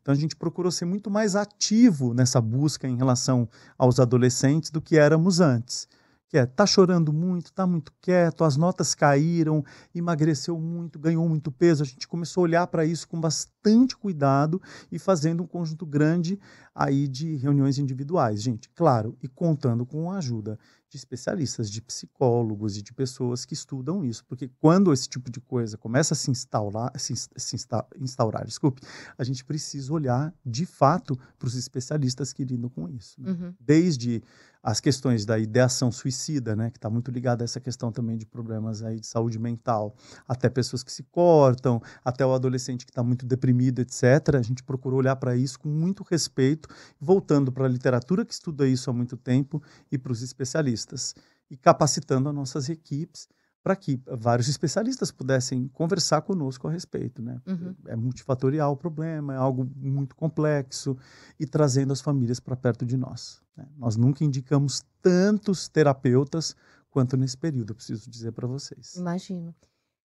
Então 0.00 0.12
a 0.12 0.16
gente 0.16 0.36
procurou 0.36 0.70
ser 0.70 0.84
muito 0.84 1.10
mais 1.10 1.36
ativo 1.36 2.14
nessa 2.14 2.40
busca 2.40 2.88
em 2.88 2.96
relação 2.96 3.48
aos 3.78 4.00
adolescentes 4.00 4.70
do 4.70 4.80
que 4.80 4.98
éramos 4.98 5.40
antes. 5.40 5.88
Que 6.28 6.38
é, 6.38 6.44
tá 6.44 6.66
chorando 6.66 7.12
muito, 7.12 7.52
tá 7.52 7.64
muito 7.68 7.92
quieto, 8.00 8.42
as 8.42 8.56
notas 8.56 8.96
caíram, 8.96 9.64
emagreceu 9.94 10.58
muito, 10.58 10.98
ganhou 10.98 11.28
muito 11.28 11.52
peso. 11.52 11.84
A 11.84 11.86
gente 11.86 12.08
começou 12.08 12.40
a 12.40 12.44
olhar 12.44 12.66
para 12.66 12.84
isso 12.84 13.06
com 13.06 13.20
bastante 13.20 13.96
cuidado 13.96 14.60
e 14.90 14.98
fazendo 14.98 15.44
um 15.44 15.46
conjunto 15.46 15.86
grande 15.86 16.36
aí 16.74 17.06
de 17.06 17.36
reuniões 17.36 17.78
individuais, 17.78 18.42
gente, 18.42 18.68
claro, 18.74 19.16
e 19.22 19.28
contando 19.28 19.86
com 19.86 20.10
a 20.10 20.18
ajuda 20.18 20.58
de 20.96 21.00
especialistas, 21.00 21.70
de 21.70 21.82
psicólogos 21.82 22.76
e 22.76 22.82
de 22.82 22.92
pessoas 22.92 23.44
que 23.44 23.54
estudam 23.54 24.04
isso, 24.04 24.24
porque 24.24 24.50
quando 24.58 24.92
esse 24.92 25.08
tipo 25.08 25.30
de 25.30 25.40
coisa 25.40 25.76
começa 25.76 26.14
a 26.14 26.16
se 26.16 26.30
instaurar, 26.30 26.90
se, 26.98 27.14
se 27.14 27.56
instaurar, 28.00 28.44
desculpe, 28.44 28.82
a 29.16 29.22
gente 29.22 29.44
precisa 29.44 29.92
olhar 29.92 30.34
de 30.44 30.64
fato 30.64 31.18
para 31.38 31.46
os 31.46 31.54
especialistas 31.54 32.32
que 32.32 32.44
lidam 32.44 32.70
com 32.70 32.88
isso, 32.88 33.20
né? 33.20 33.30
uhum. 33.30 33.54
desde 33.60 34.22
as 34.62 34.80
questões 34.80 35.24
da 35.24 35.38
ideação 35.38 35.92
suicida, 35.92 36.56
né, 36.56 36.70
que 36.70 36.78
está 36.78 36.90
muito 36.90 37.10
ligada 37.10 37.42
a 37.42 37.46
essa 37.46 37.60
questão 37.60 37.92
também 37.92 38.16
de 38.16 38.26
problemas 38.26 38.82
aí 38.82 38.98
de 38.98 39.06
saúde 39.06 39.38
mental, 39.38 39.94
até 40.26 40.48
pessoas 40.48 40.82
que 40.82 40.92
se 40.92 41.02
cortam, 41.04 41.80
até 42.04 42.24
o 42.24 42.32
adolescente 42.32 42.84
que 42.84 42.90
está 42.90 43.02
muito 43.02 43.24
deprimido, 43.24 43.80
etc. 43.80 44.36
A 44.38 44.42
gente 44.42 44.62
procurou 44.62 44.98
olhar 44.98 45.16
para 45.16 45.36
isso 45.36 45.58
com 45.58 45.68
muito 45.68 46.02
respeito, 46.02 46.68
voltando 47.00 47.52
para 47.52 47.64
a 47.64 47.68
literatura 47.68 48.24
que 48.24 48.32
estuda 48.32 48.66
isso 48.66 48.90
há 48.90 48.92
muito 48.92 49.16
tempo 49.16 49.62
e 49.90 49.96
para 49.98 50.12
os 50.12 50.22
especialistas. 50.22 51.14
E 51.50 51.56
capacitando 51.56 52.28
as 52.28 52.34
nossas 52.34 52.68
equipes 52.68 53.28
para 53.66 53.74
que 53.74 54.00
vários 54.06 54.46
especialistas 54.46 55.10
pudessem 55.10 55.66
conversar 55.66 56.22
conosco 56.22 56.68
a 56.68 56.70
respeito. 56.70 57.20
Né? 57.20 57.40
Uhum. 57.44 57.74
É 57.88 57.96
multifatorial 57.96 58.70
o 58.70 58.76
problema, 58.76 59.34
é 59.34 59.36
algo 59.36 59.68
muito 59.74 60.14
complexo 60.14 60.96
e 61.36 61.44
trazendo 61.44 61.92
as 61.92 62.00
famílias 62.00 62.38
para 62.38 62.54
perto 62.54 62.86
de 62.86 62.96
nós. 62.96 63.42
Né? 63.56 63.66
Nós 63.76 63.96
nunca 63.96 64.22
indicamos 64.22 64.84
tantos 65.02 65.66
terapeutas 65.66 66.54
quanto 66.90 67.16
nesse 67.16 67.36
período, 67.36 67.72
eu 67.72 67.74
preciso 67.74 68.08
dizer 68.08 68.30
para 68.30 68.46
vocês. 68.46 68.94
Imagino. 68.94 69.52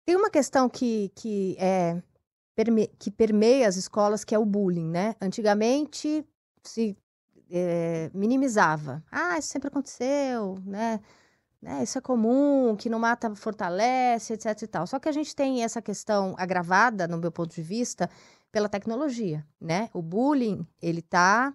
Tem 0.06 0.18
uma 0.18 0.30
questão 0.30 0.68
que, 0.68 1.10
que, 1.16 1.56
é, 1.58 2.03
perme, 2.58 2.89
que 2.99 3.10
permeia 3.10 3.70
as 3.70 3.78
escolas, 3.78 4.26
que 4.26 4.36
é 4.36 4.38
o 4.38 4.43
bullying. 4.45 4.89
Né? 4.89 5.16
Antigamente 5.22 6.28
se 6.62 6.97
é, 7.49 8.12
minimizava. 8.14 9.01
Ah, 9.10 9.39
isso 9.39 9.47
sempre 9.47 9.70
aconteceu, 9.70 10.58
né? 10.66 10.99
Né, 11.66 11.82
isso 11.82 11.97
é 11.97 12.01
comum, 12.01 12.76
que 12.78 12.89
não 12.89 12.99
mata 12.99 13.34
fortalece, 13.36 14.34
etc 14.34 14.61
e 14.61 14.68
tal. 14.68 14.86
Só 14.86 14.99
que 14.99 15.09
a 15.09 15.11
gente 15.11 15.36
tem 15.36 15.63
essa 15.63 15.82
questão 15.82 16.36
agravada, 16.38 17.07
no 17.07 17.18
meu 17.18 17.32
ponto 17.32 17.55
de 17.55 17.61
vista, 17.63 18.07
pela 18.51 18.70
tecnologia, 18.70 19.43
né? 19.59 19.89
O 19.91 19.99
bullying, 19.99 20.66
ele 20.80 20.99
está 20.99 21.51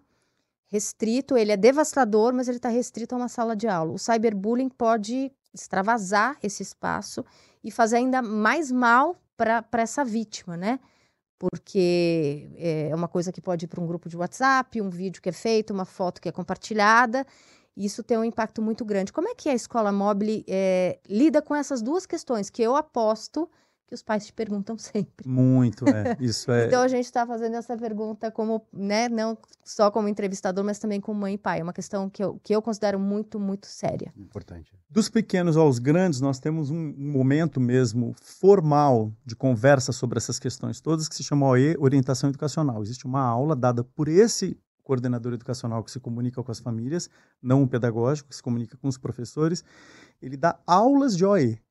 restrito, 0.66 1.36
ele 1.36 1.52
é 1.52 1.56
devastador, 1.56 2.34
mas 2.34 2.48
ele 2.48 2.56
está 2.56 2.68
restrito 2.68 3.14
a 3.14 3.18
uma 3.18 3.28
sala 3.28 3.54
de 3.54 3.68
aula. 3.68 3.92
O 3.92 3.98
cyberbullying 3.98 4.68
pode 4.68 5.30
extravasar 5.54 6.36
esse 6.42 6.62
espaço 6.62 7.24
e 7.62 7.70
fazer 7.70 7.96
ainda 7.96 8.20
mais 8.20 8.72
mal 8.72 9.16
para 9.36 9.64
essa 9.74 10.04
vítima, 10.04 10.56
né? 10.56 10.80
Porque 11.38 12.50
é 12.58 12.94
uma 12.94 13.08
coisa 13.08 13.30
que 13.32 13.40
pode 13.40 13.64
ir 13.64 13.68
para 13.68 13.80
um 13.80 13.86
grupo 13.86 14.08
de 14.08 14.16
WhatsApp, 14.16 14.80
um 14.80 14.90
vídeo 14.90 15.22
que 15.22 15.28
é 15.28 15.32
feito, 15.32 15.72
uma 15.72 15.84
foto 15.84 16.20
que 16.20 16.28
é 16.28 16.32
compartilhada, 16.32 17.24
isso 17.76 18.02
tem 18.02 18.18
um 18.18 18.24
impacto 18.24 18.60
muito 18.60 18.84
grande. 18.84 19.12
Como 19.12 19.28
é 19.28 19.34
que 19.34 19.48
a 19.48 19.54
escola 19.54 19.92
móvel 19.92 20.42
é, 20.48 20.98
lida 21.08 21.40
com 21.40 21.54
essas 21.54 21.82
duas 21.82 22.06
questões 22.06 22.50
que 22.50 22.62
eu 22.62 22.76
aposto 22.76 23.48
que 23.86 23.94
os 23.94 24.02
pais 24.02 24.24
te 24.24 24.32
perguntam 24.32 24.78
sempre? 24.78 25.28
Muito, 25.28 25.84
é. 25.88 26.16
Isso 26.20 26.50
é. 26.52 26.66
então 26.66 26.82
a 26.82 26.88
gente 26.88 27.04
está 27.04 27.26
fazendo 27.26 27.56
essa 27.56 27.76
pergunta 27.76 28.30
como, 28.30 28.64
né, 28.72 29.08
não 29.08 29.36
só 29.64 29.90
como 29.90 30.08
entrevistador, 30.08 30.64
mas 30.64 30.78
também 30.78 31.00
como 31.00 31.20
mãe 31.20 31.34
e 31.34 31.38
pai. 31.38 31.60
É 31.60 31.62
uma 31.62 31.72
questão 31.72 32.08
que 32.08 32.22
eu, 32.22 32.38
que 32.42 32.54
eu 32.54 32.62
considero 32.62 32.98
muito, 33.00 33.38
muito 33.38 33.66
séria. 33.66 34.12
Importante. 34.16 34.72
Dos 34.88 35.08
pequenos 35.08 35.56
aos 35.56 35.78
grandes, 35.78 36.20
nós 36.20 36.38
temos 36.38 36.70
um 36.70 36.94
momento 36.96 37.60
mesmo 37.60 38.14
formal 38.20 39.12
de 39.24 39.34
conversa 39.34 39.92
sobre 39.92 40.18
essas 40.18 40.38
questões 40.38 40.80
todas 40.80 41.08
que 41.08 41.14
se 41.14 41.24
chama 41.24 41.46
OE, 41.46 41.76
Orientação 41.78 42.30
Educacional. 42.30 42.82
Existe 42.82 43.06
uma 43.06 43.22
aula 43.22 43.56
dada 43.56 43.82
por 43.82 44.08
esse 44.08 44.56
coordenador 44.90 45.32
educacional 45.34 45.84
que 45.84 45.90
se 45.92 46.00
comunica 46.00 46.42
com 46.42 46.50
as 46.50 46.58
famílias, 46.58 47.08
não 47.40 47.62
um 47.62 47.68
pedagógico 47.68 48.28
que 48.28 48.34
se 48.34 48.42
comunica 48.42 48.76
com 48.76 48.88
os 48.88 48.98
professores, 48.98 49.62
ele 50.20 50.36
dá 50.36 50.58
aulas 50.66 51.16
de 51.16 51.24
OE. 51.24 51.62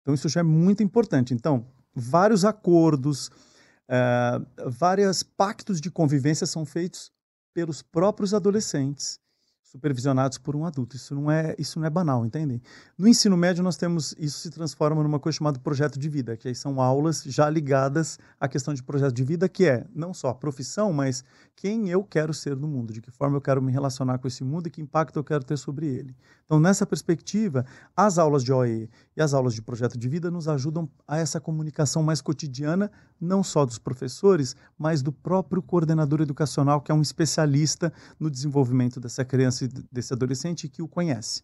Então, 0.00 0.14
isso 0.14 0.26
já 0.26 0.40
é 0.40 0.42
muito 0.42 0.82
importante. 0.82 1.34
Então, 1.34 1.66
vários 1.94 2.46
acordos, 2.46 3.28
uh, 3.28 4.70
vários 4.70 5.22
pactos 5.22 5.82
de 5.82 5.90
convivência 5.90 6.46
são 6.46 6.64
feitos 6.64 7.12
pelos 7.52 7.82
próprios 7.82 8.32
adolescentes 8.32 9.20
supervisionados 9.76 10.38
por 10.38 10.56
um 10.56 10.64
adulto. 10.64 10.96
Isso 10.96 11.14
não 11.14 11.30
é, 11.30 11.54
isso 11.58 11.78
não 11.78 11.86
é 11.86 11.90
banal, 11.90 12.24
entendem? 12.24 12.60
No 12.98 13.06
ensino 13.06 13.36
médio 13.36 13.62
nós 13.62 13.76
temos 13.76 14.14
isso 14.18 14.40
se 14.40 14.50
transforma 14.50 15.02
numa 15.02 15.20
coisa 15.20 15.38
chamada 15.38 15.58
projeto 15.58 15.98
de 15.98 16.08
vida, 16.08 16.36
que 16.36 16.48
aí 16.48 16.54
são 16.54 16.80
aulas 16.80 17.22
já 17.22 17.48
ligadas 17.48 18.18
à 18.40 18.48
questão 18.48 18.74
de 18.74 18.82
projeto 18.82 19.12
de 19.12 19.22
vida, 19.22 19.48
que 19.48 19.66
é 19.66 19.86
não 19.94 20.12
só 20.12 20.28
a 20.28 20.34
profissão, 20.34 20.92
mas 20.92 21.22
quem 21.54 21.88
eu 21.88 22.02
quero 22.02 22.32
ser 22.32 22.56
no 22.56 22.66
mundo, 22.66 22.92
de 22.92 23.00
que 23.00 23.10
forma 23.10 23.36
eu 23.36 23.40
quero 23.40 23.62
me 23.62 23.70
relacionar 23.70 24.18
com 24.18 24.26
esse 24.26 24.42
mundo 24.42 24.66
e 24.66 24.70
que 24.70 24.80
impacto 24.80 25.18
eu 25.18 25.24
quero 25.24 25.44
ter 25.44 25.56
sobre 25.56 25.86
ele. 25.86 26.16
Então, 26.46 26.60
nessa 26.60 26.86
perspectiva, 26.86 27.66
as 27.94 28.18
aulas 28.18 28.44
de 28.44 28.52
OE 28.52 28.88
e 29.16 29.20
as 29.20 29.34
aulas 29.34 29.52
de 29.52 29.60
projeto 29.60 29.98
de 29.98 30.08
vida 30.08 30.30
nos 30.30 30.46
ajudam 30.46 30.88
a 31.06 31.18
essa 31.18 31.40
comunicação 31.40 32.04
mais 32.04 32.20
cotidiana, 32.20 32.90
não 33.20 33.42
só 33.42 33.66
dos 33.66 33.78
professores, 33.78 34.54
mas 34.78 35.02
do 35.02 35.10
próprio 35.10 35.60
coordenador 35.60 36.20
educacional, 36.20 36.80
que 36.80 36.92
é 36.92 36.94
um 36.94 37.02
especialista 37.02 37.92
no 38.18 38.30
desenvolvimento 38.30 39.00
dessa 39.00 39.24
criança 39.24 39.64
e 39.64 39.68
desse 39.90 40.12
adolescente 40.12 40.68
que 40.68 40.80
o 40.80 40.86
conhece. 40.86 41.42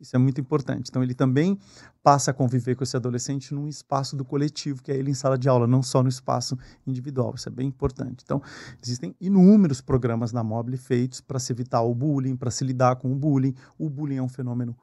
Isso 0.00 0.16
é 0.16 0.18
muito 0.18 0.40
importante. 0.40 0.88
Então, 0.88 1.02
ele 1.02 1.14
também 1.14 1.58
passa 2.02 2.30
a 2.30 2.34
conviver 2.34 2.74
com 2.74 2.82
esse 2.82 2.96
adolescente 2.96 3.52
num 3.52 3.68
espaço 3.68 4.16
do 4.16 4.24
coletivo, 4.24 4.82
que 4.82 4.90
é 4.90 4.96
ele 4.96 5.10
em 5.10 5.14
sala 5.14 5.36
de 5.36 5.48
aula, 5.48 5.66
não 5.66 5.82
só 5.82 6.02
no 6.02 6.08
espaço 6.08 6.58
individual. 6.86 7.34
Isso 7.34 7.48
é 7.48 7.52
bem 7.52 7.68
importante. 7.68 8.22
Então, 8.24 8.42
existem 8.82 9.14
inúmeros 9.20 9.82
programas 9.82 10.32
na 10.32 10.42
Mobile 10.42 10.78
feitos 10.78 11.20
para 11.20 11.38
se 11.38 11.52
evitar 11.52 11.82
o 11.82 11.94
bullying, 11.94 12.34
para 12.34 12.50
se 12.50 12.64
lidar 12.64 12.96
com 12.96 13.12
o 13.12 13.14
bullying. 13.14 13.54
O 13.78 13.90
bullying 13.90 14.16
é 14.16 14.22
um 14.22 14.28
fenômeno 14.28 14.74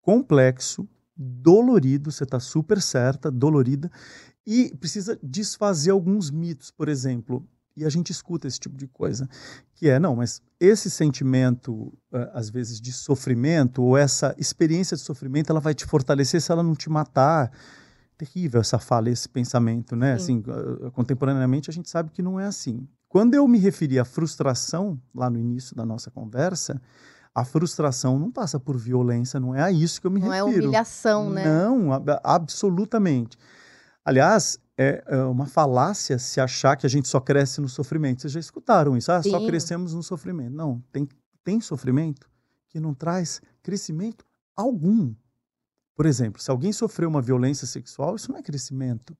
complexo, 0.00 0.88
dolorido, 1.14 2.10
você 2.10 2.24
está 2.24 2.40
super 2.40 2.80
certa, 2.80 3.30
dolorida, 3.30 3.90
e 4.46 4.74
precisa 4.76 5.18
desfazer 5.22 5.90
alguns 5.90 6.30
mitos. 6.30 6.70
Por 6.70 6.88
exemplo, 6.88 7.46
e 7.76 7.84
a 7.84 7.88
gente 7.88 8.10
escuta 8.10 8.46
esse 8.46 8.60
tipo 8.60 8.76
de 8.76 8.86
coisa, 8.86 9.28
que 9.74 9.88
é, 9.88 9.98
não, 9.98 10.16
mas 10.16 10.42
esse 10.60 10.90
sentimento, 10.90 11.92
eh, 12.12 12.30
às 12.32 12.50
vezes, 12.50 12.80
de 12.80 12.92
sofrimento, 12.92 13.82
ou 13.82 13.96
essa 13.96 14.34
experiência 14.38 14.96
de 14.96 15.02
sofrimento, 15.02 15.50
ela 15.50 15.60
vai 15.60 15.74
te 15.74 15.84
fortalecer 15.84 16.40
se 16.40 16.52
ela 16.52 16.62
não 16.62 16.74
te 16.74 16.88
matar. 16.88 17.50
Terrível 18.16 18.60
essa 18.60 18.78
fala, 18.78 19.10
esse 19.10 19.28
pensamento, 19.28 19.96
né? 19.96 20.12
Assim, 20.12 20.42
eh, 20.46 20.90
contemporaneamente, 20.90 21.68
a 21.68 21.72
gente 21.72 21.90
sabe 21.90 22.10
que 22.10 22.22
não 22.22 22.38
é 22.38 22.46
assim. 22.46 22.86
Quando 23.08 23.34
eu 23.34 23.46
me 23.48 23.58
referi 23.58 23.98
à 23.98 24.04
frustração, 24.04 25.00
lá 25.14 25.28
no 25.28 25.38
início 25.38 25.74
da 25.74 25.84
nossa 25.84 26.10
conversa, 26.10 26.80
a 27.34 27.44
frustração 27.44 28.18
não 28.18 28.30
passa 28.30 28.60
por 28.60 28.76
violência, 28.76 29.40
não 29.40 29.54
é 29.54 29.62
a 29.62 29.72
isso 29.72 30.00
que 30.00 30.06
eu 30.06 30.10
me 30.10 30.20
não 30.20 30.28
refiro. 30.28 30.46
Não 30.46 30.54
é 30.54 30.58
humilhação, 30.58 31.30
né? 31.30 31.44
Não, 31.44 31.88
absolutamente. 32.22 33.36
Aliás, 34.04 34.58
é, 34.82 35.04
é 35.06 35.24
uma 35.24 35.46
falácia 35.46 36.18
se 36.18 36.40
achar 36.40 36.76
que 36.76 36.86
a 36.86 36.88
gente 36.88 37.08
só 37.08 37.20
cresce 37.20 37.60
no 37.60 37.68
sofrimento. 37.68 38.22
Vocês 38.22 38.32
já 38.32 38.40
escutaram 38.40 38.96
isso? 38.96 39.10
Ah, 39.12 39.22
Sim. 39.22 39.30
só 39.30 39.46
crescemos 39.46 39.94
no 39.94 40.02
sofrimento. 40.02 40.54
Não, 40.54 40.82
tem, 40.92 41.08
tem 41.44 41.60
sofrimento 41.60 42.28
que 42.68 42.80
não 42.80 42.94
traz 42.94 43.40
crescimento 43.62 44.24
algum. 44.56 45.14
Por 45.94 46.06
exemplo, 46.06 46.40
se 46.40 46.50
alguém 46.50 46.72
sofreu 46.72 47.08
uma 47.08 47.22
violência 47.22 47.66
sexual, 47.66 48.16
isso 48.16 48.30
não 48.30 48.38
é 48.38 48.42
crescimento. 48.42 49.14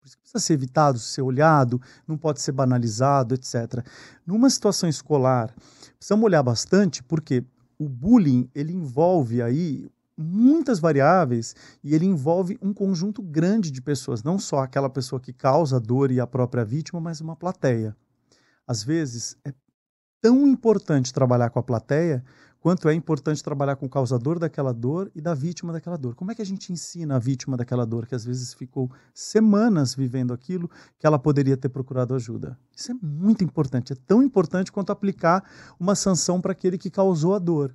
Por 0.00 0.06
isso 0.06 0.18
precisa 0.18 0.38
ser 0.38 0.52
evitado, 0.52 0.98
ser 0.98 1.22
olhado, 1.22 1.80
não 2.06 2.16
pode 2.16 2.40
ser 2.40 2.52
banalizado, 2.52 3.34
etc. 3.34 3.84
Numa 4.26 4.48
situação 4.50 4.88
escolar, 4.88 5.54
precisamos 5.98 6.24
olhar 6.24 6.42
bastante, 6.42 7.02
porque 7.02 7.44
o 7.78 7.88
bullying 7.88 8.48
ele 8.54 8.72
envolve 8.72 9.42
aí 9.42 9.88
muitas 10.16 10.78
variáveis 10.78 11.54
e 11.82 11.94
ele 11.94 12.06
envolve 12.06 12.58
um 12.62 12.72
conjunto 12.72 13.22
grande 13.22 13.70
de 13.70 13.82
pessoas, 13.82 14.22
não 14.22 14.38
só 14.38 14.60
aquela 14.60 14.88
pessoa 14.88 15.20
que 15.20 15.32
causa 15.32 15.76
a 15.76 15.80
dor 15.80 16.10
e 16.10 16.20
a 16.20 16.26
própria 16.26 16.64
vítima, 16.64 17.00
mas 17.00 17.20
uma 17.20 17.36
plateia. 17.36 17.96
Às 18.66 18.82
vezes 18.82 19.36
é 19.44 19.52
tão 20.20 20.46
importante 20.46 21.12
trabalhar 21.12 21.50
com 21.50 21.58
a 21.58 21.62
plateia 21.62 22.24
quanto 22.66 22.88
é 22.88 22.94
importante 22.94 23.44
trabalhar 23.44 23.76
com 23.76 23.86
o 23.86 23.88
causador 23.88 24.40
daquela 24.40 24.74
dor 24.74 25.08
e 25.14 25.20
da 25.20 25.34
vítima 25.34 25.72
daquela 25.72 25.96
dor. 25.96 26.16
Como 26.16 26.32
é 26.32 26.34
que 26.34 26.42
a 26.42 26.44
gente 26.44 26.72
ensina 26.72 27.14
a 27.14 27.18
vítima 27.20 27.56
daquela 27.56 27.86
dor 27.86 28.06
que 28.06 28.14
às 28.16 28.24
vezes 28.24 28.54
ficou 28.54 28.90
semanas 29.14 29.94
vivendo 29.94 30.34
aquilo 30.34 30.68
que 30.98 31.06
ela 31.06 31.16
poderia 31.16 31.56
ter 31.56 31.68
procurado 31.68 32.12
ajuda? 32.12 32.58
Isso 32.74 32.90
é 32.90 32.94
muito 33.00 33.44
importante, 33.44 33.92
é 33.92 33.96
tão 34.04 34.20
importante 34.20 34.72
quanto 34.72 34.90
aplicar 34.90 35.44
uma 35.78 35.94
sanção 35.94 36.40
para 36.40 36.50
aquele 36.50 36.76
que 36.76 36.90
causou 36.90 37.36
a 37.36 37.38
dor. 37.38 37.72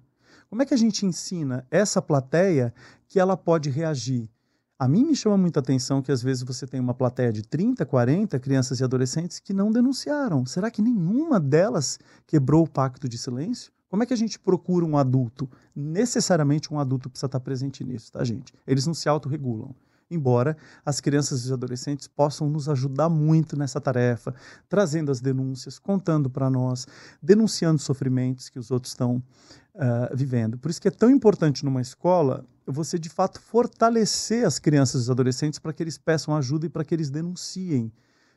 Como 0.52 0.62
é 0.62 0.66
que 0.66 0.74
a 0.74 0.78
gente 0.78 1.06
ensina 1.06 1.66
essa 1.72 2.02
plateia 2.02 2.74
que 3.08 3.22
ela 3.22 3.38
pode 3.38 3.70
reagir? 3.70 4.30
A 4.78 4.86
mim 4.86 5.06
me 5.06 5.16
chama 5.16 5.38
muita 5.38 5.62
atenção 5.62 6.02
que 6.02 6.12
às 6.12 6.22
vezes 6.22 6.43
você 6.43 6.68
tem 6.68 6.78
uma 6.78 6.93
plateia 6.93 7.32
de 7.32 7.41
30, 7.41 7.86
40 7.86 8.38
crianças 8.38 8.82
e 8.82 8.84
adolescentes 8.84 9.39
que 9.39 9.54
não 9.54 9.72
denunciaram. 9.72 10.45
Será 10.45 10.70
que 10.70 10.82
nenhuma 10.82 11.39
delas 11.39 11.97
quebrou 12.28 12.66
o 12.66 12.70
pacto 12.70 13.08
de 13.08 13.18
silêncio? 13.18 13.72
Como 13.89 14.04
é 14.04 14.06
que 14.06 14.14
a 14.14 14.18
gente 14.18 14.38
procura 14.38 14.86
um 14.86 14.97
adulto? 14.97 15.49
Necessariamente 15.74 16.74
um 16.74 16.82
adulto 16.82 17.10
precisa 17.10 17.28
estar 17.28 17.39
presente 17.39 17.82
nisso, 17.86 18.12
tá, 18.12 18.22
gente? 18.22 18.54
Eles 18.68 18.86
não 18.86 18.93
se 18.93 19.08
autorregulam 19.08 19.74
embora 20.12 20.58
as 20.86 20.99
crianças 20.99 21.41
e 21.41 21.45
os 21.45 21.52
adolescentes 21.52 22.08
possam 22.08 22.49
nos 22.49 22.68
ajudar 22.68 23.10
muito 23.10 23.58
nessa 23.58 23.80
tarefa, 23.80 24.36
trazendo 24.68 25.10
as 25.10 25.22
denúncias, 25.22 25.80
contando 25.80 26.30
para 26.30 26.49
nós, 26.49 26.86
denunciando 27.22 27.80
sofrimentos 27.80 28.49
que 28.49 28.60
os 28.60 28.70
outros 28.70 28.91
estão 28.91 29.24
uh, 29.76 30.15
vivendo. 30.15 30.57
Por 30.57 30.69
isso 30.69 30.82
que 30.82 30.88
é 30.88 30.91
tão 30.91 31.09
importante 31.09 31.63
numa 31.65 31.82
escola 31.82 32.45
você, 32.65 32.97
de 32.97 33.09
fato, 33.09 33.39
fortalecer 33.41 34.45
as 34.45 34.59
crianças 34.59 35.01
e 35.01 35.03
os 35.03 35.09
adolescentes 35.09 35.59
para 35.59 35.74
que 35.74 35.84
eles 35.84 35.97
peçam 35.97 36.36
ajuda 36.36 36.67
e 36.67 36.69
para 36.69 36.86
que 36.86 36.93
eles 36.93 37.09
denunciem 37.09 37.91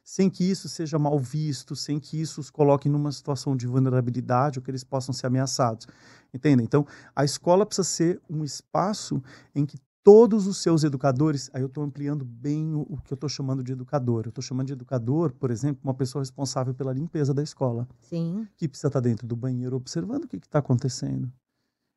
sem 0.04 0.28
que 0.28 0.44
isso 0.44 0.68
seja 0.68 0.98
mal 0.98 1.18
visto, 1.18 1.74
sem 1.74 1.98
que 1.98 2.20
isso 2.20 2.38
os 2.40 2.50
coloque 2.50 2.90
numa 2.90 3.10
situação 3.10 3.56
de 3.56 3.66
vulnerabilidade 3.66 4.58
ou 4.58 4.62
que 4.62 4.70
eles 4.70 4.84
possam 4.84 5.14
ser 5.14 5.26
ameaçados. 5.26 5.86
Entendem? 6.32 6.64
Então, 6.64 6.86
a 7.16 7.24
escola 7.24 7.64
precisa 7.64 7.88
ser 7.88 8.20
um 8.28 8.44
espaço 8.44 9.22
em 9.54 9.64
que 9.64 9.78
todos 10.04 10.46
os 10.46 10.58
seus 10.58 10.84
educadores, 10.84 11.50
aí 11.54 11.62
eu 11.62 11.66
estou 11.66 11.82
ampliando 11.82 12.26
bem 12.26 12.74
o, 12.74 12.82
o 12.82 12.98
que 12.98 13.12
eu 13.12 13.16
estou 13.16 13.28
chamando 13.28 13.64
de 13.64 13.72
educador. 13.72 14.26
Eu 14.26 14.28
estou 14.28 14.42
chamando 14.42 14.66
de 14.66 14.74
educador, 14.74 15.32
por 15.32 15.50
exemplo, 15.50 15.80
uma 15.82 15.94
pessoa 15.94 16.20
responsável 16.20 16.74
pela 16.74 16.92
limpeza 16.92 17.32
da 17.32 17.42
escola. 17.42 17.88
Sim. 18.02 18.46
Que 18.54 18.68
precisa 18.68 18.88
estar 18.88 19.00
tá 19.00 19.08
dentro 19.08 19.26
do 19.26 19.34
banheiro 19.34 19.74
observando 19.74 20.24
o 20.24 20.28
que 20.28 20.36
está 20.36 20.58
acontecendo. 20.58 21.32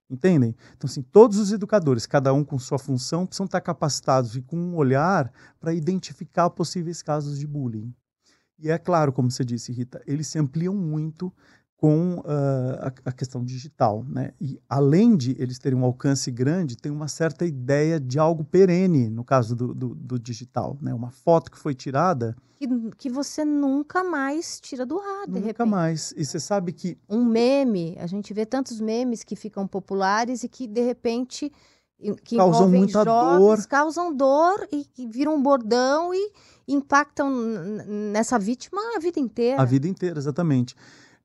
Entendem? 0.09 0.55
Então, 0.77 0.87
assim, 0.87 1.01
todos 1.01 1.37
os 1.37 1.51
educadores, 1.51 2.05
cada 2.05 2.33
um 2.33 2.45
com 2.45 2.57
sua 2.57 2.79
função, 2.79 3.25
precisam 3.25 3.45
estar 3.45 3.59
capacitados 3.59 4.37
e 4.37 4.41
com 4.41 4.55
um 4.55 4.75
olhar 4.77 5.29
para 5.59 5.73
identificar 5.73 6.49
possíveis 6.49 7.01
casos 7.01 7.37
de 7.37 7.45
bullying. 7.45 7.93
E 8.57 8.71
é 8.71 8.77
claro, 8.77 9.11
como 9.11 9.29
você 9.29 9.43
disse, 9.43 9.71
Rita, 9.71 10.01
eles 10.07 10.27
se 10.27 10.39
ampliam 10.39 10.73
muito 10.73 11.31
com 11.77 12.15
uh, 12.19 12.23
a, 12.81 12.91
a, 13.05 13.11
questão 13.11 13.45
digital. 13.45 14.03
Né? 14.09 14.33
E 14.41 14.59
além 14.67 15.15
de 15.15 15.35
eles 15.39 15.59
terem 15.59 15.77
um 15.77 15.85
alcance 15.85 16.31
grande, 16.31 16.75
tem 16.75 16.91
uma 16.91 17.07
certa 17.07 17.45
ideia 17.45 17.99
de 17.99 18.17
algo 18.17 18.43
perene, 18.43 19.07
no 19.09 19.23
caso 19.23 19.55
do, 19.55 19.73
do, 19.75 19.93
do 19.93 20.19
digital. 20.19 20.75
Né? 20.81 20.91
Uma 20.91 21.11
foto 21.11 21.51
que 21.51 21.57
foi 21.57 21.75
tirada. 21.75 22.35
Que, 22.55 22.67
que 22.97 23.09
você 23.11 23.45
nunca 23.45 24.03
mais 24.03 24.59
tira 24.59 24.87
do 24.87 24.99
ar, 24.99 25.27
de 25.27 25.33
nunca 25.33 25.45
repente. 25.45 25.69
mais. 25.69 26.13
E 26.17 26.25
você 26.25 26.39
sabe 26.39 26.73
que. 26.73 26.97
Um 27.07 27.23
meme, 27.23 27.95
a 27.99 28.07
gente 28.07 28.33
vê 28.33 28.43
tantos 28.43 28.81
memes 28.81 29.23
que 29.23 29.35
ficam 29.35 29.67
populares 29.67 30.43
e 30.43 30.49
que, 30.49 30.65
de 30.65 30.81
repente. 30.81 31.51
Que 32.23 32.37
causam 32.37 32.69
muita 32.69 33.03
jovens, 33.03 33.39
dor. 33.39 33.67
Causam 33.67 34.15
dor 34.15 34.67
e, 34.71 34.85
e 34.99 35.07
viram 35.07 35.33
um 35.33 35.41
bordão 35.41 36.13
e 36.13 36.31
impactam 36.67 37.31
nessa 37.87 38.37
vítima 38.37 38.79
a 38.95 38.99
vida 38.99 39.19
inteira. 39.19 39.59
A 39.59 39.65
vida 39.65 39.87
inteira, 39.87 40.19
exatamente 40.19 40.75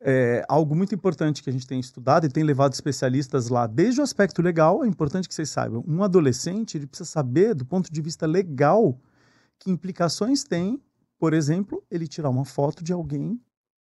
é, 0.05 0.45
algo 0.49 0.75
muito 0.75 0.95
importante 0.95 1.43
que 1.43 1.49
a 1.49 1.53
gente 1.53 1.67
tem 1.67 1.79
estudado 1.79 2.27
e 2.27 2.29
tem 2.29 2.43
levado 2.43 2.73
especialistas 2.73 3.49
lá, 3.49 3.67
desde 3.67 4.01
o 4.01 4.03
aspecto 4.05 4.43
legal, 4.43 4.85
é 4.85 4.89
importante 4.89 5.29
que 5.29 5.35
vocês 5.35 5.49
saibam, 5.49 5.85
um 5.87 6.03
adolescente 6.03 6.77
ele 6.77 6.87
precisa 6.87 7.09
saber, 7.09 7.55
do 7.55 7.65
ponto 7.65 7.91
de 7.93 8.03
vista 8.03 8.27
legal, 8.27 8.99
que 9.59 9.71
implicações 9.71 10.43
tem, 10.43 10.83
por 11.19 11.33
exemplo, 11.33 11.83
ele 11.91 12.09
tirar 12.09 12.31
uma 12.31 12.45
foto 12.45 12.83
de 12.83 12.93
alguém 12.93 13.41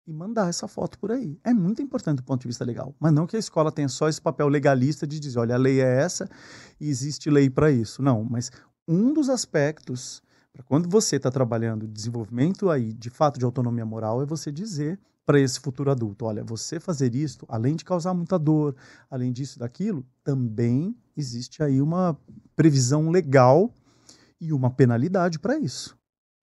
e 0.06 0.12
mandar 0.12 0.48
essa 0.48 0.66
foto 0.66 0.98
por 0.98 1.12
aí. 1.12 1.38
É 1.44 1.52
muito 1.52 1.82
importante 1.82 2.16
do 2.16 2.22
ponto 2.22 2.40
de 2.40 2.48
vista 2.48 2.64
legal, 2.64 2.94
mas 2.98 3.12
não 3.12 3.26
que 3.26 3.36
a 3.36 3.38
escola 3.38 3.70
tenha 3.70 3.88
só 3.88 4.08
esse 4.08 4.20
papel 4.20 4.48
legalista 4.48 5.06
de 5.06 5.20
dizer, 5.20 5.38
olha, 5.38 5.54
a 5.54 5.58
lei 5.58 5.82
é 5.82 6.00
essa 6.00 6.26
e 6.80 6.88
existe 6.88 7.28
lei 7.28 7.50
para 7.50 7.70
isso. 7.70 8.02
Não, 8.02 8.24
mas 8.24 8.50
um 8.86 9.12
dos 9.12 9.28
aspectos 9.28 10.22
para 10.50 10.62
quando 10.62 10.88
você 10.88 11.16
está 11.16 11.30
trabalhando 11.30 11.86
desenvolvimento 11.86 12.70
aí 12.70 12.94
de 12.94 13.10
fato 13.10 13.38
de 13.38 13.44
autonomia 13.44 13.84
moral 13.84 14.22
é 14.22 14.26
você 14.26 14.50
dizer 14.50 14.98
para 15.28 15.38
esse 15.38 15.60
futuro 15.60 15.90
adulto. 15.90 16.24
Olha, 16.24 16.42
você 16.42 16.80
fazer 16.80 17.14
isso, 17.14 17.44
além 17.50 17.76
de 17.76 17.84
causar 17.84 18.14
muita 18.14 18.38
dor, 18.38 18.74
além 19.10 19.30
disso 19.30 19.58
daquilo, 19.58 20.02
também 20.24 20.96
existe 21.14 21.62
aí 21.62 21.82
uma 21.82 22.18
previsão 22.56 23.10
legal 23.10 23.70
e 24.40 24.54
uma 24.54 24.70
penalidade 24.70 25.38
para 25.38 25.58
isso. 25.58 25.94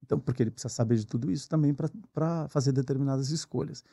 Então, 0.04 0.20
porque 0.20 0.44
ele 0.44 0.52
precisa 0.52 0.72
saber 0.72 0.96
de 0.98 1.08
tudo 1.08 1.32
isso 1.32 1.50
também 1.50 1.76
para 2.14 2.48
fazer 2.50 2.72
determinadas 2.72 3.32
escolhas. 3.32 3.84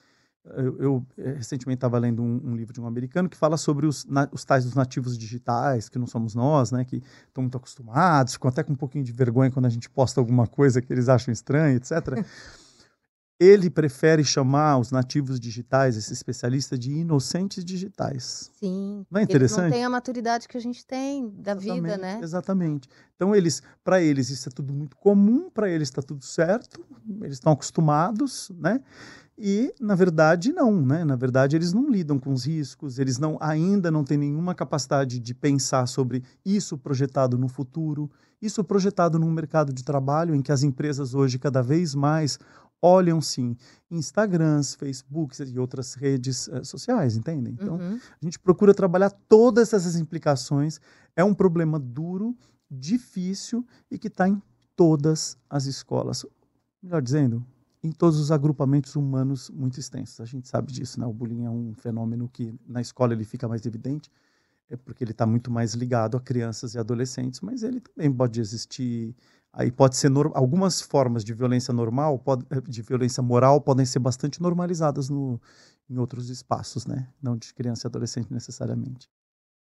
Eu, 0.44 0.78
eu 0.78 1.06
eh, 1.16 1.32
recentemente 1.32 1.78
estava 1.78 1.98
lendo 1.98 2.22
um, 2.22 2.50
um, 2.50 2.54
livro 2.54 2.74
de 2.74 2.78
um 2.78 2.86
americano 2.86 3.30
que 3.30 3.38
fala 3.38 3.56
sobre 3.56 3.86
os, 3.86 4.04
na, 4.04 4.28
os 4.30 4.44
tais 4.44 4.66
dos 4.66 4.74
nativos 4.74 5.16
digitais, 5.16 5.88
que 5.88 5.98
não 5.98 6.06
somos 6.06 6.34
nós, 6.34 6.70
né, 6.70 6.84
que 6.84 7.02
estão 7.26 7.42
muito 7.42 7.56
acostumados, 7.56 8.34
ficam 8.34 8.50
até 8.50 8.62
com 8.62 8.74
um 8.74 8.76
pouquinho 8.76 9.02
de 9.02 9.12
vergonha 9.12 9.50
quando 9.50 9.64
a 9.64 9.70
gente 9.70 9.88
posta 9.88 10.20
alguma 10.20 10.46
coisa 10.46 10.82
que 10.82 10.92
eles 10.92 11.08
acham 11.08 11.32
estranha, 11.32 11.74
etc. 11.76 11.90
ele 13.38 13.68
prefere 13.68 14.24
chamar 14.24 14.78
os 14.78 14.90
nativos 14.90 15.40
digitais, 15.40 15.96
esse 15.96 16.12
especialista, 16.12 16.78
de 16.78 16.92
inocentes 16.92 17.64
digitais. 17.64 18.50
Sim. 18.60 19.04
Não 19.10 19.20
é 19.20 19.24
interessante? 19.24 19.60
Eles 19.60 19.70
não 19.70 19.76
têm 19.76 19.84
a 19.84 19.90
maturidade 19.90 20.46
que 20.46 20.56
a 20.56 20.60
gente 20.60 20.86
tem 20.86 21.30
da 21.30 21.52
exatamente, 21.52 21.82
vida, 21.82 21.96
né? 21.96 22.20
Exatamente. 22.22 22.88
Então, 23.16 23.34
eles, 23.34 23.62
para 23.82 24.00
eles, 24.00 24.30
isso 24.30 24.48
é 24.48 24.52
tudo 24.52 24.72
muito 24.72 24.96
comum, 24.96 25.50
para 25.50 25.68
eles 25.68 25.88
está 25.88 26.00
tudo 26.00 26.24
certo, 26.24 26.84
eles 27.22 27.34
estão 27.36 27.52
acostumados, 27.52 28.50
né? 28.56 28.80
E, 29.36 29.74
na 29.80 29.96
verdade, 29.96 30.52
não, 30.52 30.80
né? 30.80 31.04
Na 31.04 31.16
verdade, 31.16 31.56
eles 31.56 31.72
não 31.72 31.90
lidam 31.90 32.20
com 32.20 32.32
os 32.32 32.46
riscos, 32.46 33.00
eles 33.00 33.18
não 33.18 33.36
ainda 33.40 33.90
não 33.90 34.04
têm 34.04 34.16
nenhuma 34.16 34.54
capacidade 34.54 35.18
de 35.18 35.34
pensar 35.34 35.86
sobre 35.86 36.22
isso 36.44 36.78
projetado 36.78 37.36
no 37.36 37.48
futuro, 37.48 38.08
isso 38.40 38.62
projetado 38.62 39.18
num 39.18 39.32
mercado 39.32 39.72
de 39.72 39.82
trabalho 39.82 40.36
em 40.36 40.42
que 40.42 40.52
as 40.52 40.62
empresas 40.62 41.14
hoje 41.14 41.38
cada 41.38 41.62
vez 41.62 41.96
mais 41.96 42.38
olham 42.84 43.18
sim 43.18 43.56
Instagrams, 43.90 44.74
Facebooks 44.74 45.40
e 45.40 45.58
outras 45.58 45.94
redes 45.94 46.48
uh, 46.48 46.62
sociais, 46.62 47.16
entendem? 47.16 47.54
Então, 47.54 47.76
uhum. 47.76 47.96
a 47.96 48.24
gente 48.24 48.38
procura 48.38 48.74
trabalhar 48.74 49.10
todas 49.10 49.72
essas 49.72 49.96
implicações. 49.96 50.78
É 51.16 51.24
um 51.24 51.32
problema 51.32 51.78
duro, 51.78 52.36
difícil 52.70 53.66
e 53.90 53.98
que 53.98 54.08
está 54.08 54.28
em 54.28 54.42
todas 54.76 55.38
as 55.48 55.64
escolas. 55.64 56.26
Melhor 56.82 57.00
dizendo, 57.00 57.46
em 57.82 57.90
todos 57.90 58.18
os 58.18 58.30
agrupamentos 58.30 58.96
humanos 58.96 59.48
muito 59.48 59.80
extensos. 59.80 60.20
A 60.20 60.26
gente 60.26 60.46
sabe 60.46 60.70
disso, 60.70 61.00
né? 61.00 61.06
O 61.06 61.12
bullying 61.12 61.44
é 61.44 61.50
um 61.50 61.72
fenômeno 61.74 62.28
que 62.28 62.54
na 62.66 62.82
escola 62.82 63.14
ele 63.14 63.24
fica 63.24 63.48
mais 63.48 63.64
evidente, 63.64 64.10
é 64.68 64.76
porque 64.76 65.04
ele 65.04 65.12
está 65.12 65.24
muito 65.24 65.50
mais 65.50 65.72
ligado 65.72 66.16
a 66.18 66.20
crianças 66.20 66.74
e 66.74 66.78
adolescentes, 66.78 67.40
mas 67.40 67.62
ele 67.62 67.80
também 67.80 68.12
pode 68.12 68.40
existir 68.40 69.14
Aí 69.56 69.70
pode 69.70 69.96
ser 69.96 70.10
algumas 70.34 70.80
formas 70.80 71.24
de 71.24 71.32
violência 71.32 71.72
normal, 71.72 72.18
pode, 72.18 72.44
eh, 72.50 72.60
de 72.60 72.82
violência 72.82 73.22
moral, 73.22 73.60
podem 73.60 73.86
ser 73.86 74.00
bastante 74.00 74.42
normalizadas 74.42 75.08
no, 75.08 75.40
em 75.88 75.96
outros 75.96 76.28
espaços, 76.28 76.86
né? 76.86 77.08
Não 77.22 77.36
de 77.36 77.54
criança 77.54 77.86
e 77.86 77.88
adolescente 77.88 78.32
necessariamente. 78.32 79.08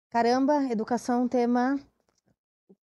Caramba, 0.09 0.63
educação 0.69 1.21
é 1.21 1.23
um 1.23 1.27
tema 1.29 1.79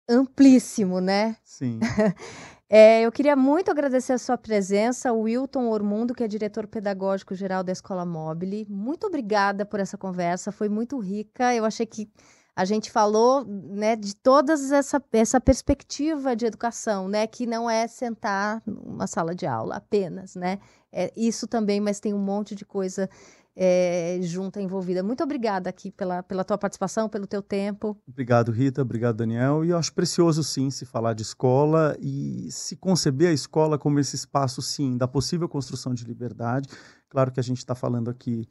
amplíssimo, 0.08 1.02
né? 1.02 1.36
Sim. 1.43 1.80
é, 2.70 3.02
eu 3.02 3.12
queria 3.12 3.36
muito 3.36 3.70
agradecer 3.70 4.14
a 4.14 4.18
sua 4.18 4.38
presença, 4.38 5.12
o 5.12 5.22
Wilton 5.22 5.68
Ormundo, 5.68 6.14
que 6.14 6.24
é 6.24 6.28
diretor 6.30 6.66
pedagógico 6.66 7.36
geral 7.36 7.62
da 7.62 7.74
Escola 7.74 8.06
Mobile. 8.06 8.66
Muito 8.70 9.06
obrigada 9.06 9.66
por 9.66 9.82
essa 9.82 9.98
conversa, 9.98 10.50
foi 10.50 10.70
muito 10.70 10.98
rica. 10.98 11.54
Eu 11.54 11.66
achei 11.66 11.86
que 11.86 12.10
a 12.56 12.64
gente 12.64 12.89
falou 12.89 13.43
né, 13.45 13.95
de 13.95 14.16
toda 14.16 14.53
essa, 14.53 15.03
essa 15.12 15.41
perspectiva 15.41 16.36
de 16.36 16.45
educação, 16.45 17.10
né, 17.10 17.28
que 17.28 17.45
não 17.45 17.70
é 17.70 17.88
sentar 17.88 18.62
numa 18.66 19.08
sala 19.08 19.36
de 19.36 19.45
aula 19.45 19.76
apenas, 19.76 20.36
né? 20.36 20.60
É 20.91 21.12
isso 21.18 21.45
também, 21.45 21.82
mas 21.82 21.99
tem 21.99 22.14
um 22.14 22.20
monte 22.20 22.56
de 22.56 22.64
coisa 22.64 23.10
é, 23.53 24.18
junta 24.22 24.62
envolvida. 24.62 25.03
Muito 25.03 25.24
obrigada 25.24 25.70
aqui 25.70 25.91
pela, 25.91 26.24
pela 26.24 26.45
tua 26.45 26.58
participação, 26.58 27.10
pelo 27.10 27.28
teu 27.28 27.41
tempo. 27.41 27.97
Obrigado, 28.08 28.51
Rita. 28.51 28.82
Obrigado, 28.82 29.18
Daniel. 29.18 29.66
E 29.66 29.70
eu 29.70 29.78
acho 29.78 29.93
precioso, 29.93 30.43
sim, 30.43 30.70
se 30.70 30.86
falar 30.86 31.14
de 31.14 31.24
escola 31.24 31.97
e 31.99 32.49
se 32.49 32.78
conceber 32.78 33.30
a 33.30 33.34
escola 33.34 33.78
como 33.78 33.99
esse 33.99 34.16
espaço, 34.16 34.62
sim, 34.62 34.97
da 34.97 35.08
possível 35.08 35.49
construção 35.49 35.93
de 35.93 36.06
liberdade. 36.06 36.70
Claro 37.10 37.32
que 37.32 37.39
a 37.39 37.43
gente 37.43 37.60
está 37.60 37.76
falando 37.76 38.10
aqui 38.10 38.47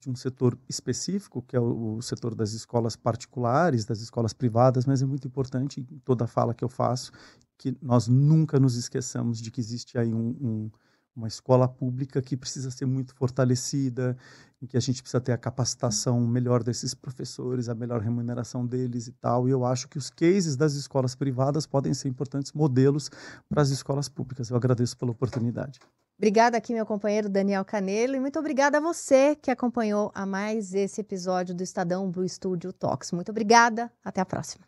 de 0.00 0.08
um 0.08 0.14
setor 0.14 0.56
específico, 0.68 1.42
que 1.42 1.56
é 1.56 1.60
o, 1.60 2.00
setor 2.00 2.34
das 2.34 2.52
escolas 2.52 2.94
particulares, 2.94 3.84
das 3.84 4.00
escolas 4.00 4.32
privadas, 4.32 4.86
mas 4.86 5.02
é 5.02 5.06
muito 5.06 5.26
importante 5.26 5.80
em 5.80 5.98
toda 5.98 6.26
fala 6.26 6.54
que 6.54 6.64
eu 6.64 6.68
faço 6.68 7.10
que 7.58 7.76
nós 7.82 8.06
nunca 8.06 8.60
nos 8.60 8.76
esqueçamos 8.76 9.40
de 9.40 9.50
que 9.50 9.60
existe 9.60 9.98
aí 9.98 10.14
um, 10.14 10.28
um, 10.40 10.70
uma 11.14 11.26
escola 11.26 11.68
pública 11.68 12.22
que 12.22 12.36
precisa 12.36 12.70
ser 12.70 12.86
muito 12.86 13.12
fortalecida, 13.14 14.16
em 14.62 14.66
que 14.66 14.76
a 14.76 14.80
gente 14.80 15.02
precisa 15.02 15.20
ter 15.20 15.32
a 15.32 15.38
capacitação 15.38 16.20
melhor 16.20 16.62
desses 16.62 16.94
professores, 16.94 17.68
a 17.68 17.74
melhor 17.74 18.00
remuneração 18.00 18.64
deles 18.64 19.08
e 19.08 19.12
tal. 19.12 19.48
E 19.48 19.50
eu 19.50 19.64
acho 19.64 19.88
que 19.88 19.98
os 19.98 20.08
cases 20.08 20.56
das 20.56 20.74
escolas 20.74 21.16
privadas 21.16 21.66
podem 21.66 21.92
ser 21.92 22.08
importantes 22.08 22.52
modelos 22.52 23.10
para 23.48 23.60
as 23.60 23.70
escolas 23.70 24.08
públicas. 24.08 24.48
Eu 24.48 24.56
agradeço 24.56 24.96
pela 24.96 25.10
oportunidade. 25.10 25.80
Obrigada 26.18 26.58
aqui, 26.58 26.74
meu 26.74 26.84
companheiro 26.84 27.28
Daniel 27.28 27.64
Canelo, 27.64 28.16
e 28.16 28.20
muito 28.20 28.40
obrigada 28.40 28.78
a 28.78 28.80
você 28.80 29.36
que 29.36 29.52
acompanhou 29.52 30.10
a 30.12 30.26
mais 30.26 30.74
esse 30.74 31.00
episódio 31.00 31.54
do 31.54 31.62
Estadão 31.62 32.10
Blue 32.10 32.28
Studio 32.28 32.72
Talks. 32.72 33.12
Muito 33.12 33.30
obrigada, 33.30 33.88
até 34.04 34.20
a 34.20 34.26
próxima. 34.26 34.64